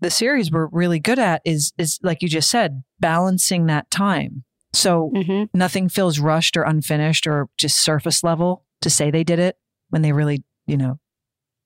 the 0.00 0.10
series 0.10 0.52
were 0.52 0.68
really 0.70 1.00
good 1.00 1.18
at 1.18 1.42
is, 1.44 1.72
is 1.78 1.98
like 2.02 2.22
you 2.22 2.28
just 2.28 2.48
said, 2.48 2.84
balancing 3.00 3.66
that 3.66 3.90
time. 3.90 4.44
So 4.72 5.10
Mm-hmm. 5.14 5.44
nothing 5.58 5.88
feels 5.88 6.18
rushed 6.18 6.56
or 6.56 6.62
unfinished 6.62 7.26
or 7.26 7.48
just 7.56 7.78
surface 7.82 8.22
level 8.22 8.64
to 8.82 8.90
say 8.90 9.10
they 9.10 9.24
did 9.24 9.38
it 9.38 9.56
when 9.90 10.02
they 10.02 10.12
really, 10.12 10.44
you 10.66 10.76
know, 10.76 10.98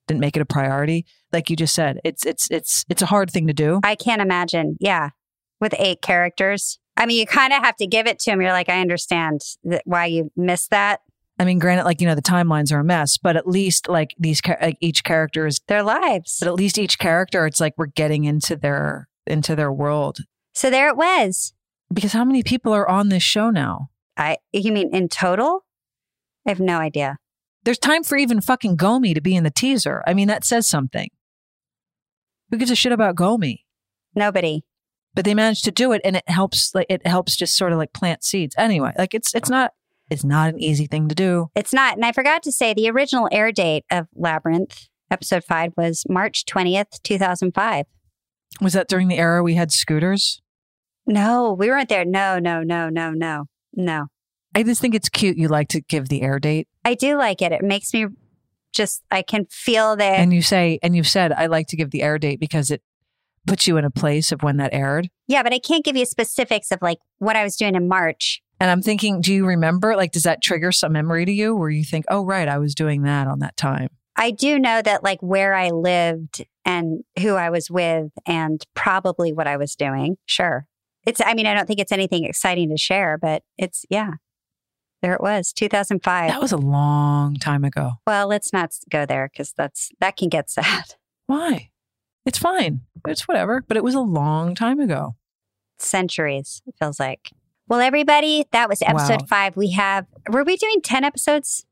didn't 0.06 0.20
make 0.20 0.36
it 0.36 0.40
a 0.42 0.46
priority. 0.46 1.04
Like 1.32 1.50
you 1.50 1.56
just 1.56 1.74
said, 1.74 2.00
it's 2.04 2.24
it's 2.26 2.48
it's 2.50 2.84
it's 2.88 3.02
a 3.02 3.06
hard 3.06 3.30
thing 3.30 3.46
to 3.48 3.52
do. 3.52 3.80
I 3.82 3.94
can't 3.94 4.22
imagine. 4.22 4.76
Yeah. 4.80 5.10
With 5.60 5.74
eight 5.78 6.02
characters. 6.02 6.78
I 6.96 7.06
mean, 7.06 7.18
you 7.18 7.26
kind 7.26 7.52
of 7.52 7.62
have 7.62 7.76
to 7.76 7.86
give 7.86 8.06
it 8.06 8.18
to 8.20 8.30
him. 8.32 8.40
You're 8.40 8.52
like, 8.52 8.68
I 8.68 8.80
understand 8.80 9.40
that 9.64 9.82
why 9.84 10.06
you 10.06 10.30
missed 10.36 10.70
that. 10.70 11.00
I 11.38 11.44
mean, 11.44 11.58
granted, 11.58 11.84
like 11.84 12.00
you 12.00 12.06
know, 12.06 12.14
the 12.14 12.22
timelines 12.22 12.72
are 12.72 12.80
a 12.80 12.84
mess, 12.84 13.16
but 13.18 13.36
at 13.36 13.48
least 13.48 13.88
like 13.88 14.14
these, 14.18 14.40
like 14.60 14.76
each 14.80 15.02
character 15.02 15.46
is, 15.46 15.60
Their 15.68 15.82
lives. 15.82 16.36
but 16.40 16.48
at 16.48 16.54
least 16.54 16.78
each 16.78 16.98
character, 16.98 17.46
it's 17.46 17.60
like 17.60 17.74
we're 17.76 17.86
getting 17.86 18.24
into 18.24 18.54
their 18.56 19.08
into 19.26 19.56
their 19.56 19.72
world. 19.72 20.18
So 20.54 20.68
there 20.68 20.88
it 20.88 20.96
was. 20.96 21.54
Because 21.92 22.12
how 22.12 22.24
many 22.24 22.42
people 22.42 22.72
are 22.72 22.88
on 22.88 23.08
this 23.08 23.22
show 23.22 23.50
now? 23.50 23.90
I 24.16 24.38
you 24.52 24.72
mean 24.72 24.94
in 24.94 25.08
total? 25.08 25.64
I 26.46 26.50
have 26.50 26.60
no 26.60 26.78
idea. 26.78 27.18
There's 27.64 27.78
time 27.78 28.02
for 28.02 28.16
even 28.16 28.40
fucking 28.40 28.76
Gomey 28.76 29.14
to 29.14 29.20
be 29.20 29.36
in 29.36 29.44
the 29.44 29.50
teaser. 29.50 30.02
I 30.06 30.14
mean, 30.14 30.28
that 30.28 30.44
says 30.44 30.66
something. 30.66 31.08
Who 32.50 32.56
gives 32.56 32.70
a 32.70 32.76
shit 32.76 32.92
about 32.92 33.14
Gomey? 33.14 33.64
Nobody. 34.14 34.64
But 35.14 35.24
they 35.24 35.34
managed 35.34 35.64
to 35.64 35.70
do 35.70 35.92
it, 35.92 36.00
and 36.04 36.16
it 36.16 36.28
helps. 36.28 36.74
Like 36.74 36.86
it 36.88 37.06
helps 37.06 37.36
just 37.36 37.56
sort 37.56 37.72
of 37.72 37.78
like 37.78 37.92
plant 37.92 38.24
seeds. 38.24 38.54
Anyway, 38.58 38.92
like 38.98 39.14
it's 39.14 39.34
it's 39.34 39.50
not 39.50 39.72
it's 40.10 40.24
not 40.24 40.52
an 40.52 40.60
easy 40.60 40.86
thing 40.86 41.08
to 41.08 41.14
do. 41.14 41.50
It's 41.54 41.72
not. 41.72 41.94
And 41.94 42.04
I 42.04 42.12
forgot 42.12 42.42
to 42.44 42.52
say 42.52 42.74
the 42.74 42.90
original 42.90 43.28
air 43.32 43.52
date 43.52 43.84
of 43.90 44.08
Labyrinth, 44.14 44.88
episode 45.10 45.44
five, 45.44 45.72
was 45.76 46.04
March 46.08 46.44
20th, 46.44 47.00
2005. 47.02 47.86
Was 48.60 48.74
that 48.74 48.88
during 48.88 49.08
the 49.08 49.18
era 49.18 49.42
we 49.42 49.54
had 49.54 49.72
scooters? 49.72 50.41
No, 51.06 51.52
we 51.52 51.68
weren't 51.68 51.88
there. 51.88 52.04
No, 52.04 52.38
no, 52.38 52.62
no, 52.62 52.88
no, 52.88 53.10
no, 53.10 53.44
no. 53.74 54.06
I 54.54 54.62
just 54.62 54.80
think 54.80 54.94
it's 54.94 55.08
cute. 55.08 55.36
You 55.36 55.48
like 55.48 55.68
to 55.68 55.80
give 55.80 56.08
the 56.08 56.22
air 56.22 56.38
date, 56.38 56.68
I 56.84 56.94
do 56.94 57.16
like 57.16 57.42
it. 57.42 57.52
It 57.52 57.62
makes 57.62 57.92
me 57.94 58.06
just, 58.72 59.02
I 59.10 59.22
can 59.22 59.46
feel 59.50 59.96
that. 59.96 60.18
and 60.20 60.32
you 60.32 60.42
say, 60.42 60.78
and 60.82 60.94
you've 60.96 61.08
said, 61.08 61.32
I 61.32 61.46
like 61.46 61.66
to 61.68 61.76
give 61.76 61.90
the 61.90 62.02
air 62.02 62.18
date 62.18 62.40
because 62.40 62.70
it 62.70 62.82
puts 63.46 63.66
you 63.66 63.76
in 63.76 63.84
a 63.84 63.90
place 63.90 64.30
of 64.30 64.42
when 64.42 64.58
that 64.58 64.72
aired. 64.72 65.08
yeah, 65.26 65.42
but 65.42 65.52
I 65.52 65.58
can't 65.58 65.84
give 65.84 65.96
you 65.96 66.04
specifics 66.06 66.70
of 66.70 66.80
like 66.80 66.98
what 67.18 67.34
I 67.36 67.42
was 67.42 67.56
doing 67.56 67.74
in 67.74 67.88
March. 67.88 68.40
And 68.60 68.70
I'm 68.70 68.82
thinking, 68.82 69.20
do 69.20 69.34
you 69.34 69.44
remember? 69.44 69.96
Like, 69.96 70.12
does 70.12 70.22
that 70.22 70.40
trigger 70.40 70.70
some 70.70 70.92
memory 70.92 71.24
to 71.24 71.32
you 71.32 71.56
where 71.56 71.68
you 71.70 71.82
think, 71.82 72.04
oh, 72.08 72.24
right, 72.24 72.46
I 72.46 72.58
was 72.58 72.76
doing 72.76 73.02
that 73.02 73.26
on 73.26 73.40
that 73.40 73.56
time? 73.56 73.88
I 74.14 74.30
do 74.30 74.58
know 74.58 74.80
that 74.82 75.02
like 75.02 75.20
where 75.20 75.54
I 75.54 75.70
lived 75.70 76.44
and 76.64 77.02
who 77.18 77.34
I 77.34 77.50
was 77.50 77.70
with 77.70 78.12
and 78.26 78.64
probably 78.74 79.32
what 79.32 79.48
I 79.48 79.56
was 79.56 79.74
doing. 79.74 80.16
Sure. 80.26 80.66
It's, 81.06 81.20
I 81.24 81.34
mean, 81.34 81.46
I 81.46 81.54
don't 81.54 81.66
think 81.66 81.80
it's 81.80 81.92
anything 81.92 82.24
exciting 82.24 82.70
to 82.70 82.76
share, 82.76 83.18
but 83.18 83.42
it's, 83.58 83.84
yeah, 83.90 84.12
there 85.02 85.14
it 85.14 85.20
was, 85.20 85.52
2005. 85.52 86.30
That 86.30 86.40
was 86.40 86.52
a 86.52 86.56
long 86.56 87.36
time 87.36 87.64
ago. 87.64 87.92
well, 88.06 88.28
let's 88.28 88.52
not 88.52 88.70
go 88.90 89.04
there 89.06 89.28
because 89.32 89.52
that's, 89.56 89.90
that 90.00 90.16
can 90.16 90.28
get 90.28 90.48
sad. 90.58 90.94
Why? 91.26 91.70
It's 92.24 92.38
fine. 92.38 92.82
It's 93.08 93.26
whatever. 93.26 93.64
But 93.66 93.76
it 93.76 93.82
was 93.84 93.94
a 93.94 94.00
long 94.00 94.54
time 94.54 94.78
ago. 94.78 95.16
Centuries, 95.78 96.62
it 96.66 96.74
feels 96.78 97.00
like. 97.00 97.30
Well, 97.68 97.80
everybody, 97.80 98.46
that 98.52 98.68
was 98.68 98.82
episode 98.82 99.22
Wow. 99.22 99.26
five. 99.28 99.56
We 99.56 99.72
have, 99.72 100.06
were 100.30 100.44
we 100.44 100.56
doing 100.56 100.80
10 100.82 101.04
episodes 101.04 101.64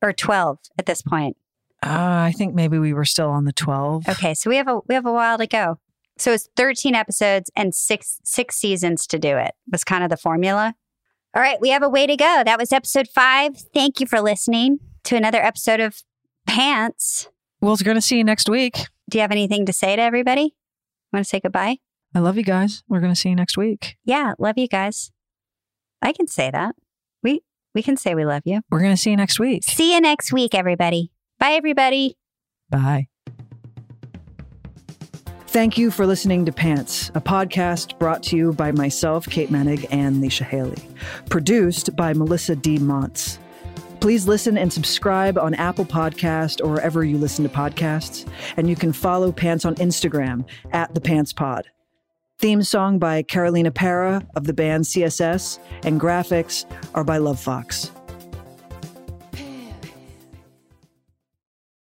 or 0.00 0.12
12 0.12 0.58
at 0.78 0.86
this 0.86 1.02
point? 1.02 1.36
Uh, 1.82 1.88
I 2.28 2.32
think 2.36 2.54
maybe 2.54 2.78
we 2.78 2.92
were 2.92 3.04
still 3.04 3.28
on 3.30 3.44
the 3.44 3.52
12. 3.52 4.08
Okay, 4.08 4.34
so 4.34 4.48
we 4.50 4.56
have 4.56 4.68
a 4.68 4.80
we 4.86 4.94
have 4.94 5.06
a 5.06 5.12
while 5.12 5.38
to 5.38 5.46
go. 5.46 5.78
So 6.20 6.32
it's 6.32 6.48
13 6.56 6.94
episodes 6.94 7.50
and 7.56 7.74
six 7.74 8.20
six 8.24 8.56
seasons 8.56 9.06
to 9.06 9.18
do 9.18 9.38
it. 9.38 9.52
Was 9.72 9.84
kind 9.84 10.04
of 10.04 10.10
the 10.10 10.16
formula. 10.18 10.74
All 11.34 11.40
right, 11.42 11.60
we 11.60 11.70
have 11.70 11.82
a 11.82 11.88
way 11.88 12.06
to 12.06 12.16
go. 12.16 12.42
That 12.44 12.58
was 12.58 12.72
episode 12.72 13.08
5. 13.08 13.56
Thank 13.72 14.00
you 14.00 14.06
for 14.06 14.20
listening 14.20 14.80
to 15.04 15.16
another 15.16 15.42
episode 15.42 15.80
of 15.80 16.02
Pants. 16.46 17.28
Well, 17.60 17.72
we're 17.72 17.84
going 17.84 17.94
to 17.96 18.02
see 18.02 18.18
you 18.18 18.24
next 18.24 18.48
week. 18.50 18.74
Do 19.08 19.18
you 19.18 19.22
have 19.22 19.30
anything 19.30 19.64
to 19.66 19.72
say 19.72 19.96
to 19.96 20.02
everybody? 20.02 20.54
Want 21.12 21.24
to 21.24 21.28
say 21.28 21.40
goodbye? 21.40 21.78
I 22.14 22.18
love 22.18 22.36
you 22.36 22.42
guys. 22.42 22.82
We're 22.88 23.00
going 23.00 23.14
to 23.14 23.18
see 23.18 23.28
you 23.28 23.36
next 23.36 23.56
week. 23.56 23.96
Yeah, 24.04 24.34
love 24.38 24.58
you 24.58 24.66
guys. 24.68 25.12
I 26.02 26.12
can 26.12 26.26
say 26.26 26.50
that. 26.50 26.74
We 27.22 27.42
we 27.74 27.82
can 27.82 27.96
say 27.96 28.14
we 28.14 28.24
love 28.24 28.42
you. 28.44 28.60
We're 28.70 28.80
going 28.80 28.94
to 28.94 29.00
see 29.00 29.10
you 29.10 29.16
next 29.16 29.38
week. 29.38 29.62
See 29.64 29.94
you 29.94 30.00
next 30.00 30.32
week 30.32 30.54
everybody. 30.54 31.12
Bye 31.38 31.52
everybody. 31.52 32.16
Bye. 32.68 33.08
Thank 35.50 35.76
you 35.76 35.90
for 35.90 36.06
listening 36.06 36.46
to 36.46 36.52
Pants, 36.52 37.10
a 37.16 37.20
podcast 37.20 37.98
brought 37.98 38.22
to 38.22 38.36
you 38.36 38.52
by 38.52 38.70
myself, 38.70 39.26
Kate 39.26 39.48
Moennig, 39.48 39.84
and 39.90 40.22
Leisha 40.22 40.44
Hailey. 40.44 40.78
Produced 41.28 41.96
by 41.96 42.14
Melisa 42.14 42.54
D. 42.62 42.78
Monts. 42.78 43.40
Please 43.98 44.28
listen 44.28 44.56
and 44.56 44.72
subscribe 44.72 45.36
on 45.36 45.54
Apple 45.54 45.84
Podcast 45.84 46.64
or 46.64 46.68
wherever 46.68 47.02
you 47.02 47.18
listen 47.18 47.42
to 47.42 47.50
podcasts. 47.50 48.28
And 48.56 48.70
you 48.70 48.76
can 48.76 48.92
follow 48.92 49.32
Pants 49.32 49.64
on 49.64 49.74
Instagram 49.74 50.46
at 50.70 50.94
the 50.94 51.00
Pants 51.00 51.32
Pod. 51.32 51.66
Theme 52.38 52.62
song 52.62 53.00
by 53.00 53.24
Carolina 53.24 53.72
Parra 53.72 54.24
of 54.36 54.44
the 54.44 54.52
band 54.52 54.84
CSS, 54.84 55.58
and 55.82 56.00
graphics 56.00 56.64
are 56.94 57.02
by 57.02 57.18
Lovefoxxx. 57.18 57.99